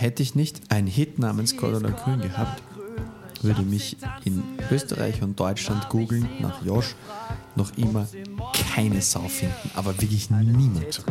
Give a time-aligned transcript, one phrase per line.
[0.00, 2.62] hätte ich nicht einen Hit namens Cordula Grün gehabt,
[3.42, 6.94] würde mich in Österreich und Deutschland googeln nach Josh
[7.54, 8.06] noch immer
[8.74, 11.04] keine Sau finden, aber wirklich niemand.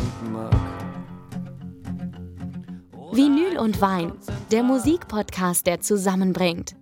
[3.12, 4.12] Vinyl und Wein,
[4.52, 6.76] der Musikpodcast, der zusammenbringt.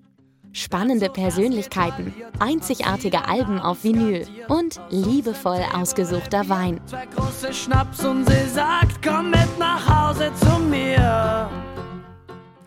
[0.51, 6.79] Spannende Persönlichkeiten, einzigartige Alben auf Vinyl und liebevoll ausgesuchter Wein.
[6.85, 11.49] Zwei große Schnaps und sie sagt, komm mit nach Hause zu mir.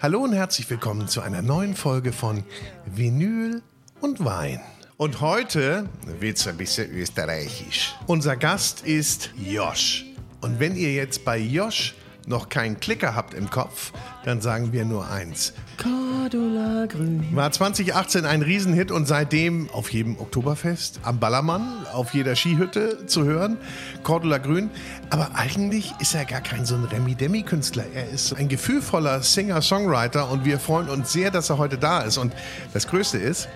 [0.00, 2.44] Hallo und herzlich willkommen zu einer neuen Folge von
[2.86, 3.62] Vinyl
[4.00, 4.60] und Wein.
[4.96, 5.88] Und heute
[6.20, 7.96] wird's ein bisschen österreichisch.
[8.06, 10.06] Unser Gast ist Josh.
[10.40, 11.96] Und wenn ihr jetzt bei Josh
[12.28, 13.92] noch keinen Klicker habt im Kopf,
[14.24, 15.52] dann sagen wir nur eins.
[15.78, 17.24] Cordula Grün.
[17.32, 23.24] War 2018 ein Riesenhit und seitdem auf jedem Oktoberfest, am Ballermann, auf jeder Skihütte zu
[23.24, 23.58] hören.
[24.02, 24.70] Cordula Grün.
[25.10, 27.84] Aber eigentlich ist er gar kein so ein Remi-Demi-Künstler.
[27.94, 32.18] Er ist ein gefühlvoller Singer-Songwriter und wir freuen uns sehr, dass er heute da ist.
[32.18, 32.32] Und
[32.72, 33.48] das Größte ist,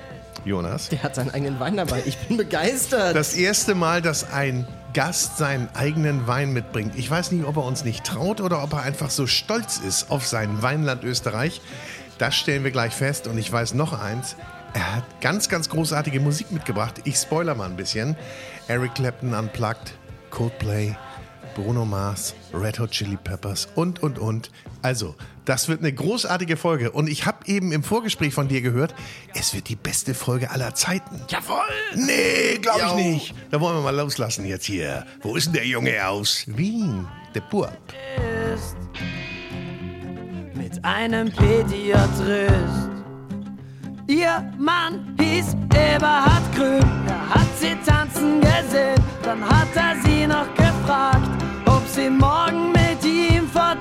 [0.44, 2.02] Jonas, Der hat seinen eigenen Wein dabei.
[2.06, 3.14] Ich bin begeistert.
[3.14, 6.94] das erste Mal, dass ein Gast seinen eigenen Wein mitbringt.
[6.96, 10.10] Ich weiß nicht, ob er uns nicht traut oder ob er einfach so stolz ist
[10.10, 11.60] auf sein Weinland Österreich.
[12.22, 13.26] Das stellen wir gleich fest.
[13.26, 14.36] Und ich weiß noch eins.
[14.74, 17.00] Er hat ganz, ganz großartige Musik mitgebracht.
[17.02, 18.14] Ich spoiler mal ein bisschen.
[18.68, 19.94] Eric Clapton Unplugged,
[20.30, 20.94] Coldplay,
[21.56, 24.52] Bruno Mars, Red Hot Chili Peppers und, und, und.
[24.82, 26.92] Also, das wird eine großartige Folge.
[26.92, 28.94] Und ich habe eben im Vorgespräch von dir gehört,
[29.34, 31.22] es wird die beste Folge aller Zeiten.
[31.28, 31.58] Jawohl!
[31.96, 33.34] Nee, glaube ich nicht.
[33.50, 35.04] Da wollen wir mal loslassen jetzt hier.
[35.22, 36.44] Wo ist denn der Junge aus?
[36.46, 37.72] Wien, der Burg.
[38.54, 38.76] Ist
[40.72, 42.90] mit einem Pädiatrist.
[44.06, 50.52] Ihr Mann hieß Eberhard Grün, er hat sie tanzen gesehen, dann hat er sie noch
[50.54, 51.28] gefragt,
[51.66, 53.74] ob sie morgen mit ihm vor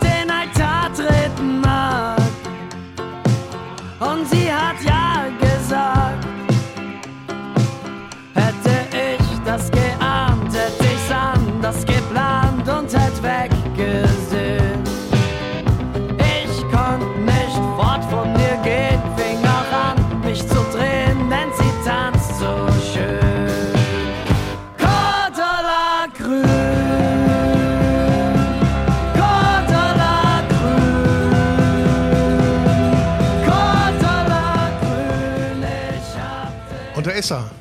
[37.22, 37.52] ist er.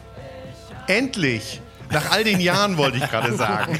[0.86, 1.60] Endlich.
[1.90, 3.78] Nach all den Jahren wollte ich gerade sagen.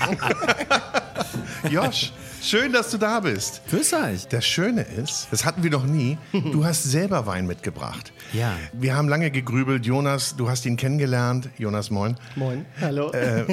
[1.71, 3.63] Josh, schön, dass du da bist.
[3.71, 4.29] Grüß euch.
[4.29, 8.13] Das Schöne ist, das hatten wir noch nie, du hast selber Wein mitgebracht.
[8.35, 8.53] Ja.
[8.75, 9.87] Wir haben lange gegrübelt.
[9.87, 11.49] Jonas, du hast ihn kennengelernt.
[11.57, 12.19] Jonas, moin.
[12.37, 12.67] Moin.
[12.79, 13.11] Hallo.
[13.13, 13.47] Äh,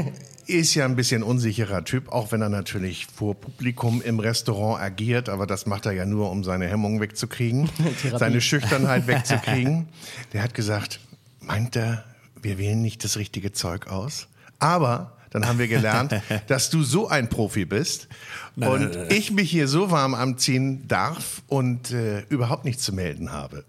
[0.48, 5.30] ist ja ein bisschen unsicherer Typ, auch wenn er natürlich vor Publikum im Restaurant agiert,
[5.30, 7.70] aber das macht er ja nur, um seine Hemmungen wegzukriegen,
[8.18, 9.88] seine Schüchternheit wegzukriegen.
[10.34, 11.00] Der hat gesagt,
[11.48, 12.04] meint er,
[12.42, 14.28] wir wählen nicht das richtige Zeug aus?
[14.60, 16.14] Aber dann haben wir gelernt,
[16.48, 18.08] dass du so ein Profi bist
[18.56, 23.64] und ich mich hier so warm anziehen darf und äh, überhaupt nichts zu melden habe.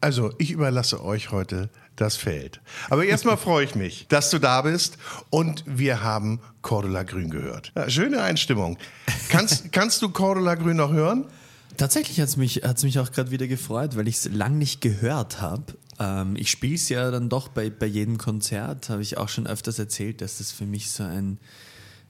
[0.00, 2.60] Also, ich überlasse euch heute das Feld.
[2.90, 4.98] Aber erstmal freue ich mich, dass du da bist
[5.30, 7.72] und wir haben Cordula Grün gehört.
[7.74, 8.78] Ja, schöne Einstimmung.
[9.28, 11.24] Kannst, kannst du Cordula Grün noch hören?
[11.76, 14.80] Tatsächlich hat es mich, hat's mich auch gerade wieder gefreut, weil ich es lang nicht
[14.80, 15.74] gehört habe.
[15.98, 19.46] Ähm, ich spiele es ja dann doch bei, bei jedem Konzert, habe ich auch schon
[19.46, 21.38] öfters erzählt, dass das für mich so ein,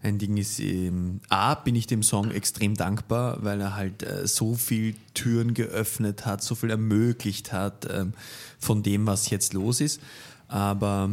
[0.02, 0.58] ein Ding ist.
[0.60, 5.54] Ähm, A, bin ich dem Song extrem dankbar, weil er halt äh, so viel Türen
[5.54, 8.12] geöffnet hat, so viel ermöglicht hat ähm,
[8.58, 10.00] von dem, was jetzt los ist.
[10.48, 11.10] Aber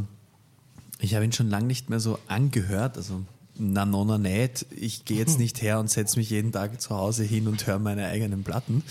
[1.00, 2.97] ich habe ihn schon lange nicht mehr so angehört.
[2.97, 3.23] Also,
[3.55, 4.66] na, nonna, nicht.
[4.72, 7.79] Ich gehe jetzt nicht her und setze mich jeden Tag zu Hause hin und höre
[7.79, 8.84] meine eigenen Platten.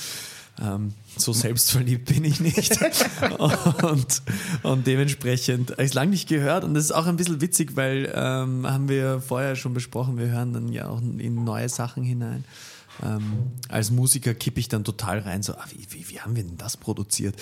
[0.60, 2.78] Ähm, so selbstverliebt bin ich nicht.
[3.38, 4.22] und,
[4.62, 6.64] und dementsprechend habe ich es lange nicht gehört.
[6.64, 10.26] Und das ist auch ein bisschen witzig, weil ähm, haben wir vorher schon besprochen, wir
[10.26, 12.44] hören dann ja auch in neue Sachen hinein.
[13.02, 16.44] Ähm, als Musiker kippe ich dann total rein, so, ah, wie, wie, wie haben wir
[16.44, 17.34] denn das produziert?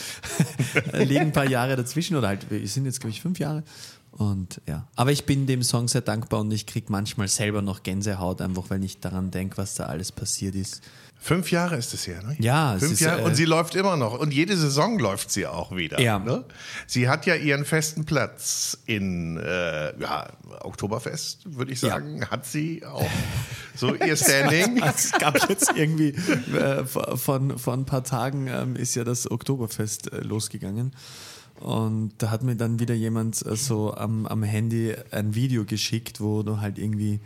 [0.93, 3.64] Liegen ein paar Jahre dazwischen oder halt, wir sind jetzt, glaube ich, fünf Jahre.
[4.12, 7.82] Und ja, aber ich bin dem Song sehr dankbar und ich kriege manchmal selber noch
[7.82, 10.82] Gänsehaut, einfach weil ich daran denke, was da alles passiert ist.
[11.22, 12.34] Fünf Jahre ist es her, ne?
[12.38, 14.19] Ja, es Fünf ist, Jahre äh, und sie läuft immer noch.
[14.19, 16.00] Und jede Saison läuft sie auch wieder.
[16.00, 16.19] Ja.
[16.19, 16.44] Ne?
[16.87, 20.28] Sie hat ja ihren festen Platz in äh, ja,
[20.61, 21.90] Oktoberfest, würde ich Ja.
[21.90, 23.05] sagen, hat sie auch
[23.76, 24.82] so ihr Standing.
[24.82, 26.14] Es gab jetzt irgendwie
[26.56, 30.93] äh, von, von ein paar Tagen ähm, ist ja das Oktoberfest äh, losgegangen.
[31.61, 36.22] Und da hat mir dann wieder jemand äh, so am, am Handy ein Video geschickt,
[36.22, 37.20] wo du halt irgendwie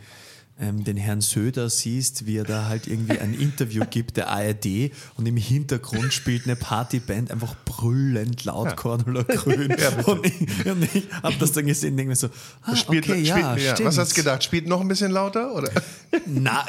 [0.59, 4.91] ähm, den Herrn Söder siehst, wie er da halt irgendwie ein Interview gibt, der ARD,
[5.17, 8.73] und im Hintergrund spielt eine Partyband einfach brüllend laut ja.
[8.73, 9.75] Cordula Grün.
[10.05, 12.29] und ich, und ich habe das dann gesehen und denke mir so,
[12.61, 13.75] ah, spielt, okay, spielt, ja, ja.
[13.83, 14.43] Was hast du gedacht?
[14.43, 15.53] Spielt noch ein bisschen lauter?
[15.53, 15.69] Oder?
[16.25, 16.65] Na,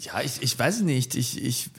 [0.00, 1.14] ja, ich, ich weiß nicht.
[1.14, 1.70] Ich, ich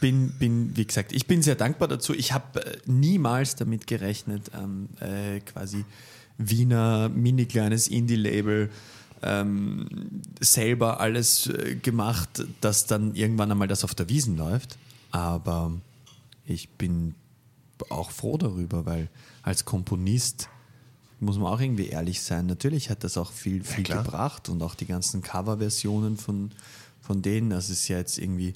[0.00, 2.14] bin, bin, wie gesagt, ich bin sehr dankbar dazu.
[2.14, 5.84] Ich habe äh, niemals damit gerechnet, ähm, äh, quasi
[6.38, 8.70] Wiener mini kleines Indie-Label
[9.22, 14.78] ähm, selber alles äh, gemacht, dass dann irgendwann einmal das auf der Wiesen läuft.
[15.10, 15.72] Aber
[16.44, 17.14] ich bin
[17.90, 19.08] auch froh darüber, weil
[19.42, 20.48] als Komponist
[21.20, 22.46] muss man auch irgendwie ehrlich sein.
[22.46, 26.52] Natürlich hat das auch viel, viel ja, gebracht und auch die ganzen Coverversionen von
[27.08, 27.52] von denen.
[27.52, 28.52] Also es ist ja jetzt irgendwie,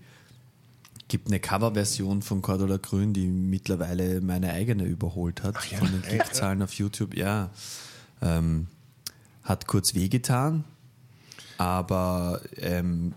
[1.08, 6.02] gibt eine Coverversion von Cordula Grün, die mittlerweile meine eigene überholt hat, ja, von den
[6.02, 7.16] Klickzahlen auf YouTube.
[7.16, 7.50] Ja,
[8.20, 8.66] ähm,
[9.42, 10.64] hat kurz wehgetan,
[11.58, 13.14] aber ähm,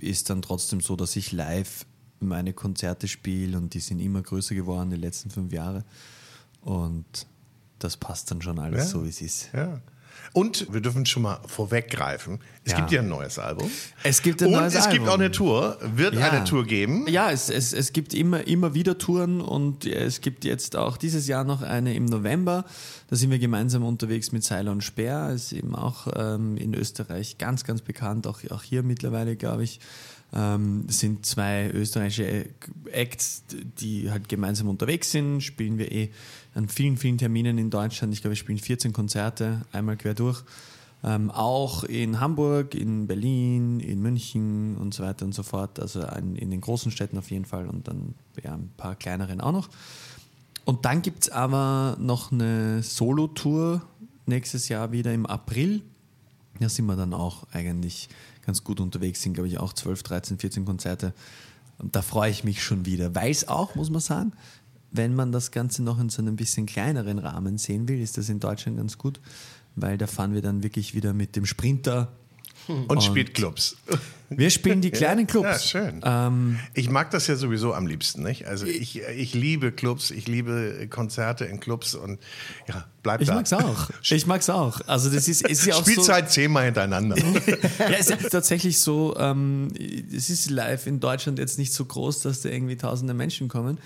[0.00, 1.84] ist dann trotzdem so, dass ich live
[2.20, 5.84] meine Konzerte spiele und die sind immer größer geworden die letzten fünf Jahre.
[6.60, 7.26] Und
[7.78, 9.50] das passt dann schon alles ja, so, wie es ist.
[9.52, 9.80] Ja.
[10.32, 12.40] Und wir dürfen schon mal vorweggreifen.
[12.64, 12.78] Es ja.
[12.78, 13.70] gibt ja ein neues Album.
[14.02, 14.92] Es gibt ein Und neues es Album.
[14.92, 15.78] gibt auch eine Tour.
[15.96, 16.30] Wird ja.
[16.30, 17.06] eine Tour geben?
[17.08, 21.26] Ja, es, es, es gibt immer, immer wieder Touren und es gibt jetzt auch dieses
[21.26, 22.64] Jahr noch eine im November.
[23.08, 25.30] Da sind wir gemeinsam unterwegs mit und Speer.
[25.30, 29.80] Ist eben auch ähm, in Österreich ganz, ganz bekannt, auch, auch hier mittlerweile, glaube ich.
[30.34, 32.46] Ähm, sind zwei österreichische
[32.92, 33.44] Acts,
[33.80, 35.40] die halt gemeinsam unterwegs sind.
[35.40, 36.10] Spielen wir eh
[36.58, 38.12] an vielen, vielen Terminen in Deutschland.
[38.12, 40.42] Ich glaube, wir spielen 14 Konzerte, einmal quer durch.
[41.04, 45.78] Ähm, auch in Hamburg, in Berlin, in München und so weiter und so fort.
[45.78, 49.40] Also in, in den großen Städten auf jeden Fall und dann ja, ein paar kleineren
[49.40, 49.68] auch noch.
[50.64, 53.80] Und dann gibt es aber noch eine Solo-Tour
[54.26, 55.82] nächstes Jahr wieder im April.
[56.58, 58.08] Da sind wir dann auch eigentlich
[58.44, 61.14] ganz gut unterwegs sind, glaube ich, auch 12, 13, 14 Konzerte.
[61.78, 63.14] Und da freue ich mich schon wieder.
[63.14, 64.32] Weiß auch, muss man sagen,
[64.90, 68.28] wenn man das Ganze noch in so einem bisschen kleineren Rahmen sehen will, ist das
[68.28, 69.20] in Deutschland ganz gut,
[69.76, 72.12] weil da fahren wir dann wirklich wieder mit dem Sprinter
[72.68, 73.76] und, und spielt Clubs.
[74.28, 75.48] Wir spielen die kleinen Clubs.
[75.48, 76.00] Ja, schön.
[76.04, 78.46] Ähm, ich mag das ja sowieso am liebsten, nicht?
[78.46, 82.18] Also ich, ich liebe Clubs, ich liebe Konzerte in Clubs und
[82.68, 83.34] ja, bleib ich da.
[83.34, 83.90] Ich mag's auch.
[84.10, 84.80] Ich mag's auch.
[84.86, 87.16] Also das ist, ist ja auch Spielzeit so, zehnmal hintereinander.
[87.78, 89.68] ja, es ist tatsächlich so, ähm,
[90.14, 93.78] es ist live in Deutschland jetzt nicht so groß, dass da irgendwie tausende Menschen kommen.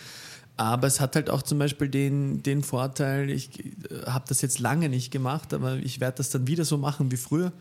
[0.56, 4.58] Aber es hat halt auch zum Beispiel den, den Vorteil, ich äh, habe das jetzt
[4.58, 7.52] lange nicht gemacht, aber ich werde das dann wieder so machen wie früher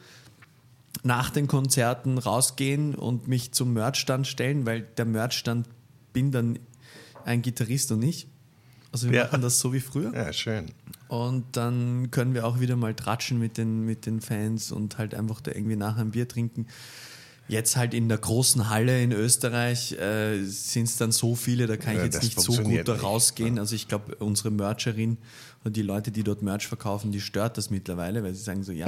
[1.04, 5.68] nach den Konzerten rausgehen und mich zum Merchstand stellen, weil der Merchstand
[6.14, 6.60] bin dann
[7.26, 8.28] ein Gitarrist und ich.
[8.92, 9.24] Also wir ja.
[9.26, 10.14] machen das so wie früher.
[10.14, 10.66] Ja, schön.
[11.08, 15.16] Und dann können wir auch wieder mal tratschen mit den, mit den Fans und halt
[15.16, 16.68] einfach da irgendwie nachher ein Bier trinken.
[17.52, 21.76] Jetzt halt in der großen Halle in Österreich äh, sind es dann so viele, da
[21.76, 23.58] kann ich ja, jetzt nicht so gut da rausgehen.
[23.58, 23.62] Ja.
[23.62, 25.18] Also ich glaube, unsere Mercherin
[25.66, 28.72] und die Leute, die dort Merch verkaufen, die stört das mittlerweile, weil sie sagen so,
[28.72, 28.88] ja,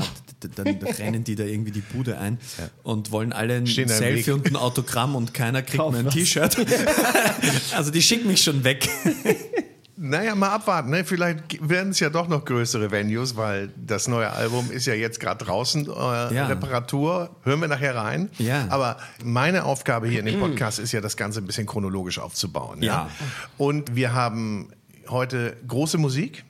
[0.55, 0.67] dann
[0.97, 2.69] rennen die da irgendwie die Bude ein ja.
[2.83, 6.09] und wollen alle ein Stehen Selfie und ein Autogramm und keiner kriegt Kauf mehr ein
[6.09, 6.55] T-Shirt.
[7.75, 8.87] also die schicken mich schon weg.
[10.05, 10.89] Naja, mal abwarten.
[10.89, 11.05] Ne?
[11.05, 15.21] Vielleicht werden es ja doch noch größere Venues, weil das neue Album ist ja jetzt
[15.21, 15.85] gerade draußen.
[15.85, 16.47] Äh, ja.
[16.47, 17.33] Reparatur.
[17.43, 18.29] Hören wir nachher rein.
[18.37, 18.67] Ja.
[18.69, 22.83] Aber meine Aufgabe hier in dem Podcast ist ja, das Ganze ein bisschen chronologisch aufzubauen.
[22.83, 22.93] Ja.
[22.93, 23.09] ja.
[23.57, 24.73] Und wir haben
[25.07, 26.43] heute große Musik,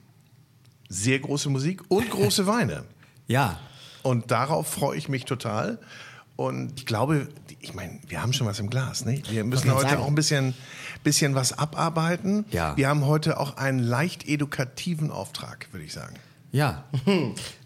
[0.88, 2.82] sehr große Musik und große Weine.
[3.28, 3.60] Ja.
[4.02, 5.78] Und darauf freue ich mich total.
[6.34, 7.28] Und ich glaube,
[7.60, 9.04] ich meine, wir haben schon was im Glas.
[9.04, 9.22] Ne?
[9.30, 10.02] Wir müssen heute sagen.
[10.02, 10.54] auch ein bisschen,
[11.04, 12.44] bisschen was abarbeiten.
[12.50, 12.76] Ja.
[12.76, 16.16] Wir haben heute auch einen leicht edukativen Auftrag, würde ich sagen.
[16.54, 16.84] Ja.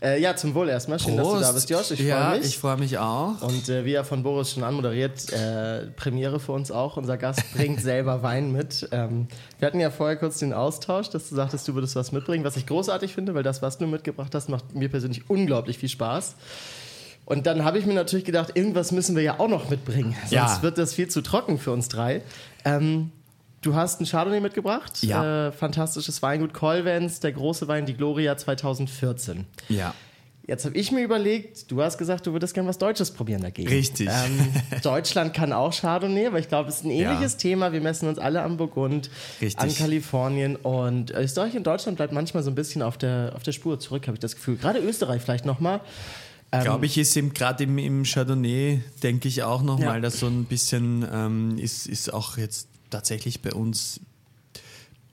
[0.03, 0.99] äh, ja, zum Wohl erstmal.
[0.99, 1.35] Schön, Prost.
[1.35, 1.91] dass du da bist, Josh.
[1.91, 2.49] Ich ja, freue mich.
[2.49, 3.43] Ich freue mich auch.
[3.43, 6.97] Und äh, wie er von Boris schon anmoderiert, äh, Premiere für uns auch.
[6.97, 8.89] Unser Gast bringt selber Wein mit.
[8.91, 9.29] Ähm,
[9.59, 12.57] wir hatten ja vorher kurz den Austausch, dass du sagtest, du würdest was mitbringen, was
[12.57, 16.37] ich großartig finde, weil das, was du mitgebracht hast, macht mir persönlich unglaublich viel Spaß.
[17.27, 20.17] Und dann habe ich mir natürlich gedacht, irgendwas müssen wir ja auch noch mitbringen.
[20.23, 20.63] Sonst ja.
[20.63, 22.23] wird das viel zu trocken für uns drei.
[22.65, 23.13] Ähm,
[23.63, 25.03] du hast einen Chardonnay mitgebracht.
[25.03, 25.49] Ja.
[25.49, 29.47] Äh, fantastisches Weingut Colvens, der große Wein, die Gloria 2014.
[29.69, 29.95] Ja.
[30.49, 33.69] Jetzt habe ich mir überlegt, du hast gesagt, du würdest gerne was Deutsches probieren dagegen.
[33.69, 34.09] Richtig.
[34.09, 34.49] Ähm,
[34.83, 37.39] Deutschland kann auch Chardonnay, aber ich glaube, es ist ein ähnliches ja.
[37.39, 37.73] Thema.
[37.73, 39.11] Wir messen uns alle am Burgund,
[39.43, 39.61] Richtig.
[39.61, 43.53] an Kalifornien und Österreich und Deutschland bleibt manchmal so ein bisschen auf der, auf der
[43.53, 44.57] Spur zurück, habe ich das Gefühl.
[44.57, 45.83] Gerade Österreich vielleicht nochmal.
[46.51, 50.01] Ähm, Glaube ich, ist gerade im, im Chardonnay, denke ich auch nochmal, ja.
[50.01, 54.01] dass so ein bisschen ähm, ist, ist auch jetzt tatsächlich bei uns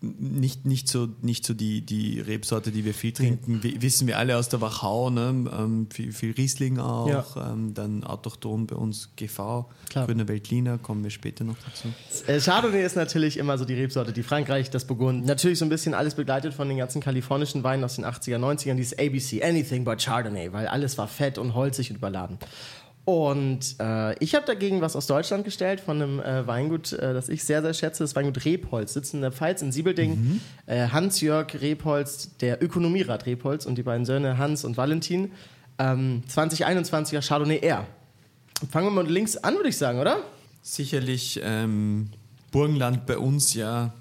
[0.01, 3.63] nicht, nicht so, nicht so die, die Rebsorte, die wir viel trinken.
[3.63, 5.49] W wissen wir alle aus der Wachau, ne?
[5.57, 7.51] ähm, viel, viel Riesling auch, Ja.
[7.53, 10.05] ähm, dann Autochton bei uns GV, Klar.
[10.05, 11.87] Grüner Veltliner, kommen wir später noch dazu.
[12.27, 15.25] Äh, Chardonnay ist natürlich immer so die Rebsorte, die Frankreich, das Burgund.
[15.25, 18.75] Natürlich so ein bisschen alles begleitet von den ganzen kalifornischen Weinen aus den 80er, 90ern,
[18.75, 22.37] dieses ABC, Anything but Chardonnay, weil alles war fett und holzig und überladen.
[23.05, 27.29] Und äh, ich habe dagegen was aus Deutschland gestellt von einem äh, Weingut, äh, das
[27.29, 30.41] ich sehr, sehr schätze, das Weingut Rebholz, sitzt in der Pfalz in Siebelding.
[30.65, 35.31] Äh, Hans-Jörg Rebholz, der Ökonomierat Rebholz und die beiden Söhne Hans und Valentin.
[35.77, 37.85] Ähm, 2021er Chardonnay R.
[38.71, 40.17] Fangen wir mal links an, würde ich sagen, oder?
[40.63, 42.09] Sicherlich ähm,
[42.51, 43.93] Burgenland bei uns ja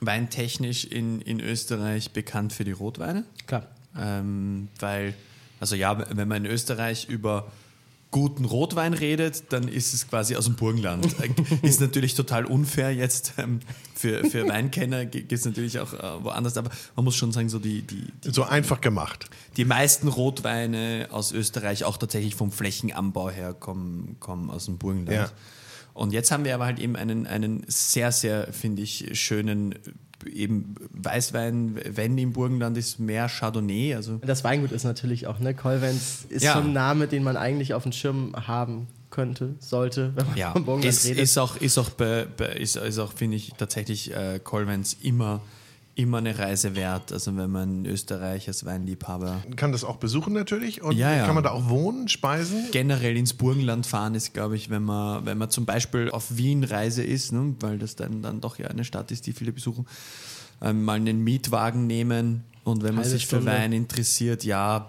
[0.00, 3.24] weintechnisch in, in Österreich bekannt für die Rotweine.
[3.46, 3.66] Klar.
[3.96, 5.14] Ähm, weil,
[5.60, 7.52] also ja, wenn man in Österreich über
[8.10, 11.06] guten Rotwein redet, dann ist es quasi aus dem Burgenland.
[11.62, 13.60] Ist natürlich total unfair jetzt ähm,
[13.94, 17.58] für, für Weinkenner, gibt es natürlich auch äh, woanders, aber man muss schon sagen, so
[17.58, 19.28] die, die, die, So einfach gemacht.
[19.56, 25.28] die meisten Rotweine aus Österreich, auch tatsächlich vom Flächenanbau her, kommen, kommen aus dem Burgenland.
[25.28, 25.32] Ja.
[25.92, 29.74] Und jetzt haben wir aber halt eben einen, einen sehr, sehr, finde ich, schönen
[30.24, 35.54] eben Weißwein, wenn im Burgenland ist mehr Chardonnay, also Das Weingut ist natürlich auch, ne?
[35.54, 36.54] Kolvenz ist Ja.
[36.54, 40.52] schon ein Name, den man eigentlich auf dem Schirm haben könnte, sollte, wenn man Ja,
[40.52, 41.22] vom Burgenland ist, redet.
[41.22, 45.40] ist auch, ist auch, bei, bei, ist, ist auch finde ich, tatsächlich äh, Colvens immer,
[45.96, 47.10] immer eine Reise wert.
[47.12, 51.24] Also wenn man in Österreich als Weinliebhaber Kann das auch besuchen natürlich und Ja, ja.
[51.26, 52.66] kann man da auch wohnen, speisen?
[52.70, 56.62] generell ins Burgenland fahren ist, glaube ich, wenn man, wenn man zum Beispiel auf Wien
[56.64, 59.86] Reise ist, ne, weil das dann, dann doch ja eine Stadt ist, die viele besuchen,
[60.60, 63.52] ähm, mal einen Mietwagen nehmen und wenn man Halbe sich für Stunde.
[63.52, 64.86] Wein interessiert, ja,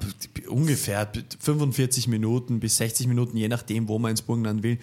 [0.50, 4.78] ungefähr b- 45 Minuten bis 60 Minuten, je nachdem, wo man ins Burgenland will,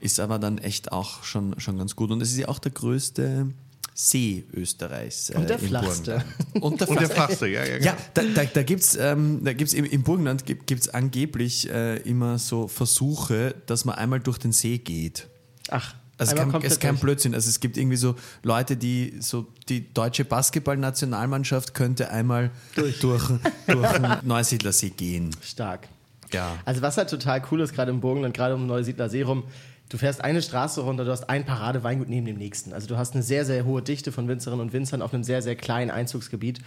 [0.00, 2.10] ist aber dann echt auch schon, schon ganz gut.
[2.10, 3.48] Und es ist ja auch der größte
[3.96, 5.30] See Österreichs.
[5.30, 5.58] Äh, Und der.
[5.58, 6.24] Burgenland.
[6.60, 7.08] Und der.
[7.08, 10.44] Flachste, ja, ja, Ja, da, da, da gibt es ähm, da gibt's im, im Burgenland
[10.46, 15.28] gibt es angeblich äh, immer so Versuche, dass man einmal durch den See geht.
[15.70, 16.96] Ach, Also es einmal kann, komplett es ist kein.
[16.96, 17.34] Blödsinn.
[17.34, 23.30] Also es gibt irgendwie so Leute, die so die deutsche Basketballnationalmannschaft könnte einmal durch, durch,
[23.68, 25.34] durch den Neusiedlersee gehen.
[25.42, 25.88] Stark.
[26.32, 26.58] Ja.
[26.64, 29.44] Also was halt total cool ist, gerade im Burgenland, gerade um Neusiedler See rum,
[29.88, 32.72] du fährst eine Straße runter, du hast ein Paradeweingut neben dem nächsten.
[32.72, 35.42] Also du hast eine sehr, sehr hohe Dichte von Winzerinnen und Winzern auf einem sehr,
[35.42, 36.60] sehr kleinen Einzugsgebiet,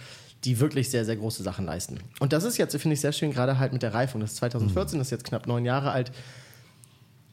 [0.44, 1.98] die wirklich sehr, sehr große Sachen leisten.
[2.20, 4.20] Und das ist jetzt, finde ich, sehr schön, gerade halt mit der Reifung.
[4.20, 6.12] Das ist 2014, das ist jetzt knapp neun Jahre alt.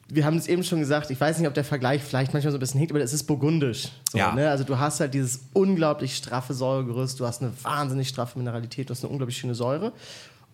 [0.08, 2.58] Wir haben es eben schon gesagt, ich weiß nicht, ob der Vergleich vielleicht manchmal so
[2.58, 3.88] ein bisschen hinkt, aber es ist burgundisch.
[4.10, 4.32] So, Ja.
[4.34, 4.50] ne?
[4.50, 8.92] Also du hast halt dieses unglaublich straffe Säuregerüst, du hast eine wahnsinnig straffe Mineralität, du
[8.92, 9.92] hast eine unglaublich schöne Säure.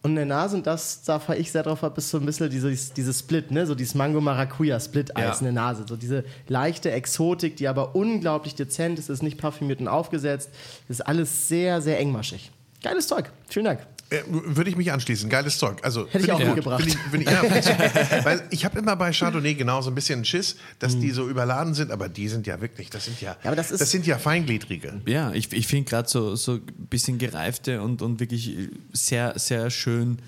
[0.04, 2.26] Und in der Nase, und das, da fahre ich sehr drauf ab, ist so ein
[2.26, 3.66] bisschen dieses, dieses Split, ne?
[3.66, 5.38] so dieses Mango-Maracuja-Split-Eis Ja.
[5.38, 5.84] in der Nase.
[5.88, 10.50] So diese leichte Exotik, die aber unglaublich dezent ist, ist nicht parfümiert und aufgesetzt.
[10.88, 12.50] Ist alles sehr, sehr engmaschig.
[12.82, 13.30] Geiles Zeug.
[13.48, 13.86] Vielen Dank.
[14.12, 15.28] Äh, Würde ich mich anschließen.
[15.30, 15.78] Geiles Zeug.
[15.82, 16.46] Also, Hätte ich auch gut.
[16.48, 16.82] mitgebracht.
[17.10, 17.66] Find ich, ich, ja, ich,
[18.24, 21.74] weil ich habe immer bei Chardonnay genau so ein bisschen Schiss, dass die so überladen
[21.74, 24.18] sind, aber die sind ja wirklich, das sind ja, Ja, aber das ist- sind ja
[24.18, 25.00] Feingliedrige.
[25.06, 28.56] Ja, ich, ich finde gerade so, so ein bisschen gereifte und, und wirklich
[28.92, 30.18] sehr, sehr schön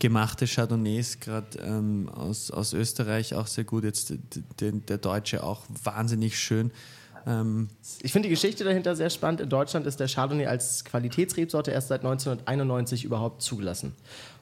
[0.00, 3.82] gemachte Chardonnays, gerade ähm, aus, aus Österreich auch sehr gut.
[3.84, 4.18] Jetzt d-
[4.60, 6.70] d- der Deutsche auch wahnsinnig schön.
[7.28, 7.68] Ähm,
[8.00, 9.40] Ich finde die Geschichte dahinter sehr spannend.
[9.40, 13.92] In Deutschland ist der Chardonnay als Qualitätsrebsorte erst seit 1991 überhaupt zugelassen.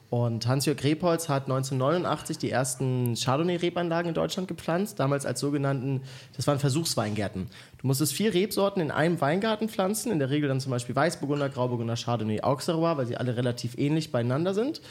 [0.09, 6.01] Und Hans-Jörg Rebholz hat 1989 die ersten Chardonnay-Rebanlagen in Deutschland gepflanzt, damals als sogenannten,
[6.37, 7.49] das waren Versuchsweingärten.
[7.79, 11.49] Du musstest vier Rebsorten in einem Weingarten pflanzen, in der Regel dann zum Beispiel Weißburgunder,
[11.49, 14.81] Grauburgunder, Chardonnay, Auxerrois, weil sie alle relativ ähnlich beieinander sind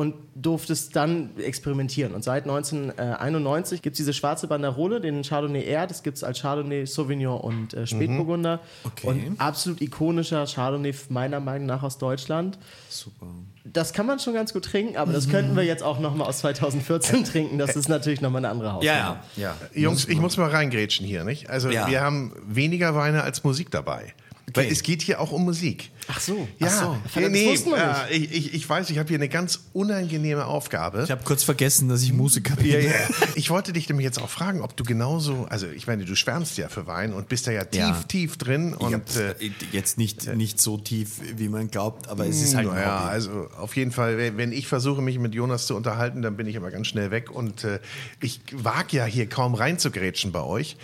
[0.00, 2.14] und durftest dann experimentieren.
[2.14, 6.40] Und seit 1991 gibt es diese schwarze Banderole, den Chardonnay R, das gibt es als
[6.40, 8.60] Chardonnay, Sauvignon und äh, Spätburgunder.
[8.84, 9.06] Okay.
[9.06, 12.58] Und absolut ikonischer Chardonnay meiner Meinung nach aus Deutschland.
[12.88, 13.26] super.
[13.64, 16.38] Das kann man schon ganz gut trinken, aber das könnten wir jetzt auch nochmal aus
[16.38, 17.58] 2014 trinken.
[17.58, 18.94] Das ist natürlich nochmal eine andere Hausnummer.
[18.96, 19.54] Ja, ja.
[19.74, 19.80] ja.
[19.82, 21.50] Jungs, ich muss mal reingrätschen hier, nicht?
[21.50, 21.86] Also Ja.
[21.88, 24.14] wir haben weniger Weine als Musik dabei.
[24.54, 25.90] Weil es geht hier auch um Musik.
[26.08, 26.48] Ach so.
[26.58, 26.80] Ja, Ach
[27.14, 27.20] so.
[27.20, 31.02] das nee, ja, ich, ich, ich weiß, ich habe hier eine ganz unangenehme Aufgabe.
[31.04, 32.66] Ich habe kurz vergessen, dass ich Musiker bin.
[32.66, 32.92] Ja, ja.
[33.36, 36.56] Ich wollte dich nämlich jetzt auch fragen, ob du genauso, also ich meine, du schwärmst
[36.58, 38.02] ja für Wein und bist da ja tief, Ja.
[38.08, 38.74] tief drin.
[38.74, 42.68] Und äh, äh, jetzt nicht, nicht so tief, wie man glaubt, aber es ist halt
[42.68, 43.10] ein naja, Hobby.
[43.10, 46.46] also auf jeden Fall, wenn- wenn ich versuche, mich mit Jonas zu unterhalten, dann bin
[46.46, 47.78] ich aber ganz schnell weg und äh,
[48.20, 50.76] ich wage ja hier kaum reinzugrätschen bei euch.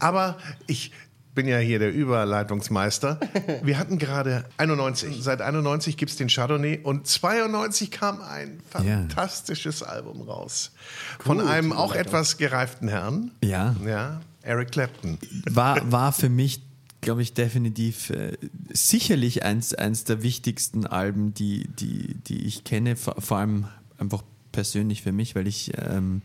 [0.00, 0.90] Aber ich
[1.34, 3.18] bin ja hier der Überleitungsmeister.
[3.62, 5.22] Wir hatten gerade 91.
[5.22, 10.72] Seit 91 gibt es den Chardonnay und 92 kam ein fantastisches Album raus.
[11.20, 13.32] Von einem auch etwas gereiften Herrn.
[13.42, 13.74] Ja.
[13.84, 15.18] Ja, Eric Clapton.
[15.50, 16.62] war, war für mich
[17.00, 18.32] glaube ich, definitiv äh,
[18.72, 23.66] sicherlich eins, eins der wichtigsten Alben, die, die, die ich kenne, vor, vor allem
[23.98, 24.22] einfach
[24.52, 26.22] persönlich für mich, weil ich, ähm,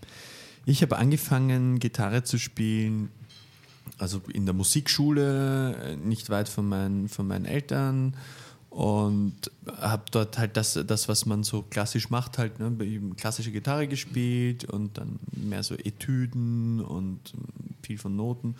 [0.65, 3.09] ich habe angefangen, Gitarre zu spielen,
[3.97, 8.15] also in der Musikschule, äh, nicht weit von, mein, von meinen Eltern
[8.69, 12.71] und habe dort halt das, das, was man so klassisch macht, halt ne,
[13.17, 17.19] klassische Gitarre gespielt und dann mehr so Etüden und
[17.81, 18.55] viel von Noten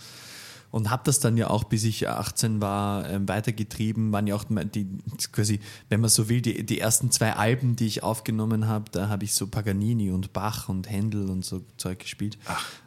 [0.72, 4.12] und habe das dann ja auch, bis ich 18 war, ähm, weitergetrieben.
[4.12, 4.88] Waren ja auch die,
[5.32, 5.60] quasi,
[5.90, 9.24] wenn man so will, die, die ersten zwei Alben, die ich aufgenommen habe, da habe
[9.24, 12.38] ich so Paganini und Bach und Händel und so Zeug gespielt.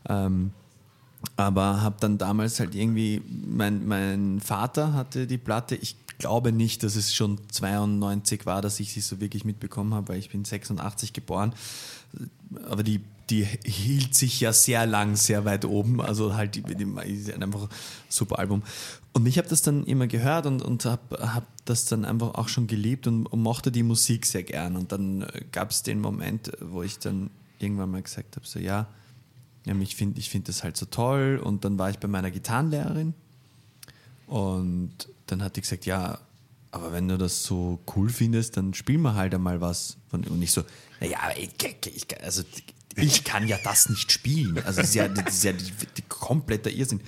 [0.08, 0.52] Ähm,
[1.36, 6.82] aber habe dann damals halt irgendwie, mein, mein Vater hatte die Platte, ich glaube nicht,
[6.82, 10.44] dass es schon 92 war, dass ich sie so wirklich mitbekommen habe, weil ich bin
[10.44, 11.54] 86 geboren.
[12.68, 13.00] Aber die
[13.30, 16.00] die hielt sich ja sehr lang, sehr weit oben.
[16.00, 17.68] Also halt, die, die einfach ein
[18.08, 18.62] super Album.
[19.14, 22.48] Und ich habe das dann immer gehört und, und habe hab das dann einfach auch
[22.48, 24.76] schon geliebt und, und mochte die Musik sehr gern.
[24.76, 28.58] Und dann äh, gab es den Moment, wo ich dann irgendwann mal gesagt habe, so
[28.58, 28.86] ja,
[29.64, 31.40] ja ich finde ich find das halt so toll.
[31.42, 33.14] Und dann war ich bei meiner Gitarrenlehrerin
[34.26, 36.18] und dann hat die gesagt, ja,
[36.70, 39.98] aber wenn du das so cool findest, dann spielen wir halt einmal was.
[40.10, 40.64] Und ich so,
[41.00, 41.50] naja, ich,
[41.94, 42.42] ich, also
[42.96, 44.56] ich kann ja das nicht spielen.
[44.64, 47.00] Also das ist ja, das ist ja die, die kompletter Irrsinn.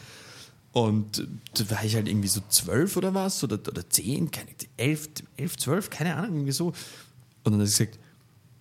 [0.72, 5.08] Und da war ich halt irgendwie so zwölf oder was, oder, oder zehn, keine, elf,
[5.36, 6.74] elf, zwölf, keine Ahnung, irgendwie so.
[7.44, 7.98] Und dann hat sie gesagt,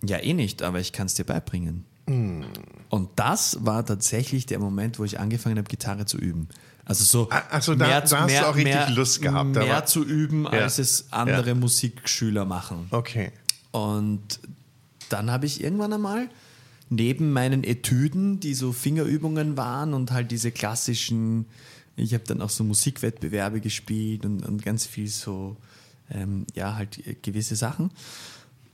[0.03, 1.85] ja eh nicht, aber ich kann es dir beibringen.
[2.05, 2.43] Mm.
[2.89, 6.48] Und das war tatsächlich der Moment, wo ich angefangen habe, Gitarre zu üben.
[6.86, 9.51] Also so also da, mehr, da hast mehr, du auch richtig mehr, Lust gehabt.
[9.51, 9.86] Mehr aber.
[9.86, 10.81] zu üben, als ja.
[10.81, 11.55] es andere ja.
[11.55, 12.88] Musikschüler machen.
[12.91, 13.31] Okay.
[13.72, 14.39] Und
[15.10, 16.29] dann habe ich irgendwann einmal
[16.89, 21.45] neben meinen Etüden, die so Fingerübungen waren und halt diese klassischen,
[21.95, 25.57] ich habe dann auch so Musikwettbewerbe gespielt und, und ganz viel so,
[26.12, 27.91] ähm, ja, halt gewisse Sachen,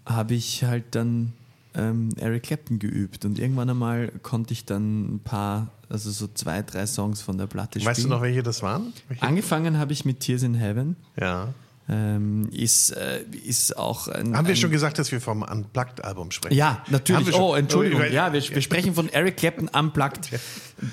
[0.05, 1.33] habe ich halt dann
[1.75, 6.61] ähm, Eric Clapton geübt und irgendwann einmal konnte ich dann ein paar, also so zwei,
[6.61, 7.91] drei Songs von der Platte spielen.
[7.91, 8.93] Weißt du noch, welche das waren?
[9.07, 9.23] Welche?
[9.23, 10.95] Angefangen habe ich mit Tears in Heaven.
[11.19, 11.49] Ja
[11.89, 16.29] ähm, ist, äh, ist auch ein, Haben wir ein, schon gesagt, dass wir vom Unplugged-Album
[16.29, 16.55] sprechen?
[16.55, 17.33] Ja, natürlich.
[17.33, 18.03] Oh, Entschuldigung.
[18.11, 20.29] Ja, wir, wir sprechen von Eric Clapton Unplugged.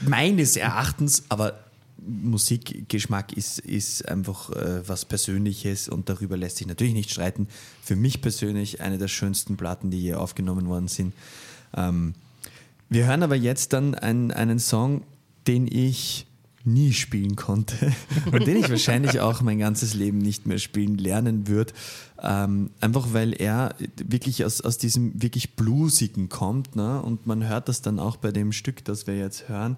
[0.07, 1.65] Meines Erachtens, aber
[2.07, 7.49] Musikgeschmack ist, ist einfach äh, was Persönliches und darüber lässt sich natürlich nicht streiten.
[7.83, 11.12] Für mich persönlich eine der schönsten Platten, die je aufgenommen worden sind.
[11.75, 12.14] Ähm,
[12.88, 15.03] wir hören aber jetzt dann einen, einen Song,
[15.47, 16.27] den ich
[16.66, 17.92] nie spielen konnte
[18.33, 21.73] und den ich wahrscheinlich auch mein ganzes Leben nicht mehr spielen lernen würde.
[22.21, 26.75] Ähm, einfach weil er wirklich aus, aus diesem wirklich Bluesigen kommt.
[26.75, 27.01] Ne?
[27.01, 29.77] Und man hört das dann auch bei dem Stück, das wir jetzt hören.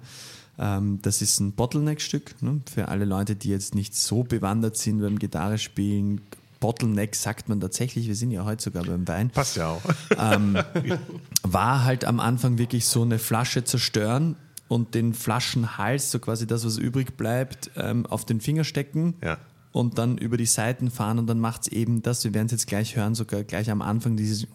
[0.59, 2.61] Ähm, das ist ein Bottleneck-Stück ne?
[2.73, 6.21] für alle Leute, die jetzt nicht so bewandert sind beim Gitarre spielen.
[6.61, 9.31] Bottleneck sagt man tatsächlich, wir sind ja heute sogar beim Wein.
[9.31, 9.83] Passt ja auch.
[10.17, 10.59] Ähm,
[11.43, 16.65] war halt am Anfang wirklich so eine Flasche zerstören und den Flaschenhals, so quasi das,
[16.65, 19.39] was übrig bleibt, ähm, auf den Finger stecken ja.
[19.73, 22.53] und dann über die Seiten fahren und dann macht es eben das, wir werden es
[22.53, 24.49] jetzt gleich hören, sogar gleich am Anfang dieses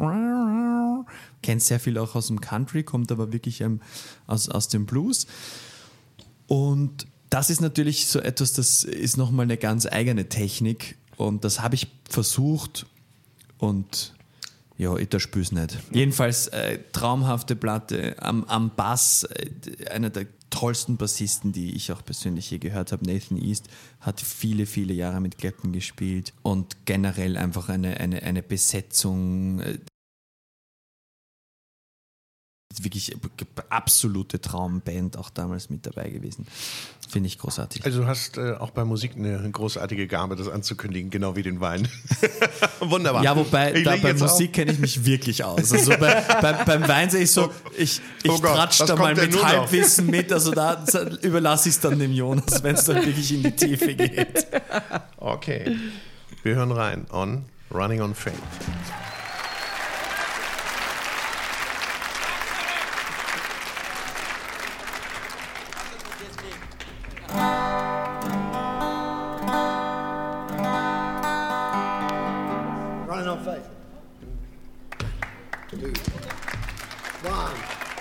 [1.42, 3.82] kennt sehr viel auch aus dem Country, kommt aber wirklich ähm,
[4.28, 5.28] aus, aus dem Blues.
[6.54, 11.62] Und das ist natürlich so etwas, das ist nochmal eine ganz eigene Technik und das
[11.62, 12.86] habe ich versucht
[13.58, 14.14] und
[14.78, 15.80] ja, ich spüre es nicht.
[15.92, 18.22] Jedenfalls äh, traumhafte Platte.
[18.22, 23.04] Am, am Bass, äh, einer der tollsten Bassisten, die ich auch persönlich je gehört habe,
[23.04, 23.66] Nathan East,
[24.00, 29.60] hat viele, viele Jahre mit Clapton gespielt und generell einfach eine, eine, eine Besetzung.
[32.82, 33.16] Wirklich
[33.70, 36.48] absolute Traumband auch damals mit dabei gewesen.
[37.08, 37.86] Finde ich großartig.
[37.86, 41.60] Also du hast äh, auch bei Musik eine großartige Gabe, das anzukündigen, genau wie den
[41.60, 41.88] Wein.
[42.80, 43.24] Wunderbar.
[43.24, 45.72] Ja, wobei da bei Musik kenne ich mich wirklich aus.
[45.72, 49.44] Also bei, bei, beim Wein sehe ich so, ich, ich oh tratsch da mal mit
[49.44, 50.84] Halbwissen mit, also da
[51.22, 54.48] überlasse ich es dann dem Jonas, wenn es dann wirklich in die Tiefe geht.
[55.18, 55.78] Okay,
[56.42, 58.34] wir hören rein on Running on Fame.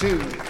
[0.03, 0.42] two.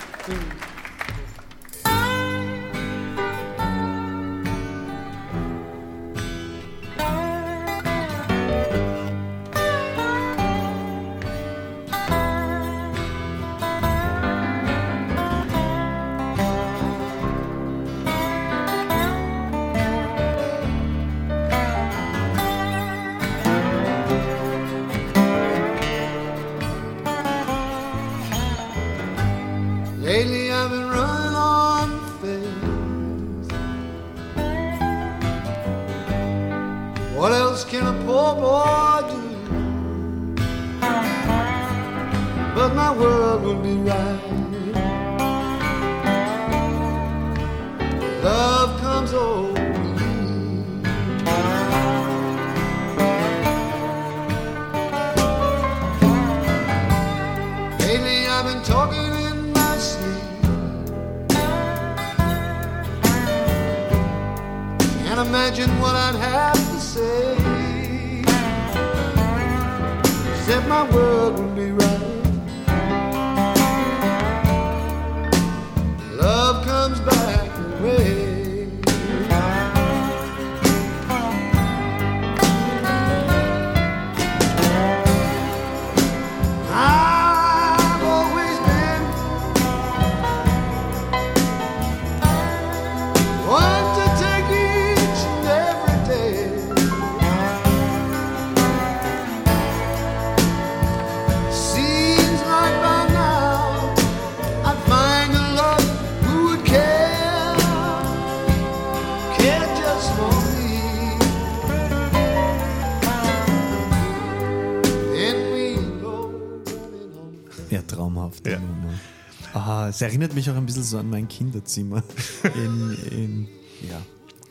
[119.93, 122.03] Es erinnert mich auch ein bisschen so an mein Kinderzimmer.
[122.55, 123.49] In, in,
[123.89, 124.03] ja.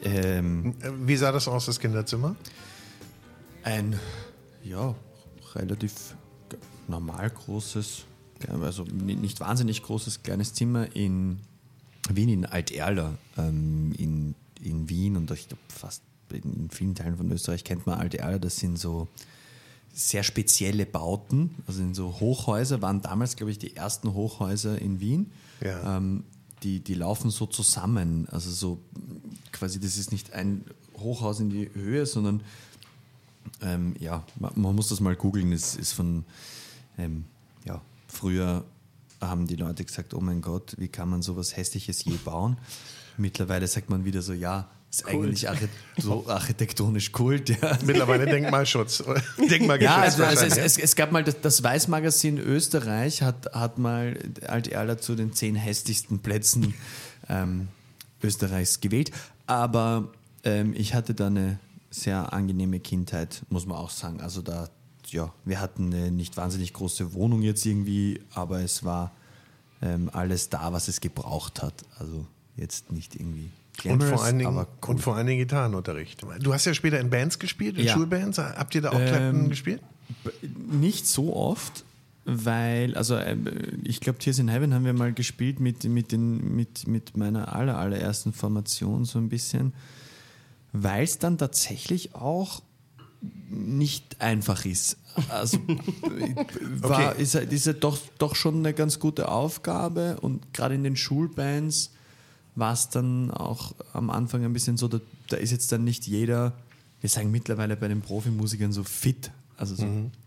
[0.04, 0.74] Ähm,
[1.06, 2.36] Wie sah das aus, das Kinderzimmer?
[3.64, 4.00] ein,
[4.64, 4.96] ja,
[5.54, 6.16] relativ
[6.88, 8.06] normal großes,
[8.50, 11.40] also ni- nicht wahnsinnig großes kleines Zimmer in
[12.10, 16.02] Wien, in Alt-Erla, ähm, in, in Wien und ich glaube fast
[16.32, 19.08] in vielen Teilen von Österreich kennt man Alt-Erla, das sind so
[19.94, 25.00] sehr spezielle Bauten, also in so Hochhäuser, waren damals, glaube ich, die ersten Hochhäuser in
[25.00, 25.32] Wien.
[25.62, 25.98] Ja.
[25.98, 26.24] Ähm,
[26.64, 28.80] die, die laufen so zusammen, also so
[29.52, 30.64] quasi, das ist nicht ein
[31.00, 32.42] Hochhaus in die Höhe, sondern
[33.62, 35.52] ähm, ja, man, man muss das mal googeln.
[35.52, 36.24] Es ist von,
[36.98, 37.26] ähm,
[37.66, 38.64] ja, früher
[39.20, 42.58] haben die Leute gesagt, oh mein Gott, wie kann man sowas Hässliches je bauen?
[43.18, 47.50] Mittlerweile sagt man wieder so, ja, ist eigentlich archi so architektonisch Kult.
[47.50, 49.04] Ja, Mittlerweile Denkmalschutz.
[49.50, 53.78] Denkmalgeschützt ja also, also es, es, es gab mal das, das Weiß-Magazin Österreich, hat, hat
[53.78, 56.74] mal Alt-Erla zu den zehn hässlichsten Plätzen
[57.30, 57.70] ähm,
[58.22, 59.12] Österreichs gewählt.
[59.48, 60.10] Aber
[60.44, 64.20] ähm, ich hatte da eine sehr angenehme Kindheit, muss man auch sagen.
[64.20, 64.70] Also da,
[65.08, 69.14] ja, wir hatten eine nicht wahnsinnig große Wohnung jetzt irgendwie, aber es war
[69.82, 71.86] ähm, alles da, was es gebraucht hat.
[71.98, 72.26] Also
[72.58, 73.52] jetzt nicht irgendwie
[73.86, 74.68] Und glamorous, vor, allen Dingen, cool.
[74.88, 76.22] und vor allen Dingen Gitarrenunterricht.
[76.42, 77.94] Du hast ja später in Bands gespielt, in Ja.
[77.94, 78.38] Schulbands.
[78.38, 79.82] Habt ihr da auch Ähm, Clapton gespielt?
[80.70, 81.84] Nicht so oft,
[82.26, 83.46] weil, also ähm,
[83.84, 87.56] ich glaube, Tears in Heaven haben wir mal gespielt mit, mit, den, mit, mit meiner
[87.56, 89.74] aller, allerersten Formation so ein bisschen,
[90.74, 92.62] weil es dann tatsächlich auch
[93.50, 94.98] nicht einfach ist.
[95.30, 95.58] Also
[96.82, 97.22] war, Okay.
[97.22, 100.96] ist, ja- ist ja doch, doch schon eine ganz gute Aufgabe und gerade in den
[100.96, 101.92] Schulbands
[102.56, 106.08] war es dann auch am Anfang ein bisschen so, da, da ist jetzt dann nicht
[106.08, 106.54] jeder,
[107.00, 109.86] wir sagen mittlerweile bei den Profimusikern so fit, also so,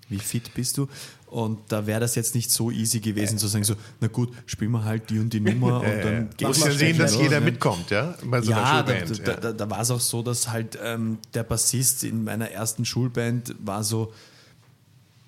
[0.08, 0.88] wie fit bist du?
[1.26, 4.70] Und da wäre das jetzt nicht so easy gewesen zu sagen so, na gut, spielen
[4.70, 7.40] wir halt die und die Nummer und dann Du musst ja sehen, dass los, jeder
[7.40, 7.46] ne?
[7.46, 8.14] mitkommt, ja?
[8.24, 9.26] Bei so einer ja, da, Schulband.
[9.26, 9.40] da, ja.
[9.40, 13.54] da, da war es auch so, dass halt ähm, der Bassist in meiner ersten Schulband
[13.58, 14.12] war so,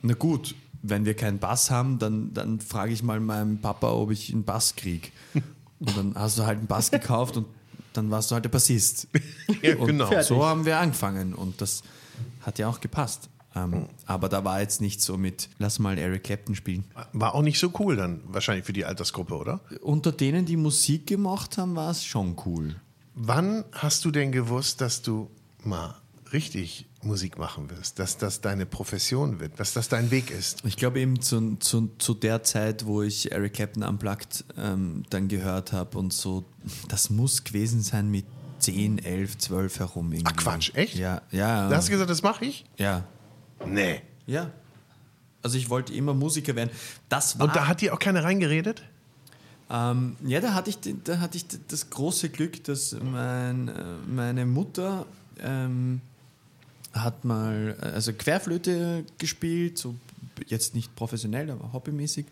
[0.03, 4.11] na gut, wenn wir keinen Bass haben, dann, dann frage ich mal meinem Papa, ob
[4.13, 5.13] ich einen Bass krieg.
[5.81, 7.47] Und dann hast du halt einen Bass gekauft und
[7.93, 9.09] dann warst du halt der Bassist.
[9.63, 10.23] Ja, Und genau.
[10.23, 11.83] so haben wir angefangen und das
[12.43, 13.29] hat ja auch gepasst.
[13.55, 16.85] Ähm, aber da war jetzt nicht so mit, lass mal Eric Clapton spielen.
[17.13, 19.61] War auch nicht so cool dann, wahrscheinlich für die Altersgruppe, oder?
[19.81, 22.77] Unter denen, die Musik gemacht haben, war es schon cool.
[23.15, 25.31] Wann hast du denn gewusst, dass du
[25.65, 25.95] mal
[26.33, 27.99] richtig Musik machen wirst?
[27.99, 29.59] Dass das deine Profession wird?
[29.61, 30.65] Dass das dein Weg ist?
[30.65, 35.29] Ich glaube eben zu, zu, zu der Zeit, wo ich Eric Clapton Unplugged ähm, dann
[35.29, 36.45] gehört habe und so,
[36.89, 38.25] das muss gewesen sein mit
[38.59, 40.13] 10, 11, 12 herum.
[40.13, 40.33] Irgendwie.
[40.35, 40.97] Ach Quatsch, echt?
[40.97, 41.69] Ja, ja.
[41.69, 42.65] Da hast du gesagt, das mache ich?
[42.77, 43.05] ja,
[43.67, 44.03] Nee.
[44.27, 44.51] ja.
[45.43, 46.71] Also ich wollte immer Musiker werden.
[47.09, 48.83] Das war, Und da hat dir auch keiner reingeredet?
[49.71, 54.45] ähm, ja, da hatte ich, da hatte ich das große Glück, dass mein, äh, meine
[54.47, 55.07] Mutter
[55.41, 56.01] ähm,
[57.03, 59.95] hat mal äh, also Querflöte gespielt, so
[60.47, 62.27] jetzt nicht professionell, aber hobbymäßig.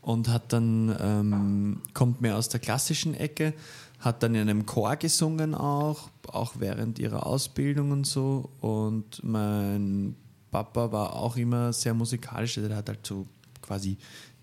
[0.00, 3.52] Und hat dann ähm, kommt mehr aus der klassischen Ecke,
[3.98, 8.48] hat dann in einem Chor gesungen auch, auch während ihrer Ausbildung und so.
[8.60, 10.14] Und mein
[10.50, 13.26] Papa war auch immer sehr musikalisch, der hat halt so
[13.60, 13.98] quasi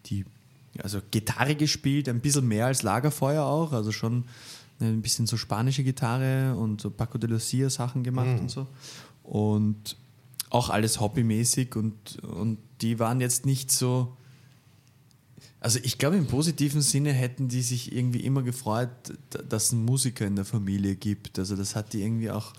[0.06, 0.26] die
[0.84, 4.26] also Gitarre gespielt, ein bisschen mehr als Lagerfeuer auch, also schon
[4.82, 8.68] ein bisschen so spanische Gitarre und so Paco de Lucia Sachen gemacht und so.
[9.26, 9.98] Und
[10.50, 14.16] auch alles hobbymäßig und, und die waren jetzt nicht so.
[15.60, 18.90] Also ich glaube, im positiven Sinne hätten die sich irgendwie immer gefreut,
[19.50, 21.40] dass es einen Musiker in der Familie gibt.
[21.40, 22.54] Also das hat die irgendwie auch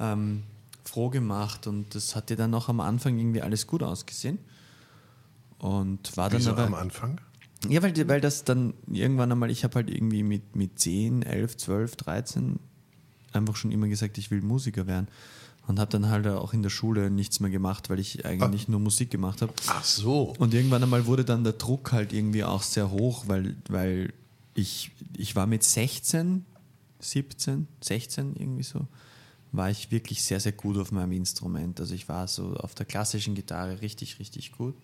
[0.00, 0.42] ähm,
[0.84, 4.38] froh gemacht und das hat dir dann auch am Anfang irgendwie alles gut ausgesehen.
[5.58, 7.20] Und war dann Wieso aber, am Anfang?
[7.68, 11.56] ja, weil, weil das dann irgendwann einmal, ich habe halt irgendwie mit, mit 10, 11,
[11.56, 12.60] 12, 13
[13.32, 15.08] einfach schon immer gesagt, ich will Musiker werden.
[15.68, 18.80] Und habe dann halt auch in der Schule nichts mehr gemacht, weil ich eigentlich nur
[18.80, 19.52] Musik gemacht habe.
[19.66, 20.34] Ach so.
[20.38, 24.14] Und irgendwann einmal wurde dann der Druck halt irgendwie auch sehr hoch, weil, weil
[24.54, 26.46] ich, ich war mit 16,
[27.00, 28.86] 17, 16 irgendwie so,
[29.52, 31.78] war ich wirklich sehr, sehr gut auf meinem Instrument.
[31.80, 34.74] Also ich war so auf der klassischen Gitarre richtig, richtig gut.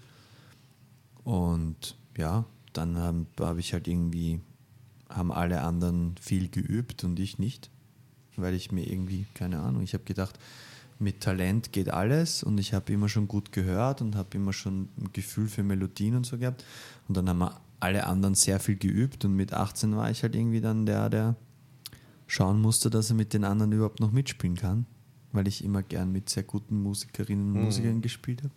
[1.24, 2.44] Und ja,
[2.74, 4.40] dann habe hab ich halt irgendwie,
[5.08, 7.70] haben alle anderen viel geübt und ich nicht,
[8.36, 10.38] weil ich mir irgendwie, keine Ahnung, ich habe gedacht,
[10.98, 14.88] mit Talent geht alles und ich habe immer schon gut gehört und habe immer schon
[14.98, 16.64] ein Gefühl für Melodien und so gehabt.
[17.08, 20.34] Und dann haben wir alle anderen sehr viel geübt und mit 18 war ich halt
[20.34, 21.36] irgendwie dann der, der
[22.26, 24.86] schauen musste, dass er mit den anderen überhaupt noch mitspielen kann,
[25.32, 28.54] weil ich immer gern mit sehr guten Musikerinnen und Musikern gespielt habe.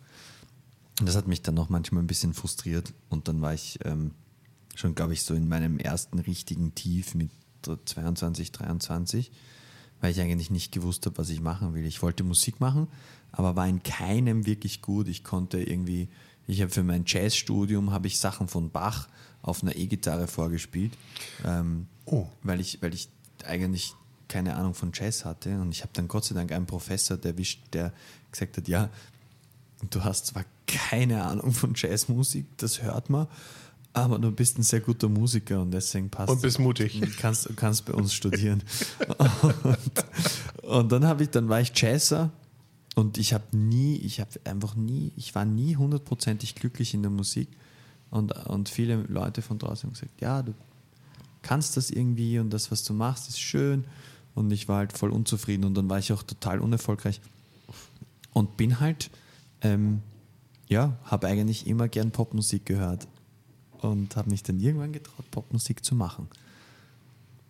[1.00, 2.92] Und das hat mich dann auch manchmal ein bisschen frustriert.
[3.08, 4.12] Und dann war ich ähm,
[4.74, 7.30] schon, glaube ich, so in meinem ersten richtigen Tief mit
[7.62, 9.30] 22, 23,
[10.00, 11.84] weil ich eigentlich nicht gewusst habe, was ich machen will.
[11.86, 12.88] Ich wollte Musik machen,
[13.32, 15.08] aber war in keinem wirklich gut.
[15.08, 16.08] Ich konnte irgendwie,
[16.46, 19.08] ich habe für mein Jazzstudium habe ich Sachen von Bach
[19.42, 20.92] auf einer E-Gitarre vorgespielt,
[21.44, 22.26] ähm, Oh.
[22.42, 23.08] weil ich, weil ich
[23.44, 23.92] eigentlich
[24.28, 25.60] keine Ahnung von Jazz hatte.
[25.60, 27.92] Und ich habe dann Gott sei Dank einen Professor erwischt, der
[28.30, 28.90] gesagt hat, ja,
[29.90, 33.26] du hast zwar keine Ahnung von Jazzmusik, das hört man,
[34.04, 37.00] aber du bist ein sehr guter Musiker und deswegen passt Und bist mutig.
[37.00, 38.62] Du kannst, du kannst bei uns studieren.
[39.62, 40.04] und,
[40.62, 42.30] und dann habe ich, dann war ich Jazzer
[42.94, 47.10] und ich habe nie, ich habe einfach nie, ich war nie hundertprozentig glücklich in der
[47.10, 47.48] Musik.
[48.10, 50.54] Und, und viele Leute von draußen haben gesagt, ja, du
[51.42, 53.84] kannst das irgendwie und das, was du machst, ist schön.
[54.34, 57.20] Und ich war halt voll unzufrieden und dann war ich auch total unerfolgreich.
[58.32, 59.10] Und bin halt,
[59.62, 60.00] ähm,
[60.68, 63.08] ja, habe eigentlich immer gern Popmusik gehört
[63.80, 66.28] und habe mich dann irgendwann getraut, Popmusik zu machen.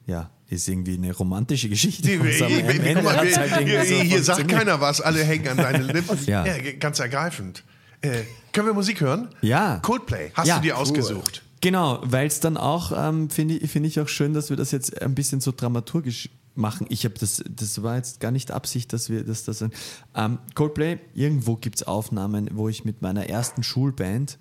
[0.06, 2.08] Ja, ist irgendwie eine romantische Geschichte.
[2.18, 5.56] Aber am Guck Ende mal, halt hier so hier sagt keiner was, alle hängen an
[5.58, 6.18] deinen Lippen.
[6.26, 6.44] Ja.
[6.80, 7.64] ganz ergreifend.
[8.00, 9.28] Äh, können wir Musik hören?
[9.42, 9.80] Ja.
[9.82, 10.82] Coldplay, hast Ja, du dir cool.
[10.82, 11.42] ausgesucht?
[11.60, 14.70] Genau, weil es dann auch, ähm, finde ich, find ich auch schön, dass wir das
[14.70, 16.86] jetzt ein bisschen so dramaturgisch machen.
[16.88, 19.64] Ich habe das, das war jetzt gar nicht Absicht, dass wir dass das.
[20.14, 24.38] Ähm, Coldplay, irgendwo gibt es Aufnahmen, wo ich mit meiner ersten Schulband,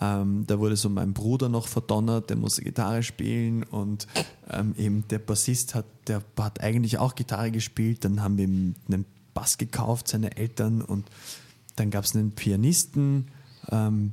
[0.00, 4.06] ähm, da wurde so mein Bruder noch verdonnert, der muss Gitarre spielen und
[4.50, 8.74] ähm, eben der Bassist hat, der hat eigentlich auch Gitarre gespielt, dann haben wir ihm
[8.86, 11.06] einen Bass gekauft, seine Eltern und
[11.76, 13.28] dann gab es einen Pianisten,
[13.70, 14.12] ähm,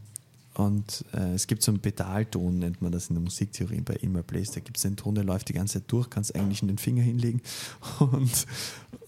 [0.56, 4.14] und äh, es gibt so einen Pedalton, nennt man das in der Musiktheorie bei In
[4.14, 4.52] My Place.
[4.52, 6.78] Da gibt es einen Ton, der läuft die ganze Zeit durch, kannst eigentlich in den
[6.78, 7.42] Finger hinlegen.
[8.00, 8.46] Und,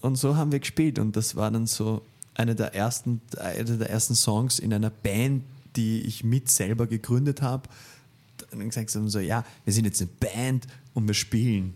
[0.00, 0.98] und so haben wir gespielt.
[0.98, 2.02] Und das war dann so
[2.34, 5.42] einer der ersten, einer der ersten Songs in einer Band,
[5.78, 7.68] die ich mit selber gegründet habe.
[8.50, 11.74] Dann gesagt haben so, ja, wir sind jetzt eine Band und wir spielen.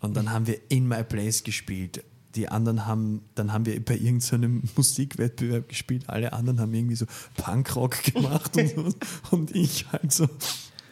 [0.00, 2.02] Und dann haben wir In My Place gespielt.
[2.34, 6.08] Die anderen haben, dann haben wir bei irgendeinem Musikwettbewerb gespielt.
[6.08, 7.04] Alle anderen haben irgendwie so
[7.36, 8.96] Punkrock gemacht und,
[9.30, 10.26] und ich halt so,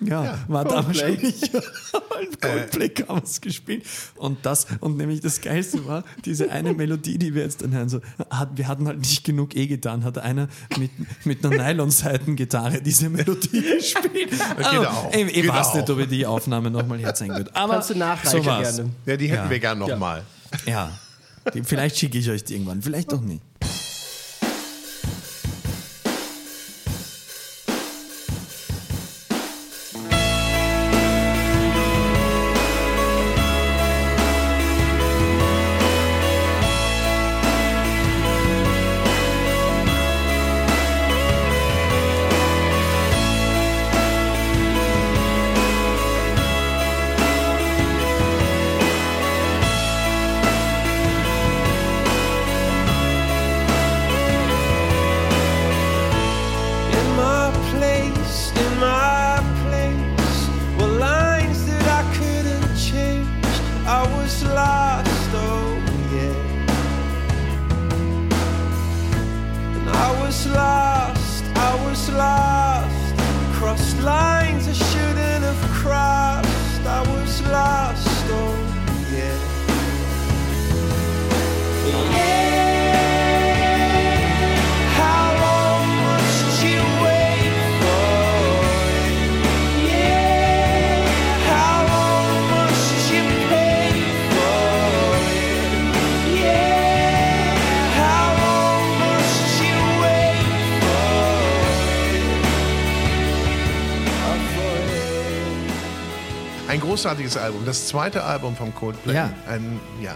[0.01, 1.41] ja, war da wahrscheinlich
[1.93, 3.85] halt Coldplay-Covers gespielt.
[4.17, 7.89] Und das, und nämlich das Geilste war, diese eine Melodie, die wir jetzt dann hören,
[7.89, 10.91] so, hat, wir hatten halt nicht genug eh getan, hat einer mit,
[11.25, 14.31] mit einer Nylon-Seitengitarre diese Melodie gespielt.
[14.31, 14.41] geht
[14.87, 15.13] auch.
[15.13, 17.55] Ich, ich Geht weiß nicht, ob ich die Aufnahme nochmal herzeigen würde.
[17.55, 18.91] Aber Kannst du nachreichen so gerne.
[19.07, 19.51] Ja, die hätten Ja.
[19.51, 20.23] wir gern nochmal.
[20.67, 20.91] Ja,
[21.55, 23.43] die, vielleicht schicke ich euch die irgendwann, vielleicht doch nicht.
[107.01, 107.65] Großartiges Album.
[107.65, 109.15] Das zweite Album vom Coldplay.
[109.15, 109.33] Ja.
[109.49, 110.15] Ein, ja,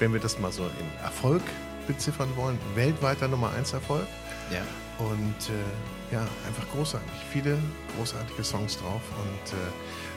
[0.00, 1.40] wenn wir das mal so in Erfolg
[1.86, 4.06] beziffern wollen, weltweiter Nummer 1 Erfolg.
[4.52, 4.60] Ja.
[4.98, 7.10] Und äh, ja, einfach großartig.
[7.32, 7.56] Viele
[7.96, 9.00] großartige Songs drauf.
[9.16, 9.62] Und äh,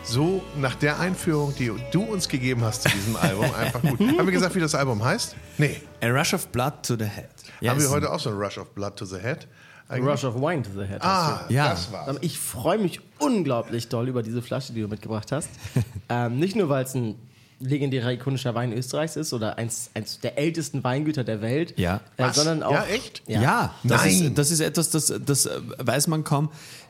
[0.03, 3.97] so nach der Einführung, die du uns gegeben hast zu diesem Album, einfach gut.
[4.01, 5.37] Haben wir gesagt, wie das Album heißt?
[5.57, 5.81] Nee.
[6.01, 7.29] A Rush of Blood to the Head.
[7.61, 9.47] Ja, Haben wir heute auch so ein Rush of Blood to the Head?
[9.89, 10.11] Eigentlich?
[10.13, 11.01] Rush of Wine to the Head.
[11.01, 11.69] Ah, Ja.
[11.69, 12.15] das war's.
[12.15, 12.17] du.
[12.25, 15.49] Ich freue mich unglaublich doll über diese Flasche, die du mitgebracht hast.
[16.09, 17.15] ähm, nicht nur, weil es ein
[17.59, 21.97] legendärer ikonischer Wein Österreichs ist oder eins, eins der ältesten Weingüter der Welt, Ja.
[22.17, 22.35] äh, Was?
[22.35, 23.23] sondern auch Ja, echt?
[23.27, 24.11] Ja, das, Nein.
[24.27, 26.49] Ist, das ist etwas, das, das äh, weiß man kaum.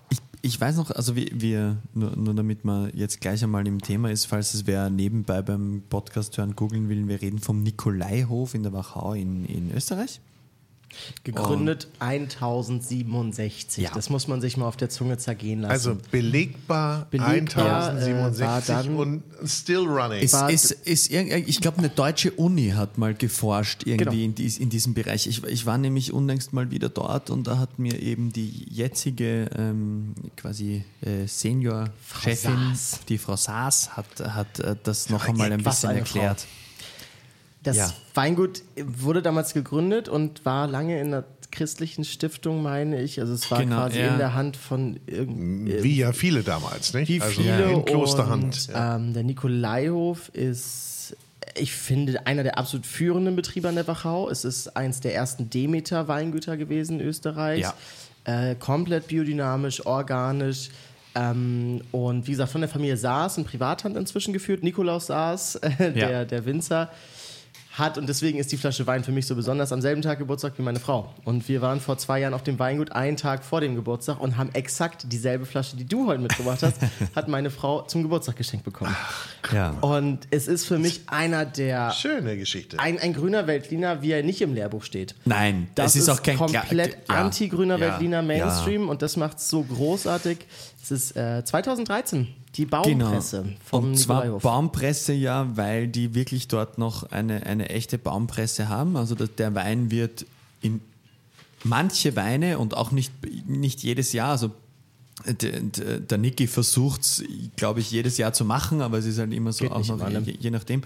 [0.10, 3.82] Ich, ich weiß noch, also wir, wir nur, nur damit man jetzt gleich einmal im
[3.82, 8.54] Thema ist, falls es wer nebenbei beim Podcast hören googeln will, wir reden vom Nikolaihof
[8.56, 10.22] in der Wachau in, in Österreich.
[11.24, 13.84] Gegründet 1067.
[13.84, 13.92] Ja.
[13.94, 15.72] Das muss man sich mal auf der Zunge zergehen lassen.
[15.72, 20.20] Also belegbar, Belegbar, 1067 äh, war dann- und still running.
[20.22, 24.26] Ist, ist irgend- ich glaube, eine deutsche Uni hat mal geforscht irgendwie Genau.
[24.26, 25.28] in, dies, in diesem Bereich.
[25.28, 29.50] Ich, ich war nämlich unlängst mal wieder dort und da hat mir eben die jetzige
[29.58, 32.74] ähm, quasi äh, Senior-Chefin,
[33.10, 36.46] die Frau Saas, hat, hat äh, das noch einmal ein bisschen erklärt.
[37.64, 37.94] Das Ja.
[38.14, 43.20] Weingut wurde damals gegründet und war lange in einer christlichen Stiftung, meine ich.
[43.20, 44.08] Also es war Genau, quasi ja.
[44.14, 47.10] in der Hand von irgend Wie ja viele damals, nicht?
[47.10, 48.44] wie also viele in Klosterhand.
[48.70, 51.16] Und, ähm, der Nikolaihof ist,
[51.56, 54.30] ich finde, einer der absolut führenden Betriebe an der Wachau.
[54.30, 57.72] Es ist eins der ersten Demeter-Weingüter gewesen Österreichs.
[58.26, 60.70] Äh, komplett biodynamisch, organisch.
[61.16, 64.64] Ähm, und wie gesagt, von der Familie Saas in Privathand inzwischen geführt.
[64.64, 66.26] Nikolaus Saas, äh, der, Ja.
[66.26, 66.90] der Winzer,
[67.74, 70.54] hat und deswegen ist die Flasche Wein für mich so besonders am selben Tag Geburtstag
[70.58, 71.12] wie meine Frau.
[71.26, 74.38] Und wir waren vor zwei Jahren auf dem Weingut einen Tag vor dem Geburtstag und
[74.38, 76.78] haben exakt dieselbe Flasche, die du heute mitgebracht hast,
[77.16, 78.96] hat meine Frau zum Geburtstag geschenkt bekommen.
[79.52, 79.72] Ja.
[79.82, 82.80] Und es ist für mich einer der Schöne Geschichte.
[82.80, 85.16] ein, ein grüner Veltliner, wie er nicht im Lehrbuch steht.
[85.26, 88.22] Nein, Das es ist, auch kein komplett ja, anti-grüner ja, Veltliner ja.
[88.22, 90.46] Mainstream und das macht es so großartig.
[90.84, 92.84] Es ist äh, 2013 die Genau.
[92.84, 94.44] Baumpresse vom Und zwar Nikolaihof.
[94.44, 98.96] Baumpresse ja, weil die wirklich dort noch eine, eine echte Baumpresse haben.
[98.96, 100.26] Also der- der Wein wird
[100.62, 100.80] in
[101.64, 103.12] manche Weine und auch nicht,
[103.48, 104.52] nicht jedes Jahr, also
[105.28, 107.24] der, Niki versucht es,
[107.56, 110.10] glaube ich, jedes Jahr zu machen, aber es ist halt immer so Geht auch noch,
[110.10, 110.82] je, je nachdem.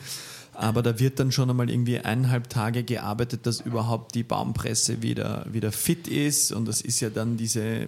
[0.54, 5.46] Aber da wird dann schon einmal irgendwie eineinhalb Tage gearbeitet, dass überhaupt die Baumpresse wieder,
[5.52, 6.52] wieder fit ist.
[6.52, 7.88] Und das ist ja dann diese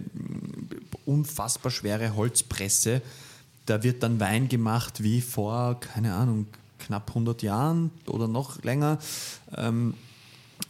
[1.04, 3.02] unfassbar schwere Holzpresse.
[3.70, 6.46] Da wird dann Wein gemacht wie vor, keine Ahnung,
[6.80, 8.98] knapp 100 Jahren oder noch länger.
[9.56, 9.94] Ähm,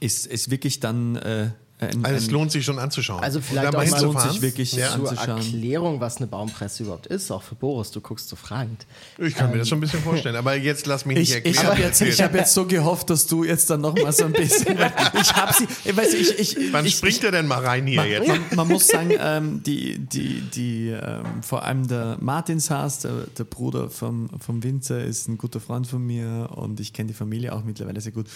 [0.01, 1.49] ist, ist wirklich dann äh,
[1.81, 3.23] ein, Also es ein, lohnt sich schon anzuschauen.
[3.23, 4.91] Also vielleicht auch mal lohnt sich wirklich Ja.
[4.91, 5.11] Zur.
[5.13, 8.87] Erklärung, was eine Baumpresse überhaupt ist, auch für Boris, du guckst so fragend.
[9.19, 11.57] Ich kann mir das schon ein bisschen vorstellen, aber jetzt lass mich nicht Ich, erklären.
[11.57, 14.25] ich habe jetzt, ich hab jetzt so gehofft, dass du jetzt dann noch mal so
[14.25, 14.79] ein bisschen.
[15.21, 15.67] Ich habe sie.
[15.85, 18.29] Ich weiß, ich, ich, Wann ich, springt er denn mal rein hier jetzt?
[18.29, 23.27] man, man muss sagen, ähm, die, die, die, ähm, vor allem der Martin Saas, der,
[23.39, 27.15] der Bruder vom, vom Winzer, ist ein guter Freund von mir und ich kenne die
[27.15, 28.27] Familie auch mittlerweile sehr gut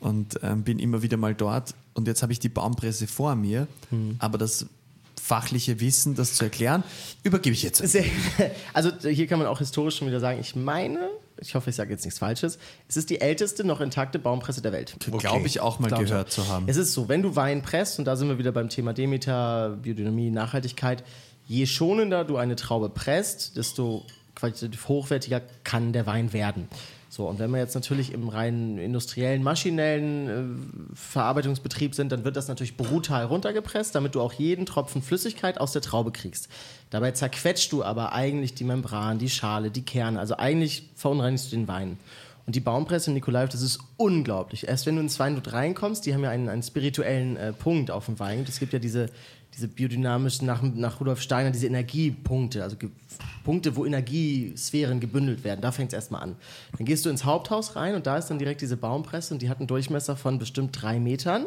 [0.00, 1.74] und ähm, bin immer wieder mal dort.
[2.00, 3.66] Und jetzt habe ich die Baumpresse vor mir,
[4.18, 4.66] aber das
[5.20, 6.82] fachliche Wissen, das zu erklären,
[7.22, 7.82] übergebe ich jetzt.
[8.72, 11.08] Also hier kann man auch historisch schon wieder sagen, ich meine,
[11.40, 12.58] ich hoffe, ich sage jetzt nichts Falsches,
[12.88, 14.96] es ist die älteste noch intakte Baumpresse der Welt.
[15.18, 16.32] Glaube ich auch mal Glaub ich gehört auch.
[16.32, 16.64] zu haben.
[16.68, 19.78] Es ist so, wenn du Wein presst, und da sind wir wieder beim Thema Demeter,
[19.82, 21.04] Biodynamie, Nachhaltigkeit,
[21.46, 24.04] je schonender du eine Traube presst, desto
[24.34, 26.68] qualitativ hochwertiger kann der Wein werden.
[27.12, 32.36] So, und wenn wir jetzt natürlich im reinen industriellen, maschinellen äh, Verarbeitungsbetrieb sind, dann wird
[32.36, 36.48] das natürlich brutal runtergepresst, damit du auch jeden Tropfen Flüssigkeit aus der Traube kriegst.
[36.90, 40.20] Dabei zerquetscht du aber eigentlich die Membran, die Schale, die Kerne.
[40.20, 41.98] Also eigentlich verunreinigst du den Wein.
[42.46, 44.68] Und die Baumpresse in Nikolaev, das ist unglaublich.
[44.68, 48.06] Erst wenn du ins Weingut reinkommst, die haben ja einen, einen spirituellen äh, Punkt auf
[48.06, 48.48] dem Weingut.
[48.48, 49.10] Es gibt ja diese,
[49.54, 52.90] diese biodynamischen, nach, nach Rudolf Steiner, diese Energiepunkte, also ge
[53.44, 55.60] Punkte, wo Energiesphären gebündelt werden.
[55.60, 56.36] Da fängt es erstmal an.
[56.76, 59.48] Dann gehst du ins Haupthaus rein und da ist dann direkt diese Baumpresse und die
[59.48, 61.46] hat einen Durchmesser von bestimmt drei Metern.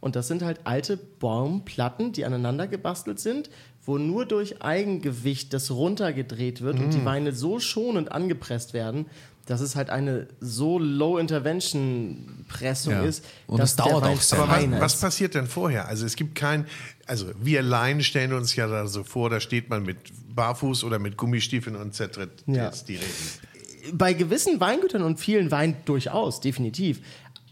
[0.00, 3.50] Und das sind halt alte Baumplatten, die aneinander gebastelt sind,
[3.84, 6.90] wo nur durch Eigengewicht das runtergedreht wird und Mm.
[6.90, 9.06] die Weine so schonend angepresst werden,
[9.46, 13.02] dass es halt eine so Low-Intervention-Pressung Ja.
[13.02, 15.88] ist, Und dass es dauert auch sehr Aber was, was passiert denn vorher?
[15.88, 16.66] Also es gibt kein,
[17.06, 19.96] also wir Laien stellen uns ja da so vor, da steht man mit
[20.34, 22.66] Barfuß oder mit Gummistiefeln und zertritt Ja.
[22.66, 23.98] jetzt die Reben.
[23.98, 27.00] bei gewissen Weingütern und vielen Weinen durchaus, definitiv.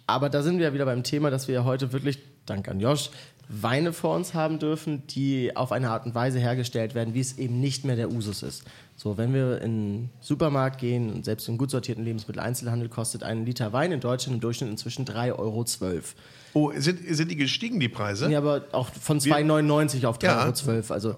[0.06, 2.80] Aber da sind wir ja wieder beim Thema, dass wir ja heute wirklich, dank an
[2.80, 3.10] Josh,
[3.54, 7.36] Weine vor uns haben dürfen, die auf eine Art und Weise hergestellt werden, wie es
[7.38, 8.64] eben nicht mehr der Usus ist.
[8.96, 13.44] So, wenn wir in den Supermarkt gehen und selbst im gut sortierten Lebensmitteleinzelhandel kostet ein
[13.44, 15.66] Liter Wein in Deutschland im Durchschnitt inzwischen 3,12 Euro.
[16.54, 18.30] Oh, sind, sind die gestiegen, die Preise?
[18.30, 20.72] Ja, aber auch von 2,99 auf 3,12 Ja.
[20.72, 20.92] Euro.
[20.94, 21.16] Also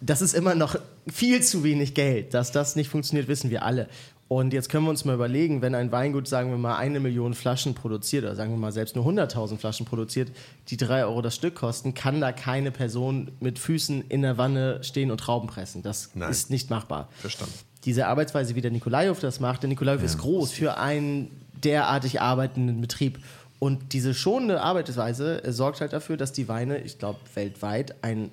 [0.00, 0.76] das ist immer noch
[1.10, 2.34] viel zu wenig Geld.
[2.34, 3.88] Dass das nicht funktioniert, wissen wir alle.
[4.26, 7.34] Und jetzt können wir uns mal überlegen, wenn ein Weingut, sagen wir mal, eine Million
[7.34, 10.30] Flaschen produziert, oder sagen wir mal selbst nur 100.000 Flaschen produziert,
[10.68, 14.82] die 3 Euro das Stück kosten, kann da keine Person mit Füßen in der Wanne
[14.82, 15.82] stehen und Trauben pressen.
[15.82, 16.30] Das Nein.
[16.30, 17.08] ist nicht machbar.
[17.18, 17.52] Verstanden.
[17.84, 21.30] Diese Arbeitsweise, wie der Nikolaev das macht, der Nikolaev ist groß für einen
[21.62, 23.18] derartig arbeitenden Betrieb.
[23.58, 28.30] Und diese schonende Arbeitsweise äh, sorgt halt dafür, dass die Weine, ich glaube, weltweit einen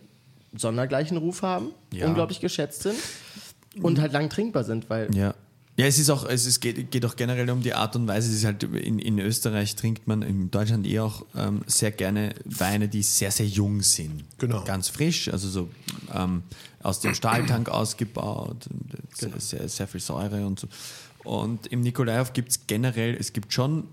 [0.55, 2.07] sondergleichen Ruf haben, Ja.
[2.07, 2.95] unglaublich geschätzt sind
[3.81, 5.33] und halt lang trinkbar sind, weil Ja.
[5.81, 8.29] Ja, es ist auch, es ist, geht, geht auch generell um die Art und Weise.
[8.29, 12.35] Es ist halt in, in Österreich trinkt man, in Deutschland eh auch ähm, sehr gerne
[12.45, 14.23] Weine, die sehr, sehr jung sind.
[14.37, 14.63] Genau.
[14.63, 15.71] Ganz frisch, also so
[16.13, 16.43] ähm,
[16.83, 20.67] aus dem Stahltank ausgebaut, und sehr, sehr, viel Säure und so.
[21.23, 23.85] Und im Nikolaev gibt es generell, es gibt schon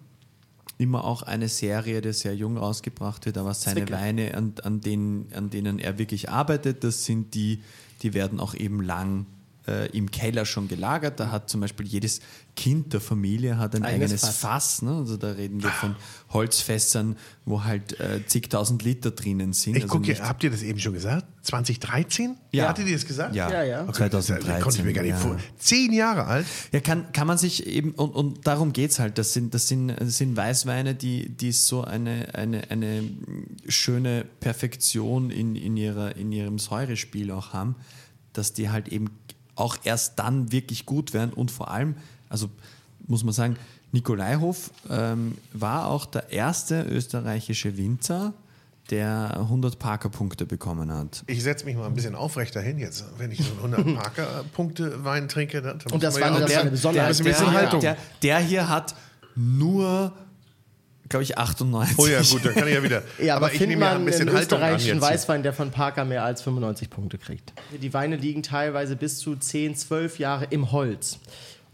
[0.76, 3.88] immer auch eine Serie, die sehr jung rausgebracht wird, aber seine.
[3.88, 7.62] Weine, an, an, denen, an denen er wirklich arbeitet, das sind die,
[8.02, 9.24] die werden auch eben lang
[9.68, 11.20] äh, im Keller schon gelagert.
[11.20, 12.20] Da hat zum Beispiel jedes
[12.56, 14.38] Kind der Familie hat ein Eigenes eigenes, Fass.
[14.38, 14.82] Fass.
[14.82, 14.96] ne?
[14.96, 15.94] Also da reden wir von
[16.30, 19.76] Holzfässern, wo halt äh, zigtausend Liter drinnen sind.
[19.76, 21.24] Ich also gucke, nicht- habt ihr das eben schon gesagt?
[21.42, 22.36] 2013?
[22.52, 22.68] Ja.
[22.68, 23.34] Hattet ihr das gesagt?
[23.34, 23.82] ja, Ja, ja.
[23.88, 24.62] Okay, das 2013.
[24.62, 25.16] konnte ich mir gar nicht ja.
[25.18, 25.36] vor.
[25.58, 26.46] Zehn Jahre alt?
[26.72, 29.18] Ja, kann, kann man sich eben, und, und darum geht es halt.
[29.18, 33.04] Das sind, das sind, das sind Weißweine, die, die so eine, eine, eine
[33.68, 37.76] schöne Perfektion in, in, ihrer, in ihrem Säurespiel auch haben,
[38.32, 39.10] dass die halt eben
[39.58, 41.94] auch erst dann wirklich gut werden und vor allem,
[42.28, 42.48] also
[43.06, 43.56] muss man sagen,
[43.92, 48.34] Nikolaihof ähm, war auch der erste österreichische Winzer,
[48.90, 51.22] der 100 Parker-Punkte bekommen hat.
[51.26, 53.04] Ich setze mich mal ein bisschen aufrechter hin jetzt.
[53.18, 56.84] Wenn ich so einen 100 Parker-Punkte Wein trinke, dann Und das war ja eine- das
[56.84, 57.80] war bisschen Der- Haltung.
[57.80, 58.94] Der, der hier hat
[59.36, 60.12] nur,
[61.08, 61.98] glaube ich, 98.
[61.98, 63.02] oh ja, gut, dann kann ich ja wieder.
[63.18, 65.10] Ja, aber, ich findet nehme ja ein bisschen einen Haltung an österreichischen jetzt.
[65.10, 67.52] Weißwein, der von Parker mehr als 95 Punkte kriegt.
[67.80, 71.18] Die Weine liegen teilweise bis zu 10, 12 Jahre im Holz.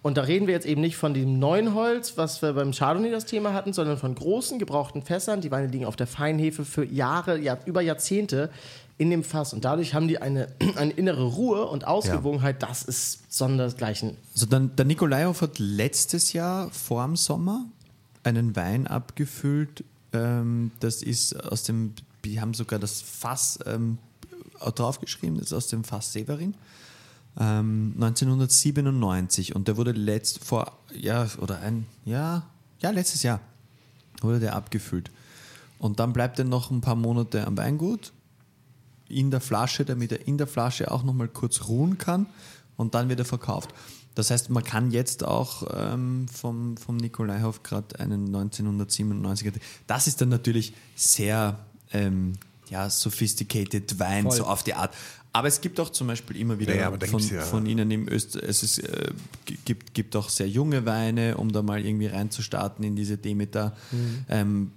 [0.02, 3.10] Und da reden wir jetzt eben nicht von dem neuen Holz, was wir beim Chardonnay
[3.10, 5.40] das Thema hatten, sondern von großen, gebrauchten Fässern.
[5.40, 8.50] Die Weine liegen auf der Feinhefe für Jahre, ja, über Jahrzehnte
[8.98, 9.54] in dem Fass.
[9.54, 12.62] Und dadurch haben die eine, eine innere Ruhe und Ausgewogenheit.
[12.62, 14.18] Das ist sondersgleichen.
[14.34, 17.64] Also dann, der Nikolaev hat letztes Jahr vor dem Sommer
[18.24, 19.84] einen Wein abgefüllt.
[20.12, 23.98] Ähm, das ist aus dem, wir haben sogar das Fass ähm,
[24.58, 26.54] draufgeschrieben, das ist aus dem Fass Severin.
[27.38, 32.44] Ähm, 1997 und der wurde letzt vor, ja, oder ein, ja,
[32.80, 33.40] ja, letztes Jahr
[34.20, 35.10] wurde der abgefüllt.
[35.78, 38.12] Und dann bleibt er noch ein paar Monate am Weingut
[39.08, 42.26] in der Flasche, damit er in der Flasche auch nochmal kurz ruhen kann
[42.76, 43.70] und dann wird er verkauft.
[44.14, 49.52] Das heißt, man kann jetzt auch ähm, vom, vom Nikolaihof gerade einen 1997er.
[49.86, 51.58] Das ist dann natürlich sehr
[51.92, 52.34] ähm,
[52.70, 54.36] ja, sophisticated Wein, Voll.
[54.36, 54.94] so auf die Art.
[55.32, 58.36] Aber es gibt auch zum Beispiel immer wieder Ja, von, ja- von Ihnen im Öst,
[58.36, 59.10] es ist, äh,
[59.64, 64.24] gibt, gibt auch sehr junge Weine, um da mal irgendwie reinzustarten in diese Demeter Mhm.
[64.28, 64.70] ähm,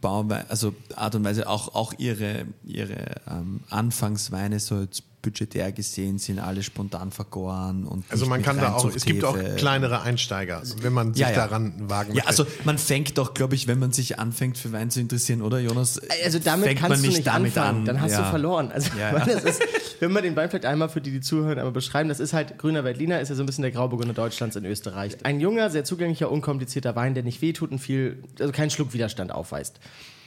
[0.49, 6.39] also Art und Weise, auch, auch ihre, ihre ähm, Anfangsweine so jetzt budgetär gesehen sind
[6.39, 10.93] alle spontan vergoren und Also man kann da auch, es gibt auch kleinere Einsteiger, wenn
[10.93, 11.35] man sich Ja, ja.
[11.35, 12.27] daran wagen Ja, möchte.
[12.29, 15.59] also man fängt doch, glaube ich, wenn man sich anfängt für Wein zu interessieren, oder
[15.59, 15.99] Jonas?
[16.23, 17.85] Also damit fängt kannst man du nicht damit anfangen, an.
[17.85, 18.21] dann hast ja.
[18.21, 18.71] du verloren.
[18.71, 19.23] Also Ja, ja.
[19.25, 19.61] Ist,
[19.99, 22.57] wenn wir den Wein vielleicht einmal für die, die zuhören, einmal beschreiben, das ist halt
[22.57, 25.17] grüner Veltliner, ist ja so ein bisschen der Grauburgunder Deutschlands in Österreich.
[25.25, 29.79] Ein junger, sehr zugänglicher, unkomplizierter Wein, der nicht wehtut und viel, also keinen Schluckwiderstand aufweist.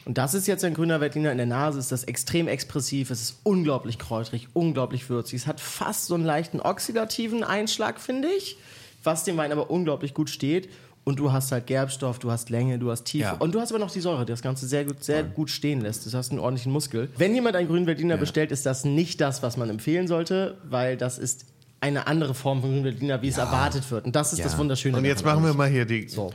[0.05, 3.20] Und das ist jetzt ein grüner Veltliner in der Nase, ist das extrem expressiv, es
[3.20, 5.42] ist unglaublich kräutrig, unglaublich würzig.
[5.42, 8.57] Es hat fast so einen leichten oxidativen Einschlag, finde ich,
[9.05, 10.68] was dem Wein aber unglaublich gut steht.
[11.05, 13.24] Und du hast halt Gerbstoff, du hast Länge, du hast Tiefe.
[13.24, 13.32] Ja.
[13.32, 15.80] Und du hast aber noch die Säure, die das Ganze sehr gut, sehr gut stehen
[15.80, 16.07] lässt.
[16.07, 17.09] Du hast einen ordentlichen Muskel.
[17.16, 20.96] Wenn jemand einen grünen Veltliner bestellt, ist das nicht das, was man empfehlen sollte, weil
[20.98, 21.46] das ist
[21.80, 24.05] eine andere Form von grünen Veltliner, wie es erwartet wird.
[24.05, 24.44] Und das ist Ja.
[24.44, 24.98] das Wunderschöne.
[24.98, 26.07] Und jetzt machen wir mal hier die.
[26.09, 26.32] So.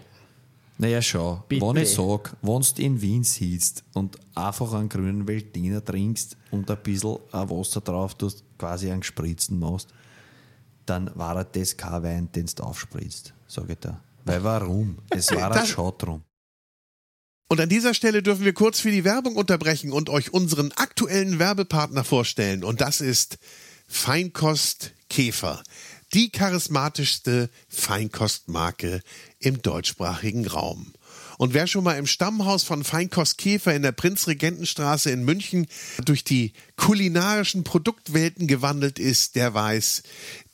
[0.78, 1.41] Naja, schon.
[1.47, 1.65] Bitte.
[1.65, 6.69] Wenn ich sage, wenn du in Wien sitzt und einfach einen grünen Veltliner trinkst und
[6.69, 9.88] ein bisschen ein Wasser drauf tust, quasi einen Gespritzen machst,
[10.86, 14.01] dann war das kein Wein, den du aufspritzt, sage ich da.
[14.26, 14.97] Weil warum?
[15.09, 16.23] Es war ein Das- Schott drum.
[17.47, 21.38] Und an dieser Stelle dürfen wir kurz für die Werbung unterbrechen und euch unseren aktuellen
[21.38, 22.63] Werbepartner vorstellen.
[22.63, 23.38] Und das ist
[23.88, 25.61] Feinkost Käfer.
[26.15, 29.01] Die charismatischste Feinkostmarke
[29.46, 30.91] im deutschsprachigen Raum.
[31.38, 35.68] Und wer schon mal im Stammhaus von Feinkost Käfer in der Prinzregentenstraße in München
[36.04, 40.04] durch die kulinarischen Produktwelten gewandelt ist, der weiß,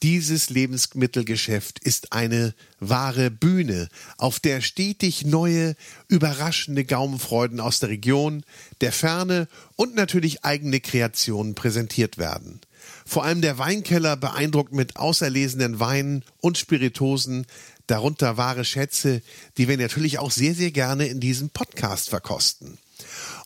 [0.02, 5.76] dieses Lebensmittelgeschäft ist eine wahre Bühne, auf der stetig neue,
[6.08, 8.44] überraschende Gaumenfreuden aus der Region,
[8.82, 12.60] der Ferne und natürlich eigene Kreationen präsentiert werden.
[13.06, 17.46] Vor allem der Weinkeller beeindruckt mit auserlesenen Weinen und Spiritosen,
[17.88, 19.22] darunter wahre Schätze,
[19.58, 22.78] die wir natürlich auch sehr, sehr gerne in diesem Podcast verkosten.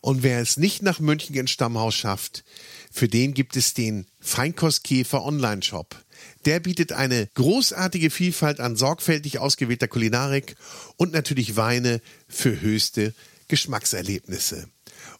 [0.00, 2.44] Und wer es nicht nach München ins Stammhaus schafft,
[2.92, 5.96] für den gibt es den Feinkostkäfer Online-Shop.
[6.44, 10.54] Der bietet eine großartige Vielfalt an sorgfältig ausgewählter Kulinarik
[10.96, 13.14] und natürlich Weine für höchste
[13.48, 14.68] Geschmackserlebnisse.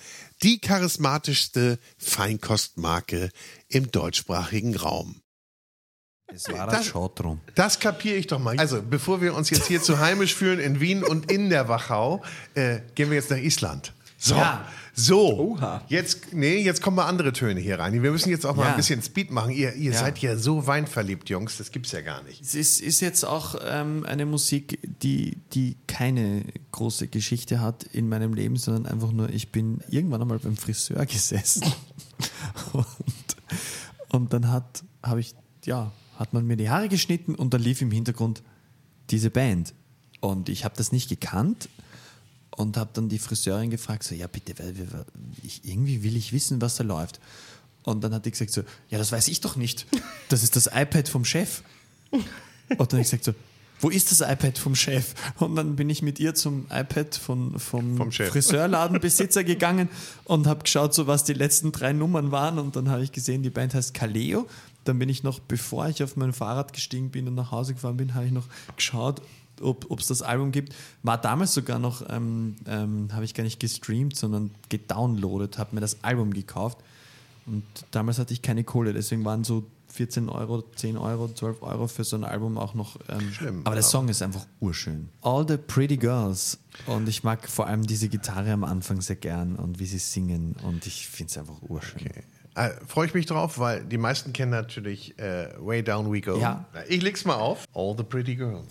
[0.43, 3.29] die charismatischste Feinkostmarke
[3.67, 5.21] im deutschsprachigen Raum.
[6.27, 7.41] Es war Das- drum.
[7.53, 8.57] Das kapiere ich doch mal.
[8.57, 12.23] Also, bevor wir uns jetzt hier zu heimisch fühlen in Wien und in der Wachau,
[12.55, 13.93] äh, gehen wir jetzt nach Island.
[14.17, 14.67] So, Ja.
[14.97, 15.57] So.
[15.89, 18.01] Jetzt, nee, jetzt kommen mal andere Töne hier rein.
[18.01, 18.69] Wir müssen jetzt auch mal Ja.
[18.71, 19.51] ein bisschen Speed machen.
[19.51, 19.99] Ihr, ihr Ja.
[19.99, 21.57] seid ja so weinverliebt, Jungs.
[21.57, 22.41] Das gibt's ja gar nicht.
[22.41, 28.07] Es ist, ist jetzt auch ähm, eine Musik, die, die keine große Geschichte hat in
[28.07, 31.63] meinem Leben, sondern einfach nur, ich bin irgendwann einmal beim Friseur gesessen
[32.73, 32.85] und,
[34.09, 35.35] und dann hat, habe ich,
[35.65, 38.43] ja, hat man mir die Haare geschnitten und dann lief im Hintergrund
[39.09, 39.73] diese Band.
[40.21, 41.67] Und ich habe das nicht gekannt
[42.55, 45.05] und habe dann die Friseurin gefragt, so, ja bitte, weil wir,
[45.43, 47.19] ich, irgendwie will ich wissen, was da läuft.
[47.83, 49.85] Und dann hat die gesagt so, ja, das weiß ich doch nicht.
[50.29, 51.61] Das ist das iPad vom Chef.
[52.11, 52.23] Und
[52.69, 53.33] dann habe ich gesagt so,
[53.79, 55.13] wo ist das iPad vom Chef?
[55.37, 58.11] Und dann bin ich mit ihr zum iPad von, vom, Vom.
[58.11, 59.89] Friseurladenbesitzer gegangen
[60.23, 62.57] und habe geschaut, so was die letzten drei Nummern waren.
[62.57, 64.47] Und dann habe ich gesehen, die Band heißt Kaleo.
[64.85, 67.97] Dann bin ich noch, bevor ich auf mein Fahrrad gestiegen bin und nach Hause gefahren
[67.97, 69.21] bin, habe ich noch geschaut,
[69.61, 70.73] ob es das Album gibt.
[71.03, 75.81] War damals sogar noch, ähm, ähm, habe ich gar nicht gestreamt, sondern gedownloadet, habe mir
[75.81, 76.77] das Album gekauft.
[77.45, 81.87] Und damals hatte ich keine Kohle, deswegen waren so 14 Euro, 10 Euro, 12 Euro
[81.87, 82.97] für so ein Album auch noch.
[83.07, 85.09] Ähm, Schlimm, aber der Song ist einfach urschön.
[85.21, 86.57] All the Pretty Girls.
[86.85, 90.55] Und ich mag vor allem diese Gitarre am Anfang sehr gern und wie sie singen.
[90.63, 92.01] Und ich finde es einfach urschön.
[92.55, 96.37] Äh, Freue ich mich drauf, weil die meisten kennen natürlich äh, Way Down We Go.
[96.37, 96.65] Ja.
[96.87, 97.65] Ich leg's mal auf.
[97.73, 98.67] All the Pretty Girls.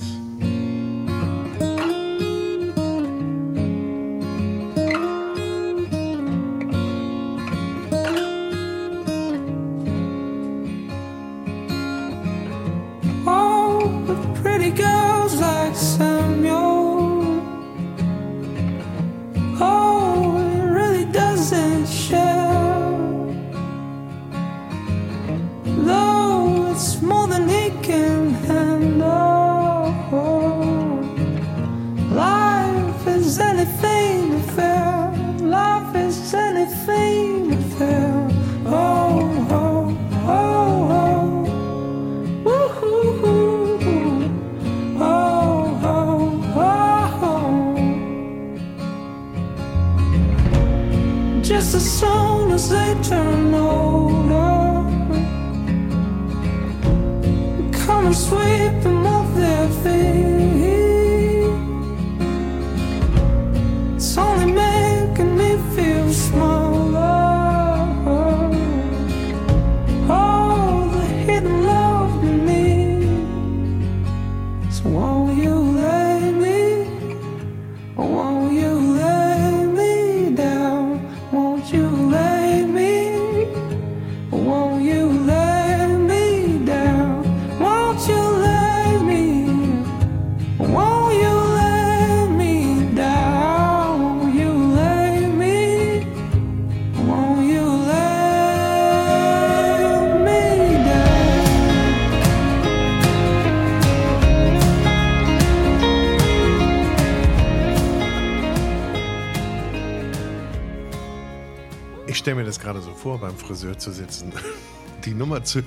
[112.55, 114.33] Das gerade so vor, beim Friseur zu sitzen,
[115.05, 115.63] die Nummer zu.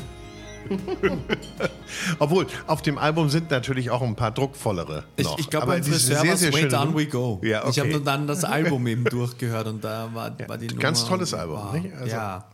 [2.20, 5.04] Obwohl, auf dem Album sind natürlich auch ein paar druckvollere.
[5.16, 5.40] Ich, noch.
[5.40, 7.40] ich glaube, Aber beim Friseur sehr, war sehr Way Down We Go.
[7.44, 7.70] Ja, okay.
[7.70, 10.82] Ich habe dann das Album eben durchgehört und da war, war die Nummer.
[10.82, 11.74] ganz tolles Album, Wow.
[11.74, 11.94] nicht?
[11.94, 12.46] Also- ja,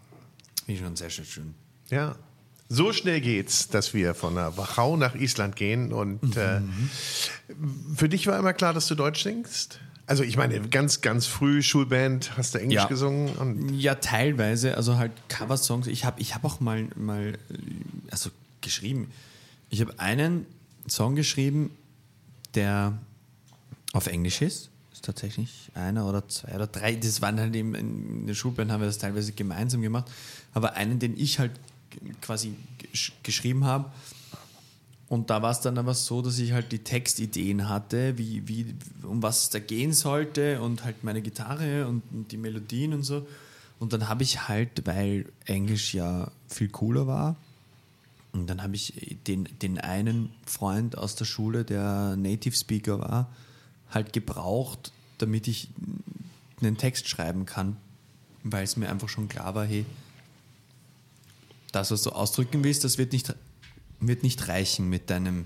[0.65, 1.25] finde ich schon sehr schön.
[1.25, 1.53] schön.
[1.89, 2.15] Ja.
[2.69, 5.91] So schnell geht's, dass wir von der Wachau nach Island gehen.
[5.93, 6.61] Und äh,
[7.95, 9.79] für dich war immer klar, dass du Deutsch singst?
[10.05, 12.87] Also ich meine, ganz, ganz früh Schulband, hast du Englisch Ja.
[12.87, 15.87] gesungen Ja, teilweise, also halt Coversongs.
[15.87, 17.37] Ich habe ich hab auch mal, mal,
[18.11, 18.29] also
[18.61, 19.09] geschrieben.
[19.69, 20.45] Ich habe einen
[20.89, 21.71] Song geschrieben,
[22.55, 22.97] der
[23.93, 24.69] auf Englisch ist.
[24.91, 26.95] Ist tatsächlich einer oder zwei oder drei.
[26.95, 30.11] Das waren halt eben in der Schulband, haben wir das teilweise gemeinsam gemacht.
[30.53, 31.51] Aber einen, den ich halt
[32.21, 32.53] quasi
[32.93, 33.89] gesch- geschrieben habe.
[35.13, 38.73] Und da war es dann aber so, dass ich halt die Textideen hatte, wie, wie,
[39.03, 43.03] um was es da gehen sollte und halt meine Gitarre und, und die Melodien und
[43.03, 43.27] so.
[43.77, 47.35] Und dann habe ich halt, weil Englisch ja viel cooler war,
[48.31, 53.29] und dann habe ich den, den einen Freund aus der Schule, der Native Speaker war,
[53.91, 55.67] halt gebraucht, damit ich
[56.59, 57.77] einen Text schreiben kann,
[58.41, 59.85] weil es mir einfach schon klar war, hey,
[61.71, 63.35] das, was du ausdrücken willst, das wird nicht,
[64.07, 65.45] wird nicht reichen mit deinem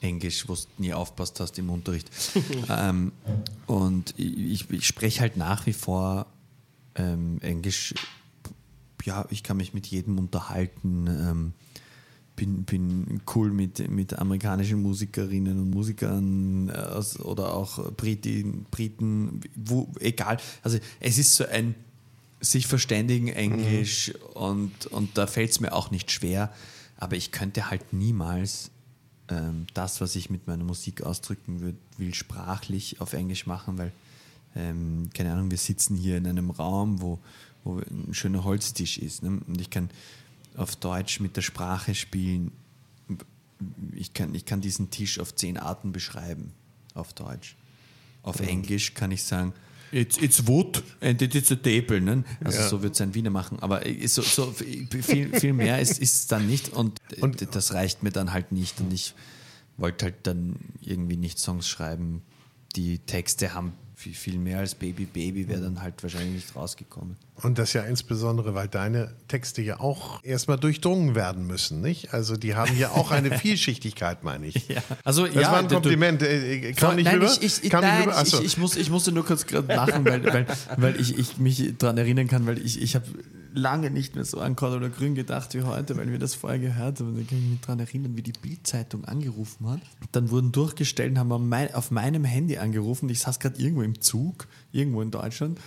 [0.00, 2.10] Englisch, wo du nie aufpasst hast im Unterricht.
[2.68, 3.12] ähm,
[3.66, 6.26] und ich, ich spreche halt nach wie vor
[6.94, 7.94] ähm, Englisch.
[9.04, 11.06] Ja, ich kann mich mit jedem unterhalten.
[11.06, 11.52] Ähm,
[12.36, 19.88] bin, bin cool mit, mit amerikanischen Musikerinnen und Musikern äh, oder auch Briten, Briten wo,
[19.98, 20.38] egal.
[20.62, 21.74] Also es ist so ein
[22.40, 26.52] sich verständigen Englisch und, und da fällt es mir auch nicht schwer,
[26.98, 28.70] aber ich könnte halt niemals
[29.28, 33.92] ähm, das, was ich mit meiner Musik ausdrücken würd, will, sprachlich auf Englisch machen, weil,
[34.56, 37.18] ähm, keine Ahnung, wir sitzen hier in einem Raum, wo,
[37.64, 39.40] wo ein schöner Holztisch ist ne?
[39.46, 39.90] und ich kann
[40.56, 42.50] auf Deutsch mit der Sprache spielen.
[43.92, 46.52] Ich kann, ich kann diesen Tisch auf zehn Arten beschreiben,
[46.94, 47.56] auf Deutsch.
[48.22, 49.52] Auf Englisch kann ich sagen,
[49.90, 52.00] It's, it's wood and it is a table.
[52.00, 52.24] Ne?
[52.44, 53.58] Also so wird es ein Wiener machen.
[53.60, 58.10] Aber so, so viel, viel mehr ist es dann nicht und, und das reicht mir
[58.10, 58.80] dann halt nicht.
[58.80, 59.14] Und ich
[59.76, 62.22] wollte halt dann irgendwie nicht Songs schreiben,
[62.76, 63.72] die Texte haben.
[63.94, 67.16] Viel, viel mehr als Baby Baby wäre dann halt wahrscheinlich nicht rausgekommen.
[67.42, 72.14] Und das ja insbesondere, weil deine Texte ja auch erstmal durchdrungen werden müssen, nicht?
[72.14, 74.68] Also die haben ja auch eine Vielschichtigkeit, meine ich.
[74.68, 74.82] Ja.
[75.02, 76.22] Also, Das ja, war ein du- Kompliment.
[76.22, 77.32] Äh, Kam nicht nein, rüber?
[77.40, 78.22] Ich, nicht rüber?
[78.24, 80.46] Ich, ich, muss, ich musste nur kurz gerade lachen, weil, weil,
[80.76, 83.04] weil ich, ich mich daran erinnern kann, weil ich, ich habe
[83.58, 87.00] lange nicht mehr so an oder Grün gedacht wie heute, weil wir das vorher gehört
[87.00, 87.16] haben.
[87.16, 89.80] Da kann ich mich daran erinnern, wie die Bild-Zeitung angerufen hat.
[90.12, 93.08] Dann wurden durchgestellt und haben mein- auf meinem Handy angerufen.
[93.08, 95.58] Ich saß gerade irgendwo im Zug, irgendwo in Deutschland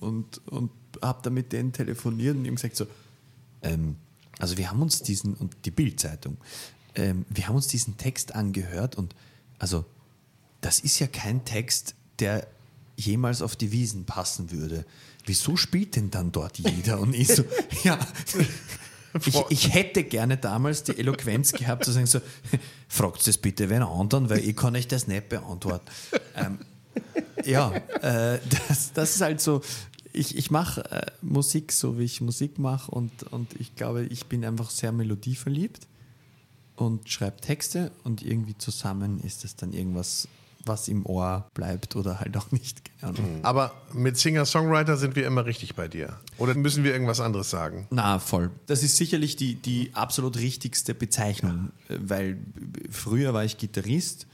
[0.00, 0.70] und, und
[1.02, 2.86] habe da mit denen telefoniert und die haben gesagt so,
[3.62, 3.96] ähm,
[4.38, 6.36] also wir haben uns diesen, und die Bild-Zeitung,
[6.94, 9.14] ähm, wir haben uns diesen Text angehört und
[9.58, 9.84] also
[10.60, 12.46] das ist ja kein Text, der
[12.96, 14.84] jemals auf die Wiesen passen würde.
[15.26, 17.00] Wieso spielt denn dann dort jeder?
[17.00, 17.44] Und ich so,
[17.84, 17.98] ja,
[19.24, 22.20] ich, ich hätte gerne damals die Eloquenz gehabt, zu sagen so,
[22.88, 25.86] fragt das bitte wen anderen, weil ich kann euch das nicht beantworten.
[26.34, 26.58] Ähm,
[27.44, 27.72] ja,
[28.02, 29.62] äh, das, das ist halt so,
[30.12, 34.26] ich, ich mache äh, Musik so, wie ich Musik mache und, und ich glaube, ich
[34.26, 35.86] bin einfach sehr melodieverliebt
[36.76, 40.28] und schreibe Texte und irgendwie zusammen ist es dann irgendwas,
[40.66, 42.82] was im Ohr bleibt oder halt auch nicht.
[43.00, 43.40] Ahnung.
[43.42, 46.18] Aber mit Singer-Songwriter sind wir immer richtig bei dir.
[46.38, 47.86] Oder müssen wir irgendwas anderes sagen?
[47.90, 48.50] Na, voll.
[48.66, 52.38] Das ist sicherlich die, die absolut richtigste Bezeichnung, äh, weil
[52.90, 54.26] früher war ich Gitarrist,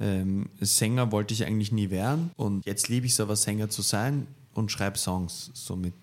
[0.00, 3.82] ähm, Sänger wollte ich eigentlich nie werden und jetzt liebe ich es aber, Sänger zu
[3.82, 5.50] sein und schreibe Songs.
[5.54, 5.94] Somit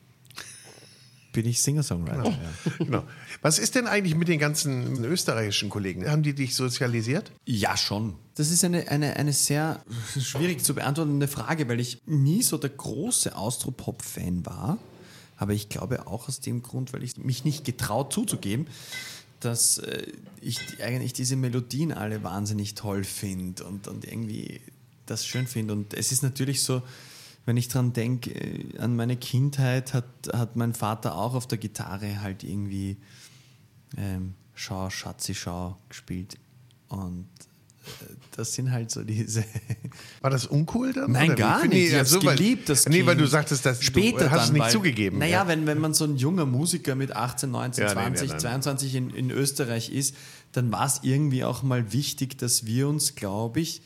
[1.32, 2.25] bin ich Singer-Songwriter.
[2.25, 2.38] Ja.
[2.80, 3.03] Genau.
[3.41, 6.09] Was ist denn eigentlich mit den ganzen österreichischen Kollegen?
[6.09, 7.32] Haben die dich sozialisiert?
[7.45, 8.15] Ja, schon.
[8.36, 9.84] Das ist eine, eine, eine sehr
[10.19, 14.77] schwierig zu beantwortende Frage, weil ich nie so der große Austropop-Fan war.
[15.38, 18.67] Aber ich glaube auch aus dem Grund, weil ich mich nicht getraut zuzugeben,
[19.39, 20.07] dass äh,
[20.41, 24.61] ich eigentlich diese Melodien alle wahnsinnig toll finde und, und irgendwie
[25.05, 25.73] das schön finde.
[25.73, 26.82] Und es ist natürlich so,
[27.49, 31.57] wenn ich dran denke, äh, an meine Kindheit hat, hat mein Vater auch auf der
[31.57, 32.97] Gitarre halt irgendwie
[33.97, 36.37] ähm, Schau, Schatzi, Schau gespielt.
[36.89, 37.25] Und
[37.85, 39.43] äh, das sind halt so diese.
[40.21, 41.11] War das uncool dann?
[41.11, 41.87] Nein, oder gar nicht.
[41.87, 43.21] Ich ja, hab's so, weil- geliebt, das Nee, weil Kind.
[43.21, 45.17] du sagtest, dass Später du hast es dann, nicht weil, zugegeben.
[45.17, 45.47] Naja, ja.
[45.47, 48.39] wenn, wenn man so ein junger Musiker mit 18, 19, Ja, nee, 20, nee, dann-
[48.41, 50.15] 22 in, in Österreich ist,
[50.51, 53.81] dann war es irgendwie auch mal wichtig, dass wir uns, glaube ich,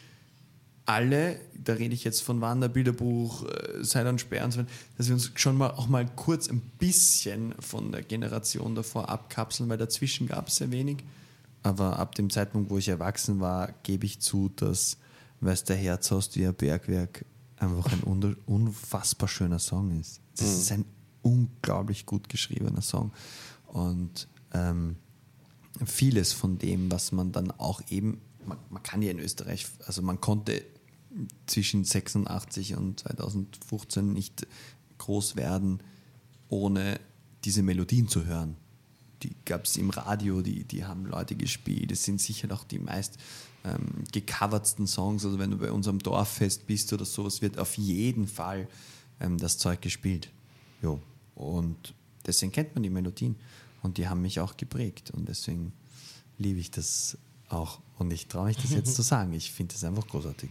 [0.86, 4.70] alle, da rede ich jetzt von Wander, Bilderbuch, äh, Seid und Sperr und so weiter,
[4.98, 9.70] dass wir uns schon mal auch mal kurz ein bisschen von der Generation davor abkapseln,
[9.70, 10.98] weil dazwischen gab es sehr wenig.
[11.64, 14.98] Aber ab dem Zeitpunkt, wo ich erwachsen war, gebe ich zu, dass
[15.40, 17.26] Weiß der Herz hast wie ein Bergwerk
[17.58, 20.22] einfach ein unfassbar schöner Song ist.
[20.38, 20.86] Das ist ein
[21.22, 23.12] unglaublich gut geschriebener Song.
[23.68, 24.98] Und ähm,
[25.86, 30.02] vieles von dem, was man dann auch eben, man, man kann ja in Österreich, also
[30.02, 30.64] man konnte
[31.46, 34.48] zwischen 86 und 2015 nicht
[34.98, 35.82] groß werden,
[36.50, 37.00] ohne
[37.46, 38.56] diese Melodien zu hören.
[39.22, 41.92] Die gab es im Radio, die, die haben Leute gespielt.
[41.92, 43.18] Es sind sicher auch die meist
[43.64, 45.26] ähm, gecovertsten Songs.
[45.26, 48.68] Also wenn du bei unserem Dorffest bist oder so, es wird auf jeden Fall
[49.20, 50.30] ähm, das Zeug gespielt.
[50.82, 51.02] Jo.
[51.36, 51.94] Und
[52.26, 53.36] deswegen kennt man die Melodien.
[53.82, 55.12] Und die haben mich auch geprägt.
[55.12, 55.74] Und deswegen
[56.38, 57.18] liebe ich das
[57.50, 57.80] auch.
[57.98, 59.34] Und ich traue mich das jetzt zu sagen.
[59.34, 60.50] Ich finde das einfach großartig.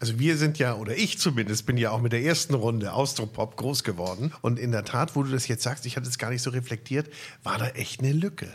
[0.00, 3.56] Also wir sind ja, oder ich zumindest, bin ja auch mit der ersten Runde Austropop
[3.56, 4.32] groß geworden.
[4.42, 6.50] Und in der Tat, wo du das jetzt sagst, ich hatte es gar nicht so
[6.50, 7.08] reflektiert,
[7.42, 8.48] war da echt eine Lücke.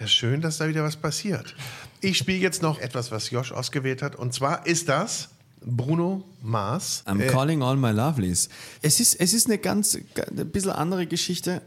[0.00, 1.56] Ja, schön, dass da wieder was passiert.
[2.00, 4.14] Ich spiele jetzt noch etwas, was Josh ausgewählt hat.
[4.14, 5.30] Und zwar ist das
[5.64, 7.02] Bruno Mars.
[7.06, 8.48] I'm calling all my lovelies.
[8.80, 11.62] Es ist, es ist eine ganz, ein bisschen andere Geschichte.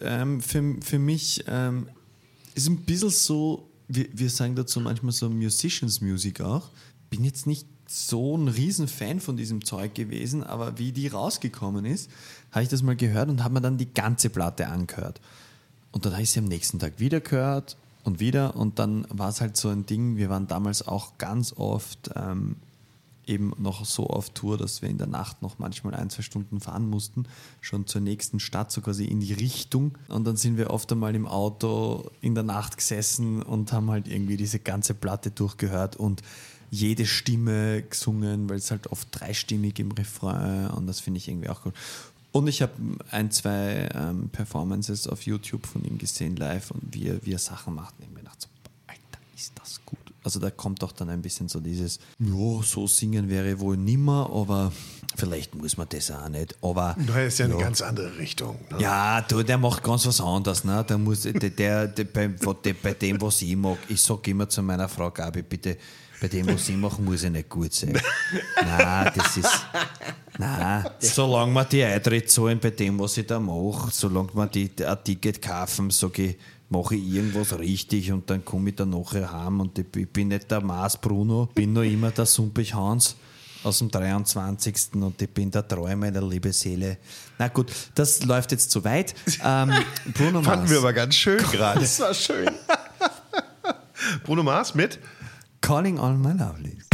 [0.00, 1.88] Ähm, für, für mich ähm,
[2.54, 6.70] ist ein bisschen so, wir, wir sagen dazu manchmal so Musicians Music auch.
[7.10, 12.10] Bin jetzt nicht so ein Riesenfan von diesem Zeug gewesen, aber wie die rausgekommen ist,
[12.52, 15.20] habe ich das mal gehört und habe mir dann die ganze Platte angehört.
[15.92, 18.56] Und dann habe ich sie am nächsten Tag wieder gehört und wieder.
[18.56, 22.56] Und dann war es halt so ein Ding, wir waren damals auch ganz oft ähm,
[23.26, 26.60] eben noch so auf Tour, dass wir in der Nacht noch manchmal ein, zwei Stunden
[26.60, 27.24] fahren mussten,
[27.60, 29.98] schon zur nächsten Stadt, so quasi in die Richtung.
[30.08, 34.08] Und dann sind wir oft einmal im Auto in der Nacht gesessen und haben halt
[34.08, 36.22] irgendwie diese ganze Platte durchgehört und
[36.70, 41.48] jede Stimme gesungen, weil es halt oft dreistimmig im Refrain und das finde ich irgendwie
[41.48, 41.74] auch gut.
[42.32, 42.72] Und ich habe
[43.10, 47.38] ein, zwei ähm, Performances auf YouTube von ihm gesehen live und wie er, wie er
[47.38, 47.94] Sachen macht.
[47.98, 48.48] Und ich mir gedacht, so,
[48.86, 49.00] Alter,
[49.34, 49.98] ist das gut.
[50.22, 54.28] Also da kommt doch dann ein bisschen so dieses, ja, so singen wäre wohl nimmer,
[54.30, 54.70] aber
[55.16, 56.54] vielleicht muss man das auch nicht.
[56.60, 58.58] Aber Das ist ja eine ganz andere Richtung.
[58.70, 58.82] Ne?
[58.82, 60.64] ja, du, der macht ganz was anderes.
[60.64, 60.84] Ne?
[60.86, 64.62] Der muss, der, der, der, bei, bei dem, was ich mag, ich sage immer zu
[64.62, 65.78] meiner Frau Gabi, bitte,
[66.20, 68.00] bei dem, was ich mache, muss ich nicht gut sein.
[68.62, 69.66] Nein, das ist.
[70.38, 74.70] Nein, solange wir die Eintritt zahlen bei dem, was ich da mache, solange wir die,
[74.84, 76.36] ein Ticket kaufen, sage ich,
[76.68, 80.28] mache ich irgendwas richtig und dann komme ich dann nachher heim und ich, ich bin
[80.28, 83.16] nicht der Mars Bruno, bin noch immer der Sumpich Hans
[83.62, 84.94] aus dem 23.
[84.94, 86.98] und ich bin der Treu meiner liebe Seele.
[87.38, 89.14] Na gut, das läuft jetzt zu weit.
[89.44, 89.72] Ähm,
[90.14, 91.80] Bruno Fanden Mars, wir aber ganz schön gerade.
[91.80, 92.50] Das war schön.
[94.24, 94.98] Bruno Mars mit
[95.66, 96.86] Calling All My Lovelies.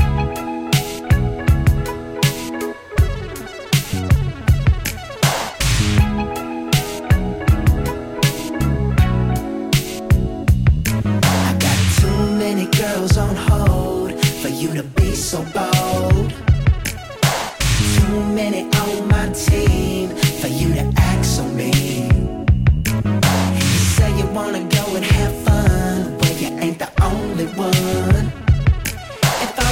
[11.18, 16.32] I got too many girls on hold for you to be so bold.
[17.94, 22.46] Too many on my team for you to act so mean.
[23.54, 28.41] You say you wanna go and have fun, but you ain't the only one.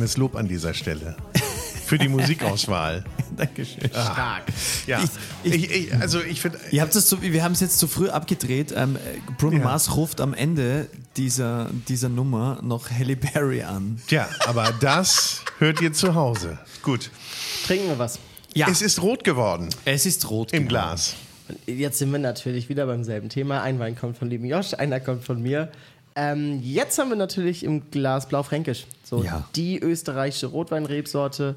[0.00, 1.14] kleines Lob an dieser Stelle
[1.86, 3.04] für die Musikauswahl.
[3.36, 3.88] Dankeschön.
[3.90, 4.44] Stark.
[4.86, 5.00] Ja,
[5.42, 8.72] Ich- ich, ich, also ich finde, Ihr habt wir haben es jetzt zu früh abgedreht.
[8.76, 8.96] Ähm,
[9.38, 9.64] Bruno Ja.
[9.64, 14.00] Mars ruft am Ende dieser, dieser Nummer noch Halle Berry an.
[14.08, 16.58] ja, aber das hört ihr zu Hause.
[16.82, 17.10] Gut.
[17.66, 18.18] Trinken wir was.
[18.54, 20.52] Ja, Es ist rot geworden es ist rot.
[20.52, 20.68] im geworden.
[20.68, 21.14] Glas.
[21.66, 23.60] Jetzt sind wir natürlich wieder beim selben Thema.
[23.62, 25.70] Ein Wein kommt von lieben Josh, einer kommt von mir.
[26.16, 28.86] Ähm, jetzt haben wir natürlich im Glas Blaufränkisch.
[29.04, 29.48] So Ja.
[29.56, 31.56] die österreichische Rotweinrebsorte,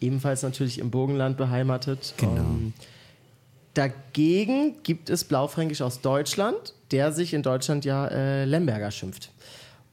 [0.00, 2.14] ebenfalls natürlich im Burgenland beheimatet.
[2.18, 2.36] Genau.
[2.36, 2.72] Ähm,
[3.74, 9.30] dagegen gibt es Blaufränkisch aus Deutschland, der sich in Deutschland ja äh, Lemberger schimpft.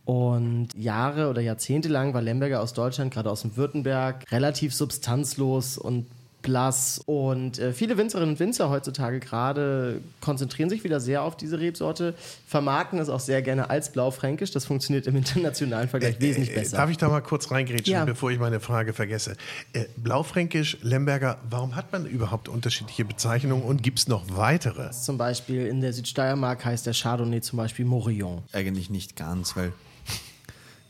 [0.05, 5.77] Und Jahre oder Jahrzehnte lang war Lemberger aus Deutschland, gerade aus dem Württemberg, relativ substanzlos
[5.77, 6.07] und
[6.41, 7.01] blass.
[7.05, 12.13] Und äh, viele Winzerinnen und Winzer heutzutage gerade konzentrieren sich wieder sehr auf diese Rebsorte,
[12.47, 14.51] vermarkten es auch sehr gerne als Blaufränkisch.
[14.51, 16.77] Das funktioniert im internationalen Vergleich wesentlich Äh, besser.
[16.77, 18.05] Darf ich da mal kurz reingrätschen, Ja.
[18.05, 19.35] bevor ich meine Frage vergesse?
[19.73, 24.91] Äh, Blaufränkisch, Lemberger, warum hat man überhaupt unterschiedliche Bezeichnungen und gibt es noch weitere?
[24.91, 28.43] Zum Beispiel in der Südsteiermark heißt der Chardonnay zum Beispiel Morillon.
[28.53, 29.73] Eigentlich nicht ganz, weil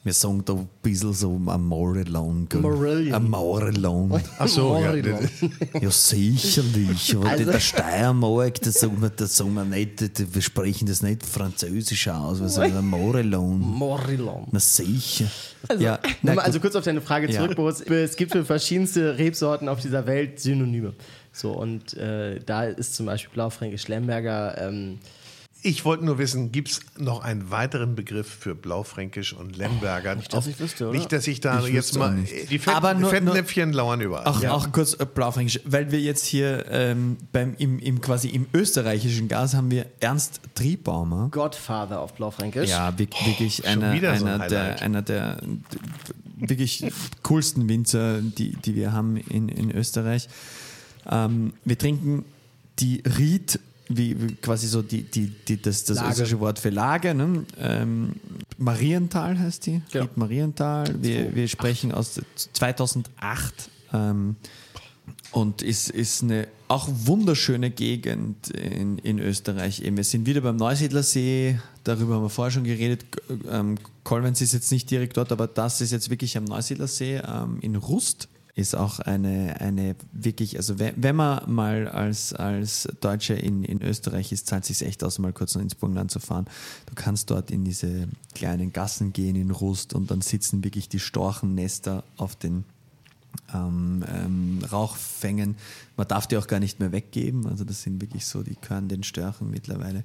[0.03, 2.47] wir sagen da ein bisschen so am Morellon.
[2.49, 2.61] gell?
[2.61, 3.13] Morillon.
[3.13, 4.21] Am Morellon.
[4.39, 4.95] Ach so, ja.
[5.79, 7.15] Ja, sicherlich.
[7.15, 12.07] Aber Also- der Steiermark, da sagen wir, sagen wir nicht, wir sprechen das nicht französisch
[12.07, 13.59] aus, wir sagen wir Morellon.
[13.59, 14.47] Morillon.
[14.51, 15.27] Na sicher.
[15.67, 17.55] Also, ja, na also kurz auf deine Frage zurück, Ja.
[17.55, 17.81] Boris.
[17.81, 20.93] Es gibt für verschiedenste Rebsorten auf dieser Welt Synonyme.
[21.33, 24.57] So, und äh, da ist zum Beispiel Blaufränkisch Lemberger.
[24.57, 24.97] Ähm,
[25.63, 30.15] Ich wollte nur wissen, gibt es noch einen weiteren Begriff für Blaufränkisch und Lemberger?
[30.15, 30.97] Nicht, dass ich wüsste, oder?
[30.97, 32.17] Nicht, dass ich da Ich jetzt mal.
[32.49, 34.25] Die Fett, Aber nur- Fettnäpfchen lauern überall.
[34.25, 34.53] Auch, Ja.
[34.53, 39.27] auch kurz äh, Blaufränkisch, weil wir jetzt hier ähm, beim, im, im, quasi im österreichischen
[39.27, 41.29] Gas haben wir Ernst Triebaumer.
[41.29, 42.69] Godfather auf Blaufränkisch.
[42.69, 45.37] Ja, wir- wirklich schon einer, wieder so ein einer, der, einer der
[46.37, 46.85] wirklich
[47.21, 50.27] coolsten Winzer, die, die wir haben in, in Österreich.
[51.07, 52.25] Ähm, wir trinken
[52.79, 53.59] die Ried,
[53.97, 56.09] wie, wie quasi so die, die, die, das, das Lage.
[56.09, 57.13] österreichische Wort für Lage.
[57.13, 57.45] Ne?
[57.59, 58.13] Ähm,
[58.57, 59.81] Marienthal heißt die.
[59.93, 60.95] Ried Marienthal.
[61.01, 62.19] Wir, wir sprechen aus
[62.53, 63.69] 2008.
[63.93, 64.35] Ähm,
[65.31, 69.81] und ist, ist eine auch wunderschöne Gegend in, in Österreich.
[69.81, 73.05] Eben, wir sind wieder beim Neusiedlersee, darüber haben wir vorher schon geredet.
[73.49, 77.59] Ähm, Kolvenz ist jetzt nicht direkt dort, aber das ist jetzt wirklich am Neusiedlersee ähm,
[77.61, 78.27] in Rust.
[78.53, 83.81] Ist auch eine, eine wirklich, also wenn, wenn man mal als, als Deutscher in, in
[83.81, 86.45] Österreich ist, zahlt es sich echt aus, mal kurz nach ins Burgenland zu fahren.
[86.85, 90.99] Du kannst dort in diese kleinen Gassen gehen in Rust und dann sitzen wirklich die
[90.99, 92.65] Storchennester auf den
[93.53, 95.55] ähm, ähm, Rauchfängen.
[95.97, 97.47] Man darf die auch gar nicht mehr weggeben.
[97.47, 100.03] Also das sind wirklich so, die gehören den Störchen mittlerweile.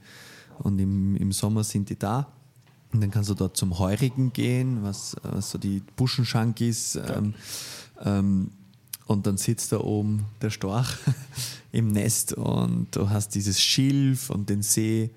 [0.58, 2.28] Und im, im Sommer sind die da.
[2.92, 6.96] Und dann kannst du dort zum Heurigen gehen, was, was so die Buschenschank ist.
[6.96, 7.34] Ähm,
[8.04, 8.50] ähm,
[9.06, 10.96] und dann sitzt da oben der Storch
[11.72, 15.10] im Nest und du hast dieses Schilf und den See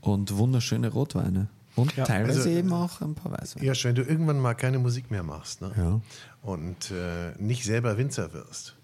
[0.00, 1.48] und wunderschöne Rotweine.
[1.76, 3.66] Und teilweise also, eben auch ein paar Weißweine.
[3.66, 5.72] Josh, wenn du irgendwann mal keine Musik mehr machst ne?
[5.76, 6.00] Ja.
[6.42, 8.74] und äh, nicht selber Winzer wirst,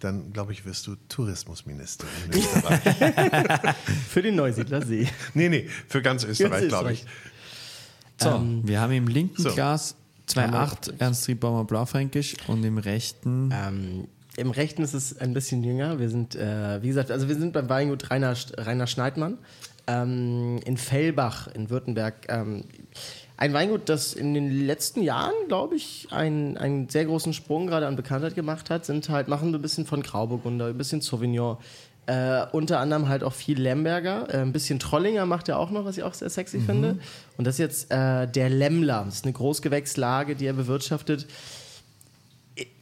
[0.00, 2.80] dann glaube ich, wirst du Tourismusminister in Österreich.
[4.08, 5.08] Für den Neusiedlersee.
[5.34, 7.06] nee, nee, für ganz Österreich, glaube ich.
[8.20, 9.52] So, wir haben im linken so.
[9.54, 9.96] Glas
[10.28, 15.98] 2,8 Ernst Triebaumer Blaufränkisch und im rechten Ähm, Im Rechten ist es ein bisschen jünger.
[15.98, 19.38] Wir sind, äh, wie gesagt, also wir sind beim Weingut Rainer, Rainer Schneidmann
[19.86, 22.26] ähm, in Fellbach in Württemberg.
[22.28, 22.64] Ähm,
[23.36, 27.86] ein Weingut, das in den letzten Jahren, glaube ich, einen, einen sehr großen Sprung gerade
[27.86, 31.58] an Bekanntheit gemacht hat, sind halt, machen so ein bisschen von Grauburgunder, ein bisschen Sauvignon.
[32.06, 35.84] Äh, unter anderem halt auch viel Lemberger, äh, ein bisschen Trollinger macht er auch noch,
[35.84, 36.98] was ich auch sehr sexy finde.
[37.38, 39.04] Und das ist jetzt äh, der Lemmler.
[39.06, 41.26] Das ist eine Großgewächslage, die er bewirtschaftet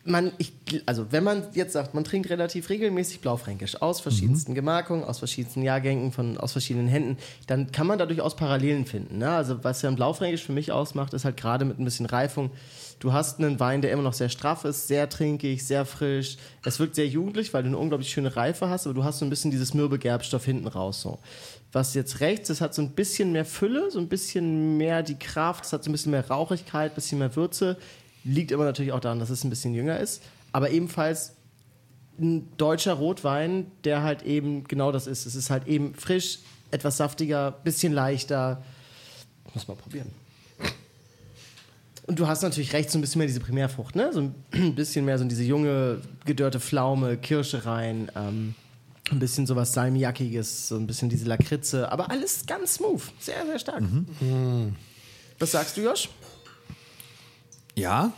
[0.05, 0.53] man, ich,
[0.87, 5.62] also wenn man jetzt sagt, man trinkt relativ regelmäßig Blaufränkisch aus verschiedensten Gemarkungen, aus verschiedensten
[5.62, 9.18] Jahrgängen, von, aus verschiedenen Händen, dann kann man da durchaus Parallelen finden.
[9.18, 9.31] Ne?
[9.31, 12.51] Also was ja ein Blaufränkisch für mich ausmacht, ist halt gerade mit ein bisschen Reifung.
[12.99, 16.36] Du hast einen Wein, der immer noch sehr straff ist, sehr trinkig, sehr frisch.
[16.64, 19.24] Es wirkt sehr jugendlich, weil du eine unglaublich schöne Reife hast, aber du hast so
[19.24, 21.03] ein bisschen dieses mürbe Gerbstoff hinten raus.
[21.03, 21.18] So.
[21.72, 25.18] Was jetzt rechts, es hat so ein bisschen mehr Fülle, so ein bisschen mehr die
[25.18, 27.76] Kraft, es hat so ein bisschen mehr Rauchigkeit, ein bisschen mehr Würze.
[28.24, 30.22] Liegt aber natürlich auch daran, dass es ein bisschen jünger ist.
[30.53, 31.34] Aber ebenfalls
[32.20, 35.26] ein deutscher Rotwein, der halt eben genau das ist.
[35.26, 36.40] Es ist halt eben frisch,
[36.70, 38.62] etwas saftiger, bisschen leichter.
[39.55, 40.22] Muss mal probieren.
[42.05, 44.11] Und du hast natürlich rechts so ein bisschen mehr diese Primärfrucht, ne?
[44.13, 44.21] So
[44.53, 48.11] ein bisschen mehr so diese junge, gedörrte Pflaume, Kirsche rein.
[48.17, 48.55] Ähm,
[49.11, 51.91] ein bisschen sowas Salmiakkiges, so ein bisschen diese Lakritze.
[51.93, 53.03] Aber alles ganz smooth.
[53.21, 53.83] Sehr, sehr stark.
[55.39, 56.09] Was sagst du, Josh?
[57.75, 58.13] Ja.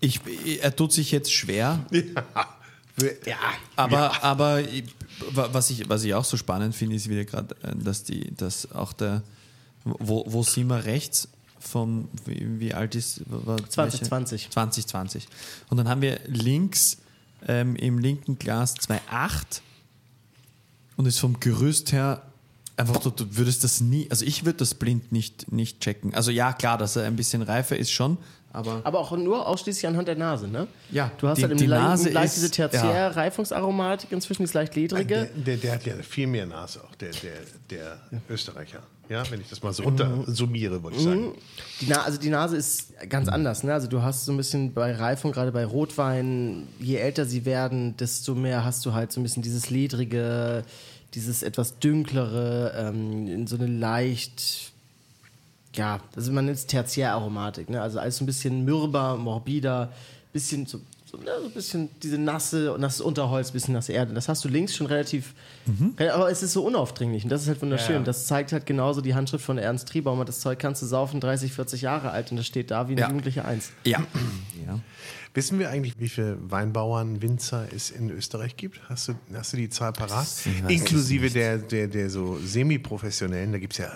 [0.00, 0.20] Ich,
[0.62, 1.84] er tut sich jetzt schwer,
[3.26, 3.36] Ja.
[3.76, 4.84] aber, aber ich-
[5.32, 8.34] wa- was, ich, was ich auch so spannend finde, ist wieder gerade, äh, dass die,
[8.34, 9.22] dass auch der,
[9.84, 11.28] wo, wo sind wir rechts
[11.60, 13.22] vom, wie, wie alt ist?
[13.26, 14.32] war- 2020.
[14.32, 14.50] welche?
[14.50, 15.28] 2020.
[15.68, 16.98] Und dann haben wir links
[17.46, 19.60] ähm, im linken Glas 2,8
[20.96, 22.22] und ist vom Gerüst her
[22.76, 26.14] einfach, du, du würdest das nie, also ich würde das blind nicht, nicht checken.
[26.14, 28.16] Also ja, klar, dass er ein bisschen reifer ist schon,
[28.52, 30.66] aber Aber auch nur ausschließlich anhand der Nase, ne?
[30.90, 34.44] Ja, Du hast die- halt im die Le- Nase leicht ist- diese Tertiär-Reifungsaromatik inzwischen, die
[34.44, 35.30] ist leicht Der, ledrige.
[35.34, 37.32] der, der hat ja viel mehr Nase, auch der, der,
[37.70, 37.98] der
[38.28, 38.80] Österreicher.
[39.08, 41.32] Ja, wenn ich das mal so runter summiere, würde ich sagen.
[41.80, 43.72] Die Na also die Nase ist ganz anders, ne?
[43.74, 47.96] Also du hast so ein bisschen bei Reifung, gerade bei Rotwein, je älter sie werden,
[47.96, 50.62] desto mehr hast du halt so ein bisschen dieses ledrige,
[51.14, 54.69] dieses etwas dünklere, ähm, in so eine leicht,
[55.74, 57.80] ja, also man nennt es Tertiäraromatik, ne?
[57.80, 59.92] Also alles so ein bisschen mürber, morbider,
[60.32, 64.14] bisschen so, so, ne, so ein bisschen diese nasse und nasses Unterholz, bisschen nasse Erde.
[64.14, 65.34] Das hast du links schon relativ,
[65.98, 67.94] re- aber es ist so unaufdringlich und das ist halt wunderschön.
[67.94, 68.04] Ja, ja.
[68.04, 70.24] Das zeigt halt genauso die Handschrift von Ernst Triebaumer.
[70.24, 73.00] Das Zeug kannst du saufen, 30, 40 Jahre alt und das steht da wie eine
[73.02, 73.08] Ja.
[73.08, 73.70] jugendliche Eins.
[73.84, 73.98] ja.
[74.66, 74.78] ja.
[75.32, 78.80] Wissen wir eigentlich, wie viele Weinbauern, Winzer es in Österreich gibt?
[78.88, 80.26] Hast du, hast du die Zahl parat?
[80.66, 83.92] Inklusive der, der, der so semi-professionellen, da gibt es ja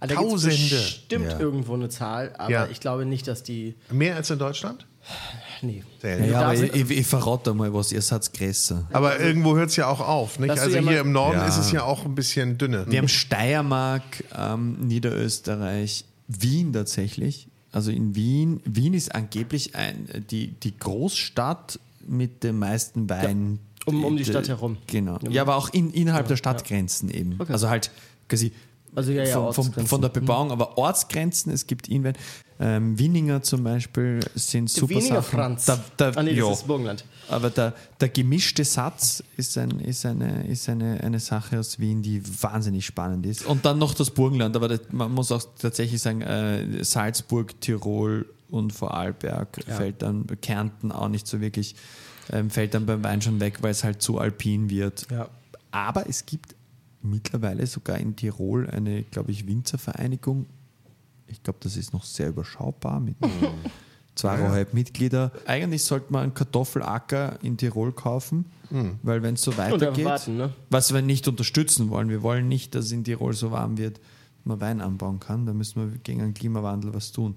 [0.00, 0.56] Also Tausende.
[0.76, 1.40] bestimmt Ja.
[1.40, 2.66] irgendwo eine Zahl, aber Ja.
[2.70, 3.74] ich glaube nicht, dass die.
[3.90, 4.86] Mehr als in Deutschland?
[5.62, 5.82] Nee.
[6.02, 8.86] Ja, aber da ich, ich, ich verrate mal was, ihr seid größer.
[8.92, 10.38] Aber irgendwo hört es ja auch auf.
[10.38, 10.50] Nicht?
[10.50, 11.46] Also hier im Norden Ja.
[11.46, 12.84] ist es ja auch ein bisschen dünne.
[12.88, 14.02] Wir haben Steiermark,
[14.36, 17.48] ähm, Niederösterreich, Wien tatsächlich.
[17.72, 23.58] Also in Wien, Wien ist angeblich ein, die, die Großstadt mit den meisten Wein.
[23.86, 24.76] um- um die äh, Stadt herum.
[24.86, 25.18] Genau.
[25.30, 27.38] Ja, aber auch in, innerhalb der Stadtgrenzen eben.
[27.48, 27.90] Also halt
[28.28, 28.52] quasi
[28.98, 32.14] Also ja, ja, von, von, von der Bebauung, aber Ortsgrenzen, es gibt Inwein.
[32.58, 35.38] Ähm, Wieninger zum Beispiel sind super Weniger Sachen.
[35.38, 35.66] Franz.
[35.66, 36.48] Da, da, ah, nee, ja.
[36.48, 37.04] das ist Burgenland.
[37.28, 42.02] Aber der, der gemischte Satz ist, ein, ist, eine, ist eine, eine Sache aus Wien,
[42.02, 43.46] die wahnsinnig spannend ist.
[43.46, 48.26] Und dann noch das Burgenland, aber das, man muss auch tatsächlich sagen, äh, Salzburg, Tirol
[48.50, 51.76] und Vorarlberg fällt dann, Kärnten auch nicht so wirklich,
[52.32, 55.06] ähm, fällt dann beim Wein schon weg, weil es halt zu alpin wird.
[55.12, 55.28] Ja.
[55.70, 56.57] Aber es gibt
[57.10, 60.46] mittlerweile sogar in Tirol eine, glaube ich, Winzervereinigung.
[61.26, 63.16] Ich glaube, das ist noch sehr überschaubar mit
[64.14, 65.32] zweieinhalb Mitglieder.
[65.46, 68.46] Eigentlich sollte man einen Kartoffelacker in Tirol kaufen,
[69.02, 70.52] weil wenn es so weitergeht, warten, ne?
[70.70, 74.44] was wir nicht unterstützen wollen, wir wollen nicht, dass in Tirol so warm wird, dass
[74.44, 75.46] man Wein anbauen kann.
[75.46, 77.36] Da müssen wir gegen den Klimawandel was tun.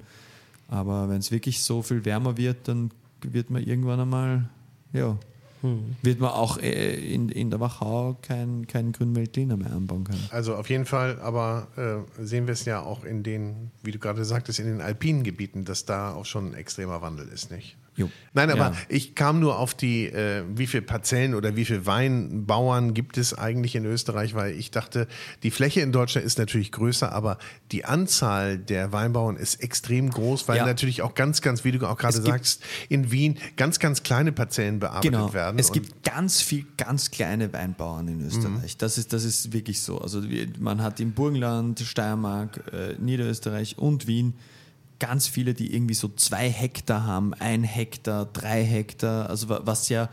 [0.67, 2.91] Aber wenn es wirklich so viel wärmer wird, dann
[3.21, 4.49] wird man irgendwann einmal,
[4.93, 5.17] ja,
[6.01, 10.27] wird man auch äh, in, in der Wachau kein, kein Grünweltliner mehr anbauen können.
[10.31, 13.99] Also auf jeden Fall, aber äh, sehen wir es ja auch in den, wie du
[13.99, 17.77] gerade sagtest, in den alpinen Gebieten, dass da auch schon ein extremer Wandel ist, nicht?
[18.01, 18.09] Jo.
[18.33, 18.73] Nein, aber Ja.
[18.87, 23.33] ich kam nur auf die, äh, wie viele Parzellen oder wie viele Weinbauern gibt es
[23.33, 25.07] eigentlich in Österreich, weil ich dachte,
[25.43, 27.37] die Fläche in Deutschland ist natürlich größer, aber
[27.71, 30.65] die Anzahl der Weinbauern ist extrem groß, weil Ja.
[30.65, 34.79] natürlich auch ganz, ganz, wie du auch gerade sagst, in Wien ganz, ganz kleine Parzellen
[34.79, 35.33] bearbeitet Genau.
[35.33, 35.59] werden.
[35.59, 38.77] Es gibt ganz viel, ganz kleine Weinbauern in Österreich.
[38.77, 39.99] Das, ist, das ist wirklich so.
[39.99, 40.21] Also
[40.59, 44.33] man hat im Burgenland, Steiermark, äh, Niederösterreich und Wien
[45.01, 49.89] ganz viele, die irgendwie so zwei Hektar haben, ein Hektar, drei Hektar, also wa- was
[49.89, 50.09] ja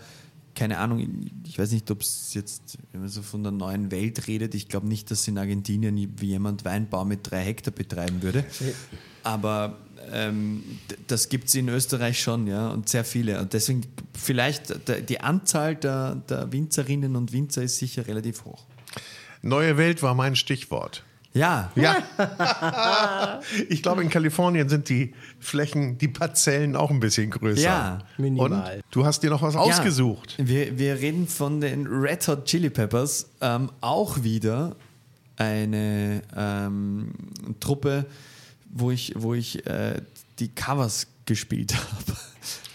[0.55, 4.27] keine Ahnung, ich weiß nicht, ob es jetzt, wenn man so von der neuen Welt
[4.27, 8.45] redet, ich glaube nicht, dass in Argentinien wie jemand Weinbau mit drei Hektar betreiben würde.
[9.23, 9.79] Aber
[10.11, 10.65] ähm,
[11.07, 13.41] das gibt es in Österreich schon, ja, und sehr viele.
[13.41, 13.83] Und deswegen
[14.15, 14.73] vielleicht
[15.09, 18.65] die Anzahl der, der Winzerinnen und Winzer ist sicher relativ hoch.
[19.43, 21.05] Neue Welt war mein Stichwort.
[21.39, 21.97] Ja, Ja.
[23.69, 27.63] ich glaube, in Kalifornien sind die Flächen, die Parzellen auch ein bisschen größer.
[27.63, 28.77] Ja, minimal.
[28.77, 30.35] Und du hast dir noch was ausgesucht.
[30.39, 33.31] Ja, wir, wir reden von den Red Hot Chili Peppers.
[33.41, 34.77] Ähm, auch wieder
[35.37, 37.13] eine ähm,
[37.61, 38.07] Truppe,
[38.71, 40.01] wo ich, wo ich äh,
[40.39, 42.19] die Covers gespielt habe.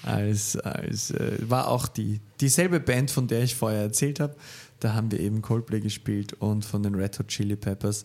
[0.03, 4.35] Als, als, äh, war auch die, dieselbe Band, von der ich vorher erzählt habe.
[4.79, 8.03] Da haben wir eben Coldplay gespielt und von den Red Hot Chili Peppers.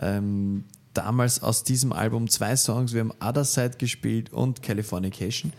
[0.00, 0.64] Ähm,
[0.94, 2.92] damals aus diesem Album zwei Songs.
[2.92, 5.52] Wir haben Other Side gespielt und Californication.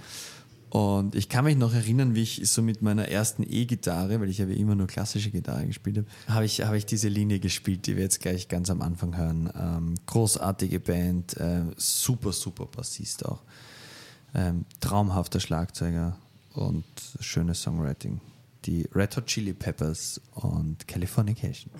[0.73, 4.39] Und ich kann mich noch erinnern, wie ich so mit meiner ersten E-Gitarre, weil ich
[4.39, 7.85] ja wie immer nur klassische Gitarre gespielt habe, habe ich, habe ich diese Linie gespielt,
[7.85, 9.51] die wir jetzt gleich ganz am Anfang hören.
[9.55, 13.43] Ähm, großartige Band, äh, super, super Bassist auch.
[14.33, 16.17] Ähm, traumhafter Schlagzeuger
[16.53, 16.85] und
[17.19, 18.19] schönes Songwriting.
[18.65, 21.71] Die Red Hot Chili Peppers und Californication.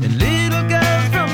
[0.00, 1.30] And little girls from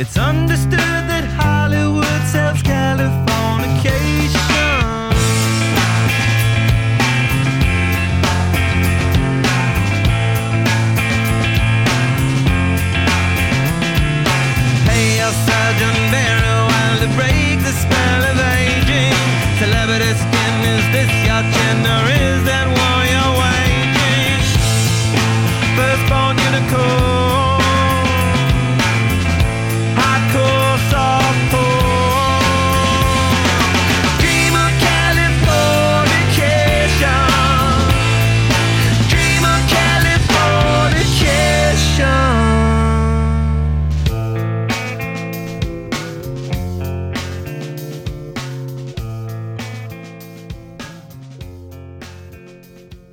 [0.00, 5.12] It's understood that Hollywood sells Californication.
[14.88, 19.12] Hey, our Sergeant Barry, while to break the spell of aging.
[19.60, 21.84] Celebrity skin, is this your chin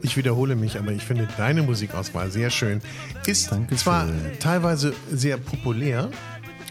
[0.07, 2.81] Ich wiederhole mich, aber ich finde deine Musikauswahl sehr schön.
[3.25, 3.77] Ist Dankeschön.
[3.77, 4.07] zwar
[4.39, 6.09] teilweise sehr populär,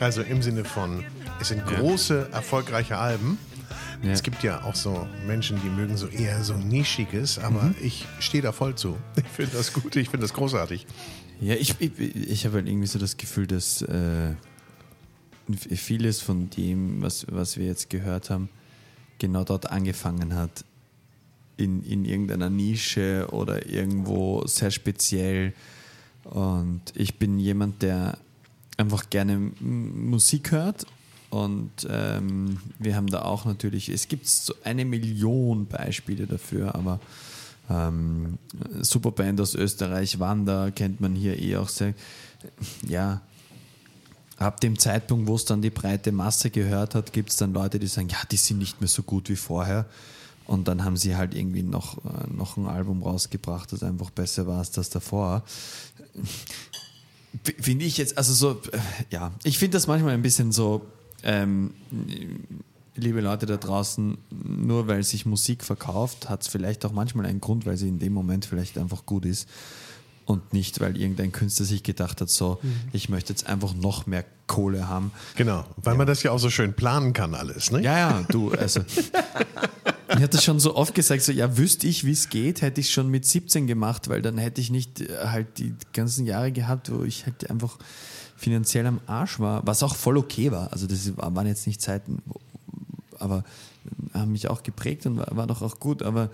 [0.00, 1.04] also im Sinne von,
[1.38, 3.36] es sind große, erfolgreiche Alben.
[4.02, 4.12] Ja.
[4.12, 7.74] Es gibt ja auch so Menschen, die mögen so eher so Nischiges, aber Mhm.
[7.82, 8.96] ich stehe da voll zu.
[9.16, 10.86] Ich finde das gut, ich finde das großartig.
[11.42, 14.34] Ja, ich, ich, ich habe halt irgendwie so das Gefühl, dass äh,
[15.74, 18.48] vieles von dem, was, was wir jetzt gehört haben,
[19.18, 20.64] genau dort angefangen hat.
[21.56, 25.54] In, in irgendeiner Nische oder irgendwo sehr speziell.
[26.24, 28.18] Und ich bin jemand, der
[28.76, 30.86] einfach gerne Musik hört.
[31.30, 37.00] Und ähm, wir haben da auch natürlich, es gibt so eine Million Beispiele dafür, aber
[37.68, 38.38] ähm,
[38.80, 41.94] Superband aus Österreich, Wanda, kennt man hier eh auch sehr.
[42.86, 43.22] Ja,
[44.36, 47.78] ab dem Zeitpunkt, wo es dann die breite Masse gehört hat, gibt es dann Leute,
[47.78, 49.86] die sagen, ja, die sind nicht mehr so gut wie vorher.
[50.46, 54.46] Und dann haben sie halt irgendwie noch, äh, noch ein Album rausgebracht, das einfach besser
[54.46, 55.42] war als das davor.
[57.60, 58.78] Finde ich jetzt, also so, äh,
[59.10, 60.86] ja, ich finde das manchmal ein bisschen so,
[61.22, 61.72] ähm,
[62.94, 67.40] liebe Leute da draußen, nur weil sich Musik verkauft, hat es vielleicht auch manchmal einen
[67.40, 69.48] Grund, weil sie in dem Moment vielleicht einfach gut ist
[70.24, 72.58] und nicht, weil irgendein Künstler sich gedacht hat, so,
[72.92, 75.12] ich möchte jetzt einfach noch mehr Kohle haben.
[75.36, 77.82] Genau, weil man das ja auch so schön planen kann alles, ne?
[77.82, 78.80] Ja, ja, du, also.
[80.08, 82.90] Ich hatte schon so oft gesagt, so, ja, wüsste ich, wie es geht, hätte ich
[82.90, 86.92] schon mit 17 gemacht, weil dann hätte ich nicht äh, halt die ganzen Jahre gehabt,
[86.92, 87.78] wo ich halt einfach
[88.36, 90.72] finanziell am Arsch war, was auch voll okay war.
[90.72, 92.22] Also das waren jetzt nicht Zeiten,
[93.18, 93.44] aber
[94.12, 96.30] äh, haben mich auch geprägt und war, war doch auch gut, aber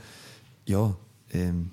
[0.67, 0.95] ja,
[1.33, 1.71] ähm,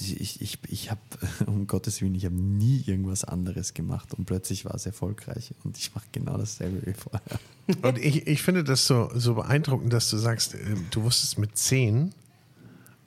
[0.00, 1.00] ich, ich, ich habe,
[1.46, 5.76] um Gottes Willen, ich habe nie irgendwas anderes gemacht und plötzlich war es erfolgreich und
[5.78, 7.22] ich mache genau dasselbe wie vorher.
[7.82, 10.58] Und ich, ich finde das so, so beeindruckend, dass du sagst, äh,
[10.90, 12.12] du wusstest mit zehn,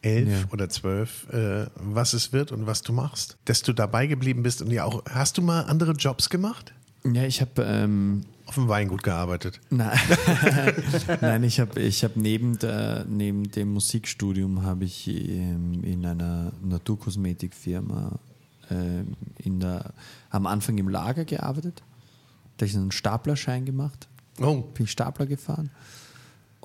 [0.02, 0.48] elf Ja.
[0.52, 3.38] oder zwölf, äh, was es wird und was du machst.
[3.46, 6.74] Dass du dabei geblieben bist und ja auch, hast du mal andere Jobs gemacht?
[7.04, 9.60] Ja, ich habe ähm, Auf dem Weingut gearbeitet.
[9.72, 9.98] Nein,
[11.22, 18.20] Nein ich habe ich hab neben, der- neben dem Musikstudium habe ich in einer Naturkosmetikfirma
[18.70, 19.94] ähm, in der,
[20.30, 21.82] am Anfang im Lager gearbeitet.
[22.58, 24.08] Da habe ich einen Staplerschein gemacht,
[24.42, 25.70] Oh, bin ich Stapler gefahren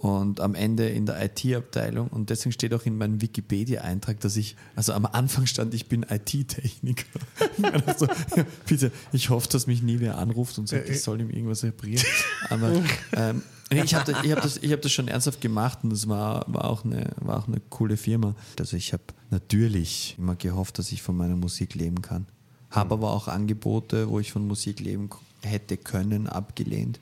[0.00, 4.56] und am Ende in der IT-Abteilung und deswegen steht auch in meinem Wikipedia-Eintrag, dass ich,
[4.74, 7.04] also am Anfang stand, ich bin IT-Techniker.
[7.86, 8.06] also,
[8.36, 11.64] ja, bitte, ich hoffe, dass mich nie wer anruft und sagt, ich soll ihm irgendwas
[11.64, 12.06] reparieren.
[12.48, 12.72] Aber
[13.12, 16.08] ähm, ich habe das, ich hab das, ich hab das schon ernsthaft gemacht und das
[16.08, 18.34] war, war, auch eine, war auch eine coole Firma.
[18.58, 22.24] Also ich habe natürlich immer gehofft, dass ich von meiner Musik leben kann.
[22.70, 25.10] Habe aber auch Angebote, wo ich von Musik leben
[25.42, 27.00] hätte können, abgelehnt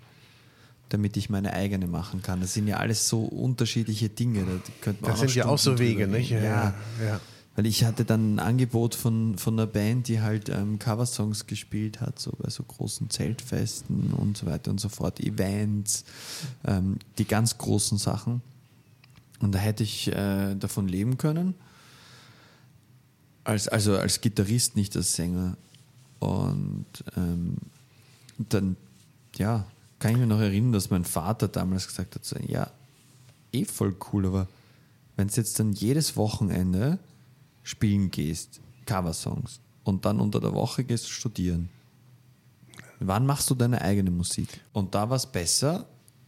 [0.89, 2.41] damit ich meine eigene machen kann.
[2.41, 4.45] Das sind ja alles so unterschiedliche Dinge.
[4.85, 6.33] Da das sind ja auch so Wege, nicht?
[6.33, 6.45] reden.
[6.45, 6.75] ja.
[7.03, 7.21] ja.
[7.59, 12.01] Weil ich hatte dann ein Angebot von, von einer Band, die halt ähm, Coversongs gespielt
[12.01, 16.05] hat, so bei so großen Zeltfesten und so weiter und so fort, Events,
[16.65, 18.43] ähm, die ganz großen Sachen.
[19.41, 21.55] Und da hätte ich äh, davon leben können.
[23.43, 25.57] Als, also als Gitarrist, nicht als Sänger.
[26.21, 26.87] Und
[27.17, 27.57] ähm,
[28.39, 28.77] dann,
[29.35, 29.67] ja,
[29.99, 32.71] kann ich mir noch erinnern, dass mein Vater damals gesagt hat, so, ja,
[33.53, 34.49] eh voll cool, aber
[35.17, 36.99] wenn du jetzt dann jedes Wochenende
[37.63, 41.71] spielen gehst, Coversongs, und dann unter der Woche gehst du studieren,
[43.01, 44.61] wann machst du deine eigene Musik?
[44.73, 45.87] Und da war es besser,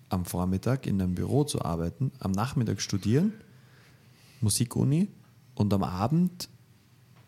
[0.09, 3.33] am Vormittag in einem Büro zu arbeiten, am Nachmittag studieren,
[4.41, 5.09] Musikuni
[5.55, 6.49] und am Abend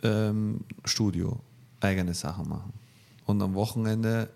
[0.03, 1.39] ähm, Studio,
[1.81, 2.73] eigene Sachen machen.
[3.25, 4.31] Und am Wochenende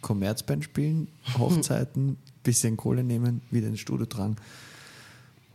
[0.00, 1.08] Kommerzband spielen,
[1.38, 4.36] Hochzeiten, bisschen Kohle nehmen, wieder ins Studio tragen.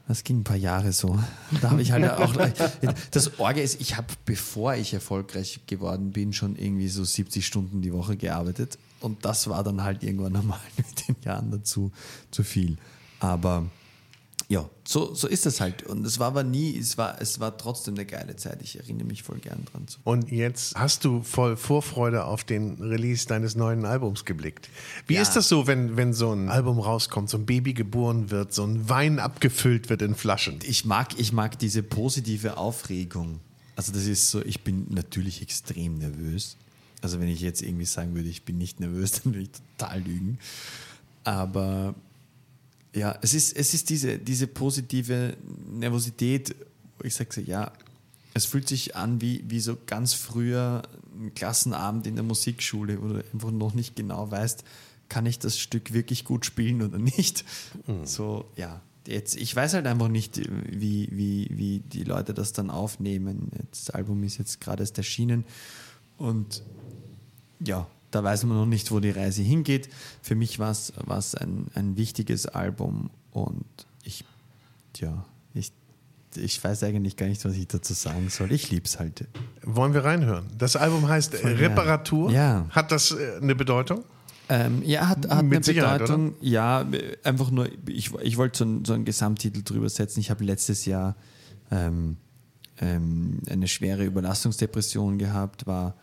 [0.08, 1.18] Das ging ein paar Jahre so.
[1.62, 2.36] Da habe ich halt auch.
[3.12, 7.82] Das Orge ist, ich habe, bevor ich erfolgreich geworden bin, schon irgendwie so 70 Stunden
[7.82, 8.78] die Woche gearbeitet.
[9.00, 11.92] Und das war dann halt irgendwann nochmal mit den Jahren dazu
[12.30, 12.78] zu viel.
[13.20, 13.66] Aber
[14.48, 15.82] ja, so, so ist es halt.
[15.84, 18.62] Und es war aber nie, es war, es war trotzdem eine geile Zeit.
[18.62, 19.86] Ich erinnere mich voll gern dran.
[20.04, 24.70] Und jetzt hast du voll Vorfreude auf den Release deines neuen Albums geblickt.
[25.08, 25.22] Wie Ja.
[25.24, 28.64] ist das so, wenn, wenn so ein Album rauskommt, so ein Baby geboren wird, so
[28.66, 30.60] ein Wein abgefüllt wird in Flaschen?
[30.64, 33.40] ich mag, ich mag diese positive Aufregung.
[33.76, 36.56] Also das ist so, ich bin natürlich extrem nervös.
[37.02, 40.02] Also wenn ich jetzt irgendwie sagen würde, ich bin nicht nervös, dann würde ich total
[40.02, 40.38] lügen.
[41.24, 41.96] Aber
[42.96, 45.36] ja, es ist, es ist diese, diese positive
[45.70, 46.56] Nervosität,
[46.98, 47.72] wo ich sage so, ja,
[48.34, 53.08] es fühlt sich an wie, wie so ganz früher ein Klassenabend in der Musikschule, wo
[53.08, 54.64] du einfach noch nicht genau weißt,
[55.08, 57.46] kann ich das Stück wirklich gut spielen oder nicht.
[58.04, 58.82] So, ja.
[59.08, 63.52] Jetzt, ich weiß halt einfach nicht, wie, wie, wie die Leute das dann aufnehmen.
[63.70, 65.46] Das Album ist jetzt gerade erst erschienen
[66.18, 66.64] und
[67.60, 69.90] ja, da weiß man noch nicht, wo die Reise hingeht.
[70.22, 73.66] Für mich war es ein, ein wichtiges Album und
[74.04, 74.24] ich,
[74.98, 75.72] ja, ich,
[76.36, 78.52] ich weiß eigentlich gar nicht, was ich dazu sagen soll.
[78.52, 79.26] Ich liebe es halt.
[79.64, 80.46] Wollen wir reinhören?
[80.58, 82.32] Das Album heißt Voll Reparatur.
[82.32, 82.66] Ja.
[82.70, 84.04] Hat das äh, eine Bedeutung?
[84.48, 86.36] Ähm, ja, hat, hat eine Sicherheit, Bedeutung.
[86.40, 86.86] Ja,
[87.24, 90.20] einfach nur, ich, ich wollte so, einen- so einen Gesamttitel drüber setzen.
[90.20, 91.16] Ich habe letztes Jahr
[91.72, 92.18] ähm,
[92.80, 95.96] ähm, eine schwere Überlastungsdepression gehabt, war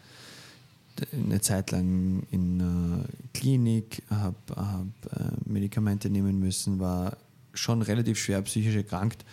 [1.13, 3.05] eine Zeit lang in einer
[3.35, 7.17] Klinik, habe hab, äh, Medikamente nehmen müssen, war
[7.55, 9.25] schon relativ schwer psychisch erkrankt,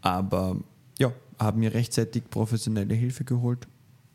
[0.00, 0.56] aber
[0.98, 3.66] ja, habe mir rechtzeitig professionelle Hilfe geholt,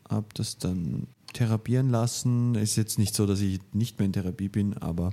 [0.08, 2.54] habe das dann therapieren lassen.
[2.54, 5.12] Ist jetzt nicht so, dass ich nicht mehr in Therapie bin, aber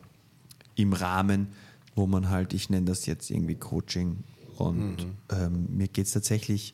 [0.75, 1.49] im Rahmen,
[1.95, 4.23] wo man halt, ich nenne das jetzt irgendwie Coaching
[4.57, 4.97] und
[5.29, 6.73] ähm, mir geht es tatsächlich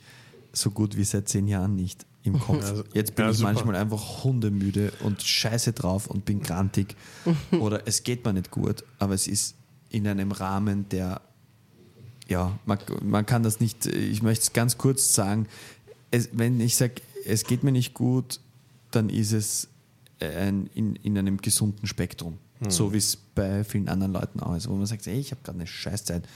[0.54, 2.64] so gut wie seit zehn Jahren nicht im Kopf.
[2.64, 3.54] Also, Jetzt bin ja, ich super.
[3.54, 6.96] manchmal einfach hundemüde und scheiße drauf und bin grantig
[7.60, 9.56] oder es geht mir nicht gut, aber es ist
[9.90, 11.22] in einem Rahmen, der
[12.28, 15.48] ja, man, man kann das nicht, ich möchte es ganz kurz sagen,
[16.12, 18.40] es, wenn ich sage, es geht mir nicht gut,
[18.92, 19.68] dann ist es
[20.20, 22.38] ein, in, in einem gesunden Spektrum.
[22.70, 25.42] So wie es bei vielen anderen Leuten auch ist, wo man sagt, ey, ich habe
[25.42, 26.28] gerade eine Scheißzeit,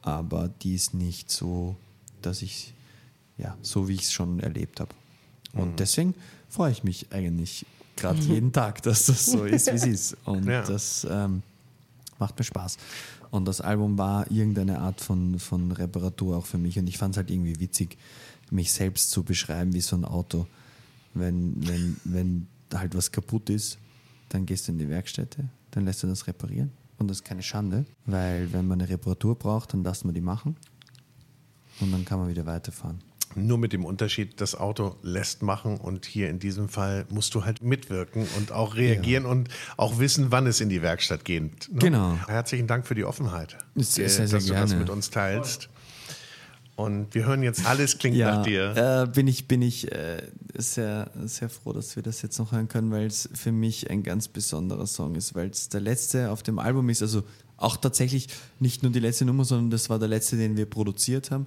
[0.00, 1.76] aber die ist nicht so,
[2.22, 2.72] dass ich,
[3.36, 4.94] ja, so wie ich es schon erlebt habe.
[5.54, 6.14] Und deswegen
[6.48, 7.66] freue ich mich eigentlich
[7.96, 10.16] gerade jeden Tag, dass das so ist, wie es ist.
[10.24, 10.62] Und Ja.
[10.62, 11.42] das ähm,
[12.18, 12.76] macht mir Spaß.
[13.30, 16.78] Und das Album war irgendeine Art von, von Reparatur auch für mich.
[16.78, 17.96] Und ich fand es halt irgendwie witzig,
[18.50, 20.46] mich selbst zu beschreiben wie so ein Auto.
[21.14, 23.78] Wenn, wenn, wenn halt was kaputt ist,
[24.28, 26.70] dann gehst du in die Werkstätte, dann lässt du das reparieren.
[26.98, 30.20] Und das ist keine Schande, weil wenn man eine Reparatur braucht, dann lässt man die
[30.20, 30.56] machen.
[31.80, 33.00] Und dann kann man wieder weiterfahren.
[33.36, 37.44] Nur mit dem Unterschied, das Auto lässt machen und hier in diesem Fall musst du
[37.44, 41.68] halt mitwirken und auch reagieren und auch wissen, wann es in die Werkstatt geht.
[41.72, 41.78] ne?
[41.78, 42.18] Genau.
[42.26, 44.82] Herzlichen Dank für die Offenheit, Sehr, äh, sehr, sehr dass du das gerne.
[44.82, 45.68] mit uns teilst.
[46.74, 49.04] Und wir hören jetzt, alles klingt nach dir.
[49.04, 50.22] Äh, bin ich, bin ich äh,
[50.56, 54.02] sehr, sehr froh, dass wir das jetzt noch hören können, weil es für mich ein
[54.02, 57.02] ganz besonderer Song ist, weil es der letzte auf dem Album ist.
[57.02, 57.22] Also
[57.58, 58.28] auch tatsächlich
[58.60, 61.46] nicht nur die letzte Nummer, sondern das war der letzte, den wir produziert haben.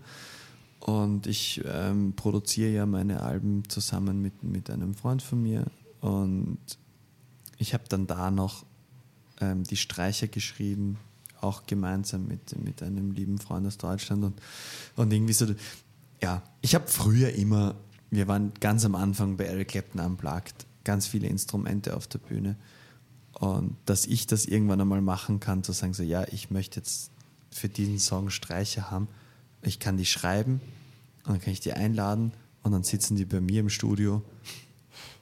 [0.83, 5.65] Und ich ähm, produziere ja meine Alben zusammen mit, mit einem Freund von mir.
[6.01, 6.57] Und
[7.57, 8.65] ich habe dann da noch
[9.39, 10.97] ähm, die Streicher geschrieben,
[11.39, 14.25] auch gemeinsam mit, mit einem lieben Freund aus Deutschland.
[14.25, 14.41] Und,
[14.97, 15.45] und irgendwie so,
[16.21, 17.75] ja, ich habe früher immer,
[18.09, 22.57] wir waren ganz am Anfang bei Eric Clapton Unplugged, ganz viele Instrumente auf der Bühne.
[23.31, 27.09] Und dass ich das irgendwann einmal machen kann, zu sagen, so, ja, ich möchte jetzt
[27.51, 29.07] für diesen Song Streicher haben,
[29.63, 30.61] ich kann die schreiben
[31.25, 32.31] und dann kann ich die einladen
[32.63, 34.21] und dann sitzen die bei mir im Studio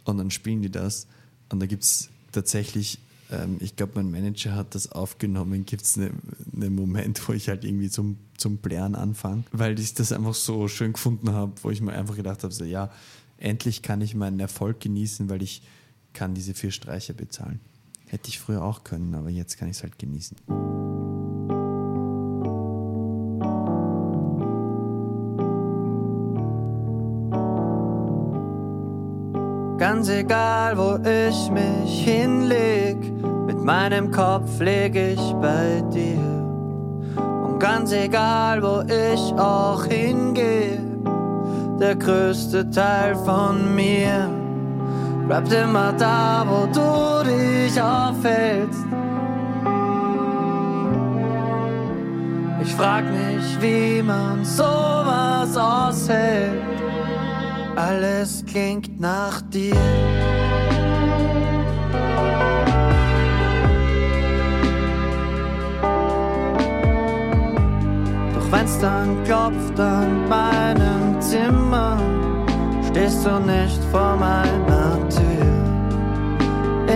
[0.03, 1.07] und dann spielen die das.
[1.49, 2.99] Und da gibt es tatsächlich,
[3.31, 6.19] ähm, ich glaube, mein Manager hat das aufgenommen, gibt es einen
[6.51, 10.67] ne Moment, wo ich halt irgendwie zum, zum Blären anfange, weil ich das einfach so
[10.67, 12.91] schön gefunden habe, wo ich mir einfach gedacht habe, so, ja,
[13.37, 15.63] endlich kann ich meinen Erfolg genießen, weil ich
[16.13, 17.59] kann diese vier Streicher bezahlen.
[18.07, 20.37] Hätte ich früher auch können, aber jetzt kann ich es halt genießen.
[29.81, 32.97] Ganz egal, wo ich mich hinleg,
[33.47, 36.21] mit meinem Kopf leg ich bei dir.
[37.17, 40.77] Und ganz egal, wo ich auch hingehe,
[41.79, 44.29] der größte Teil von mir
[45.25, 48.85] bleibt immer da, wo du dich aufhältst.
[52.61, 56.70] Ich frag mich, wie man sowas aushält.
[57.75, 59.75] Alles klingt nach dir.
[68.35, 71.97] Doch wenn's dann klopft an meinem Zimmer,
[72.89, 75.21] stehst du nicht vor meiner Tür.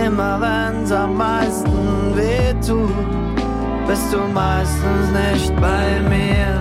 [0.04, 2.90] Immer wenn's am meisten weh tut,
[3.88, 6.60] bist du meistens nicht bei mir.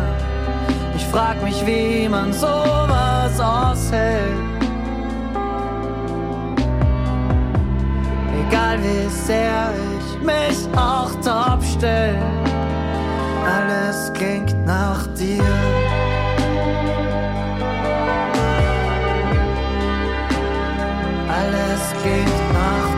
[0.95, 2.31] Ich frag mich, wie man
[3.35, 4.33] sowas aushält.
[8.47, 12.17] Egal wie sehr ich mich auch top stell,
[13.45, 15.43] alles klingt nach dir.
[21.27, 22.94] Alles klingt nach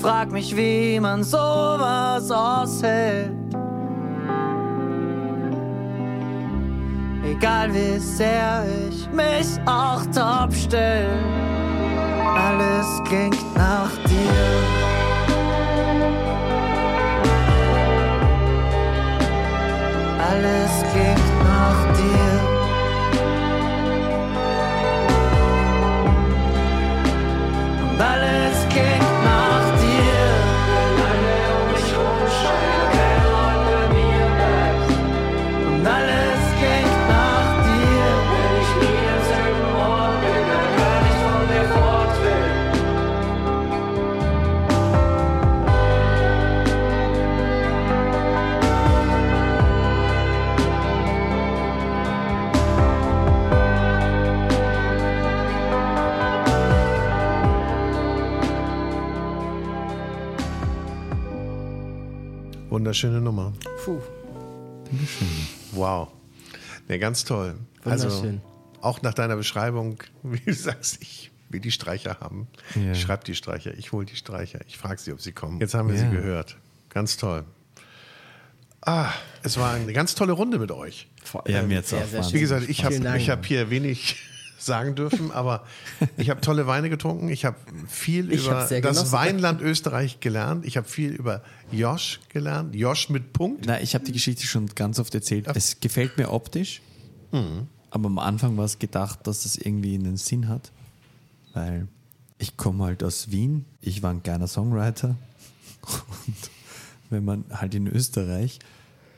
[0.00, 3.32] Frag mich, wie man sowas aushält.
[7.24, 11.08] Egal wie sehr ich mich auch top stell,
[12.36, 13.90] alles klingt nach
[62.88, 63.52] Wunderschöne Nummer.
[63.84, 64.00] Puh,
[65.72, 66.08] Wow.
[66.88, 67.56] Ne, ganz toll.
[67.84, 68.40] Also Wunderschön.
[68.80, 72.48] auch nach deiner Beschreibung, wie du sagst, ich will die Streicher haben.
[72.74, 72.92] Ja.
[72.92, 75.60] Ich schreibe die Streicher, ich hole die Streicher, ich frage sie, ob sie kommen.
[75.60, 76.08] Jetzt haben wir Ja.
[76.08, 76.56] sie gehört.
[76.88, 77.44] Ganz toll.
[78.80, 79.10] Ah,
[79.42, 81.08] es war eine ganz tolle Runde mit euch.
[81.22, 82.96] vor Ja, allem mir hat's sehr, auch sehr wahnsinnig Wie gesagt, ich habe
[83.28, 84.16] hab hier wenig
[84.58, 85.64] sagen dürfen, aber
[86.16, 87.28] ich habe tolle Weine getrunken.
[87.28, 87.56] Ich habe
[87.86, 89.12] viel Ich über das.
[89.12, 90.66] Weinland Österreich gelernt.
[90.66, 92.74] Ich habe viel über Josch gelernt.
[92.74, 93.66] Josch mit Punkt.
[93.66, 95.46] Nein, ich habe die Geschichte schon ganz oft erzählt.
[95.54, 96.82] Es gefällt mir optisch,
[97.90, 100.72] aber am Anfang war es gedacht, dass das irgendwie einen Sinn hat,
[101.54, 101.88] weil
[102.38, 105.16] ich komme halt aus Wien, ich war ein kleiner Songwriter
[106.26, 106.50] und
[107.10, 108.58] wenn man halt in Österreich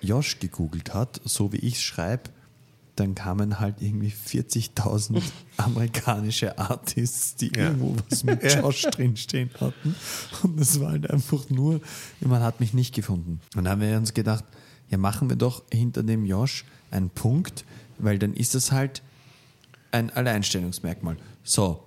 [0.00, 2.30] Josh gegoogelt hat, so wie ich es schreibe,
[2.96, 5.22] dann kamen halt irgendwie 40.000
[5.56, 7.64] amerikanische Artists, die Ja.
[7.68, 9.94] irgendwo was mit Josh drinstehen hatten.
[10.42, 11.80] Und es war halt einfach nur,
[12.20, 13.40] man hat mich nicht gefunden.
[13.56, 14.44] Und dann haben wir uns gedacht,
[14.88, 17.64] ja, machen wir doch hinter dem Josh einen Punkt,
[17.98, 19.02] weil dann ist das halt
[19.92, 21.16] ein Alleinstellungsmerkmal.
[21.42, 21.82] So,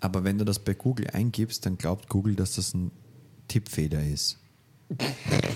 [0.00, 2.90] aber wenn du das bei Google eingibst, dann glaubt Google, dass das ein
[3.48, 4.38] Tippfehler ist.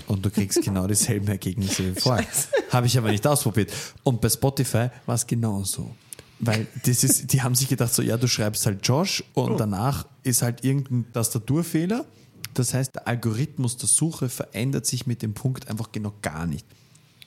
[0.07, 2.25] Und du kriegst genau dieselben Ergebnisse wie vorher.
[2.71, 3.71] Habe ich aber nicht ausprobiert.
[4.03, 5.95] Und bei Spotify war es genauso.
[6.39, 10.07] Weil das ist, die haben sich gedacht, so, ja, du schreibst halt Josh und danach
[10.23, 12.05] ist halt irgendein Tastaturfehler.
[12.53, 16.65] Das heißt, der Algorithmus der Suche verändert sich mit dem Punkt einfach genau gar nicht.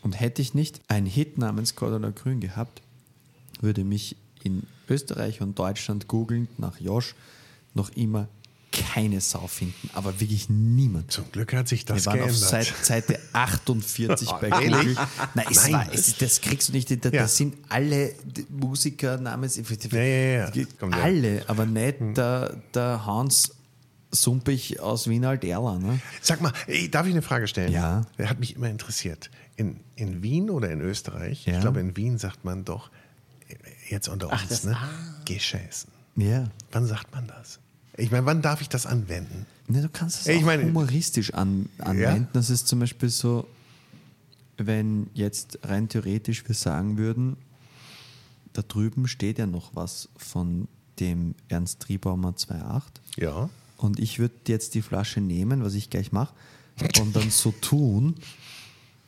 [0.03, 2.83] Und hätte ich nicht einen Hit namens Cordula Grün gehabt,
[3.61, 7.15] würde mich in Österreich und Deutschland googelnd nach Josh
[7.75, 8.29] noch immer
[8.73, 11.13] keine Sau finden, aber wirklich niemand.
[11.13, 12.49] Zum Glück hat sich das Wir waren auf geändert.
[12.49, 14.51] Seit, Seite 48 bei?
[14.51, 14.97] Google.
[15.35, 15.73] Nein, es Nein.
[15.73, 16.91] war, es, das kriegst du nicht.
[17.05, 17.23] Da, Ja.
[17.23, 18.15] Das sind alle
[18.49, 19.57] Musiker namens.
[19.57, 20.53] Ja, ja, ja.
[20.91, 23.55] Alle, aber nicht der, der Hans
[24.11, 25.79] Sumpich aus Wien Alterla.
[25.79, 26.01] Ne?
[26.21, 26.53] Sag mal,
[26.91, 27.73] darf ich eine Frage stellen?
[27.73, 28.03] Ja.
[28.19, 29.31] Der hat mich immer interessiert.
[29.57, 31.55] In, in Wien oder in Österreich, Ja.
[31.55, 32.91] ich glaube in Wien sagt man doch,
[33.49, 33.55] äh,
[33.91, 34.77] jetzt unter uns, das- ne?
[35.25, 35.91] Geschäßen.
[36.17, 36.49] Ja.
[36.73, 37.59] Wann sagt man das?
[37.97, 39.47] Ich meine, wann darf ich das anwenden?
[39.69, 42.29] Ne, du kannst es Ich auch meine- humoristisch an, anwenden.
[42.33, 43.47] Das ist zum Beispiel so,
[44.57, 47.37] wenn jetzt rein theoretisch wir sagen würden,
[48.53, 50.69] da drüben steht ja noch was von
[51.01, 52.83] dem Ernst Triebaumer 2.8
[53.17, 53.49] Ja.
[53.79, 56.35] und ich würde jetzt die Flasche nehmen, was ich gleich mache,
[57.01, 58.15] und dann so tun,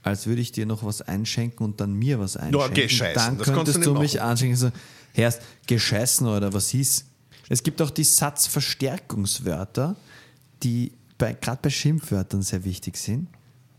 [0.02, 2.74] als würde ich dir noch was einschenken und dann mir was einschenken.
[2.74, 4.56] gescheißen, Dann das du könntest nicht du mich anschenken.
[4.56, 4.70] So,
[5.12, 7.05] Herrst, gescheißen oder was hieß?
[7.49, 9.97] Es gibt auch die Satzverstärkungswörter,
[10.62, 13.29] die gerade bei Schimpfwörtern sehr wichtig sind.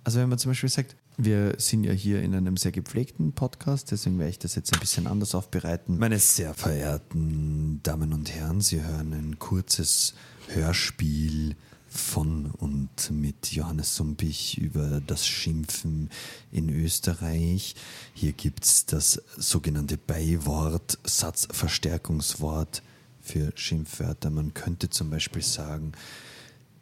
[0.04, 3.92] Also wenn man zum Beispiel sagt, wir sind ja hier in einem sehr gepflegten Podcast,
[3.92, 5.98] deswegen werde ich das jetzt ein bisschen anders aufbereiten.
[5.98, 10.14] Meine sehr verehrten Damen und Herren, Sie hören ein kurzes
[10.50, 11.56] Hörspiel
[11.88, 16.10] von und mit Johannes Sumpich über das Schimpfen
[16.52, 17.76] in Österreich.
[18.14, 22.84] Hier gibt es das sogenannte Beiwort, Satzverstärkungswort
[23.26, 24.30] für Schimpfwörter.
[24.30, 25.94] Man könnte zum Beispiel sagen,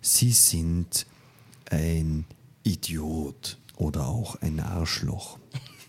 [0.02, 1.06] Sie sind
[1.72, 2.26] ein
[2.64, 5.40] Idiot oder auch ein Arschloch.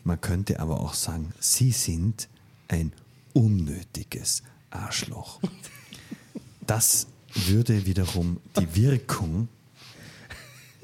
[0.05, 2.29] Man könnte aber auch sagen, Sie sind
[2.69, 2.93] ein
[3.33, 5.41] unnötiges Arschloch.
[6.67, 9.49] Das würde wiederum die Wirkung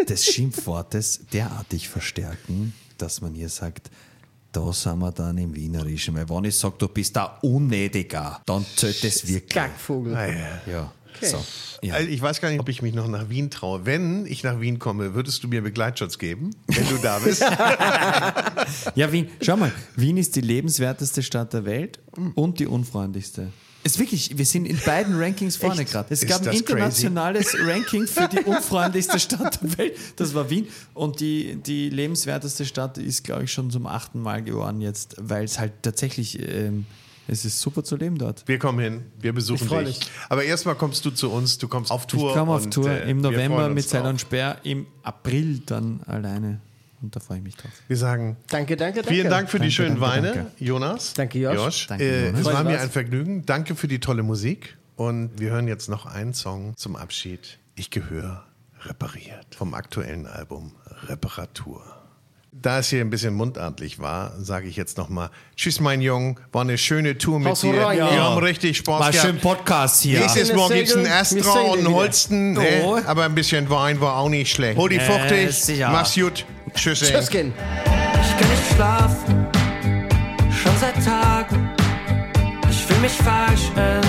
[0.08, 3.90] des Schimpfwortes derartig verstärken, dass man hier sagt,
[4.52, 6.14] da sind wir dann im Wienerischen.
[6.14, 9.54] Weil wenn ich sage, du bist da unnötiger, dann zählt das wirklich.
[9.54, 10.14] Gackvogel.
[10.14, 10.60] Ah, ja.
[10.66, 11.38] Ja, so.
[11.82, 11.94] Ja.
[11.94, 13.86] Also ich weiß gar nicht, ob ich mich noch nach Wien traue.
[13.86, 17.44] Wenn ich nach Wien komme, würdest du mir Begleitschutz geben, wenn du da bist?
[18.94, 19.28] Ja, Wien.
[19.40, 21.98] Schau mal, Wien ist die lebenswerteste Stadt der Welt
[22.34, 23.48] und die unfreundlichste.
[23.82, 26.12] Ist wirklich, wir sind in beiden Rankings vorne gerade.
[26.12, 29.96] Es Ist gab ein internationales Ranking für die unfreundlichste Stadt der Welt.
[30.16, 30.68] Das war Wien.
[30.92, 35.44] Und die, die lebenswerteste Stadt ist, glaube ich, schon zum achten Mal geworden jetzt, weil
[35.44, 36.84] es halt tatsächlich, ähm,
[37.26, 38.46] es ist super zu leben dort.
[38.46, 40.00] Wir kommen hin, wir besuchen dich.
[40.00, 40.00] mich.
[40.28, 42.30] Aber erstmal kommst du zu uns, du kommst auf Tour.
[42.30, 44.10] Ich komme auf und, Tour äh, im November mit Zeit drauf.
[44.10, 46.60] und Sperr, im April dann alleine.
[47.02, 47.70] Und da freue ich mich drauf.
[47.88, 49.08] Wir sagen Danke, danke, danke.
[49.14, 50.50] vielen Dank für die Danke, schönen danke, Weine, danke.
[50.64, 51.14] Jonas.
[51.14, 51.86] Danke, Josh.
[51.86, 52.40] Danke, äh, Jonas.
[52.40, 53.46] es war mir ein Vergnügen.
[53.46, 54.76] Danke für die tolle Musik.
[54.96, 57.58] Und wir hören jetzt noch einen Song zum Abschied.
[57.74, 58.44] Ich gehöre
[58.82, 59.54] repariert.
[59.56, 60.72] Vom aktuellen Album
[61.08, 61.82] Reparatur.
[62.52, 66.40] Da es hier ein bisschen mundartlich war, sage ich jetzt nochmal Tschüss, mein Jung.
[66.50, 67.80] War eine schöne Tour mit Haus dir.
[67.80, 68.24] rein, Wir ja.
[68.24, 69.26] haben richtig Spaß War gehabt.
[69.26, 70.18] schön Podcast hier.
[70.20, 70.52] Nächstes.
[70.52, 71.94] Mal gibt's einen Wir Astra sehen und einen.
[71.94, 72.52] Holsten.
[72.54, 72.82] Ne?
[72.84, 72.98] Oh.
[73.06, 74.76] Aber ein bisschen Wein war auch nicht schlecht.
[74.76, 75.52] Hol die fuchtig.
[75.54, 75.90] sicher.
[75.90, 76.44] Mach's gut.
[76.74, 77.00] Tschüss.
[77.00, 77.54] Tschüss, Kind.
[78.22, 79.46] Ich kann nicht schlafen,
[80.50, 81.70] schon seit Tagen.
[82.70, 83.99] Ich fühl mich falsch in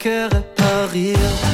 [0.00, 1.49] glaub, ich gehöre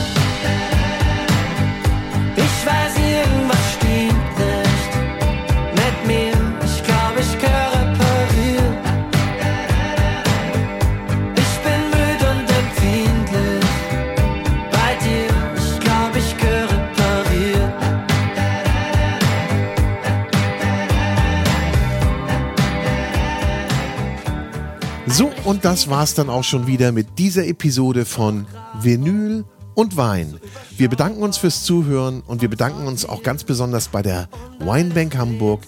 [25.46, 28.46] und das war's dann auch schon wieder mit dieser Episode von
[28.80, 29.44] Vinyl
[29.74, 30.40] und Wein.
[30.76, 34.28] Wir bedanken uns fürs Zuhören und wir bedanken uns auch ganz besonders bei der
[34.58, 35.62] Weinbank Hamburg,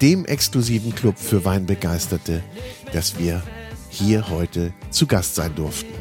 [0.00, 2.42] dem exklusiven Club für Weinbegeisterte,
[2.92, 3.44] dass wir
[3.90, 5.94] hier heute zu Gast sein durften.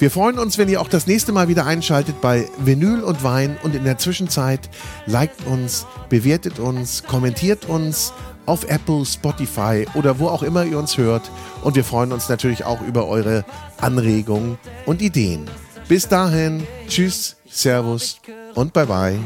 [0.00, 3.58] Wir freuen uns, wenn ihr auch das nächste Mal wieder einschaltet bei Vinyl und Wein
[3.62, 4.70] und in der Zwischenzeit
[5.06, 8.12] liked uns, bewertet uns, kommentiert uns
[8.50, 11.30] auf Apple, Spotify oder wo auch immer ihr uns hört
[11.62, 13.44] und wir freuen uns natürlich auch über eure
[13.80, 15.48] Anregungen und Ideen.
[15.86, 18.20] Bis dahin, tschüss, servus
[18.56, 19.18] und bye bye.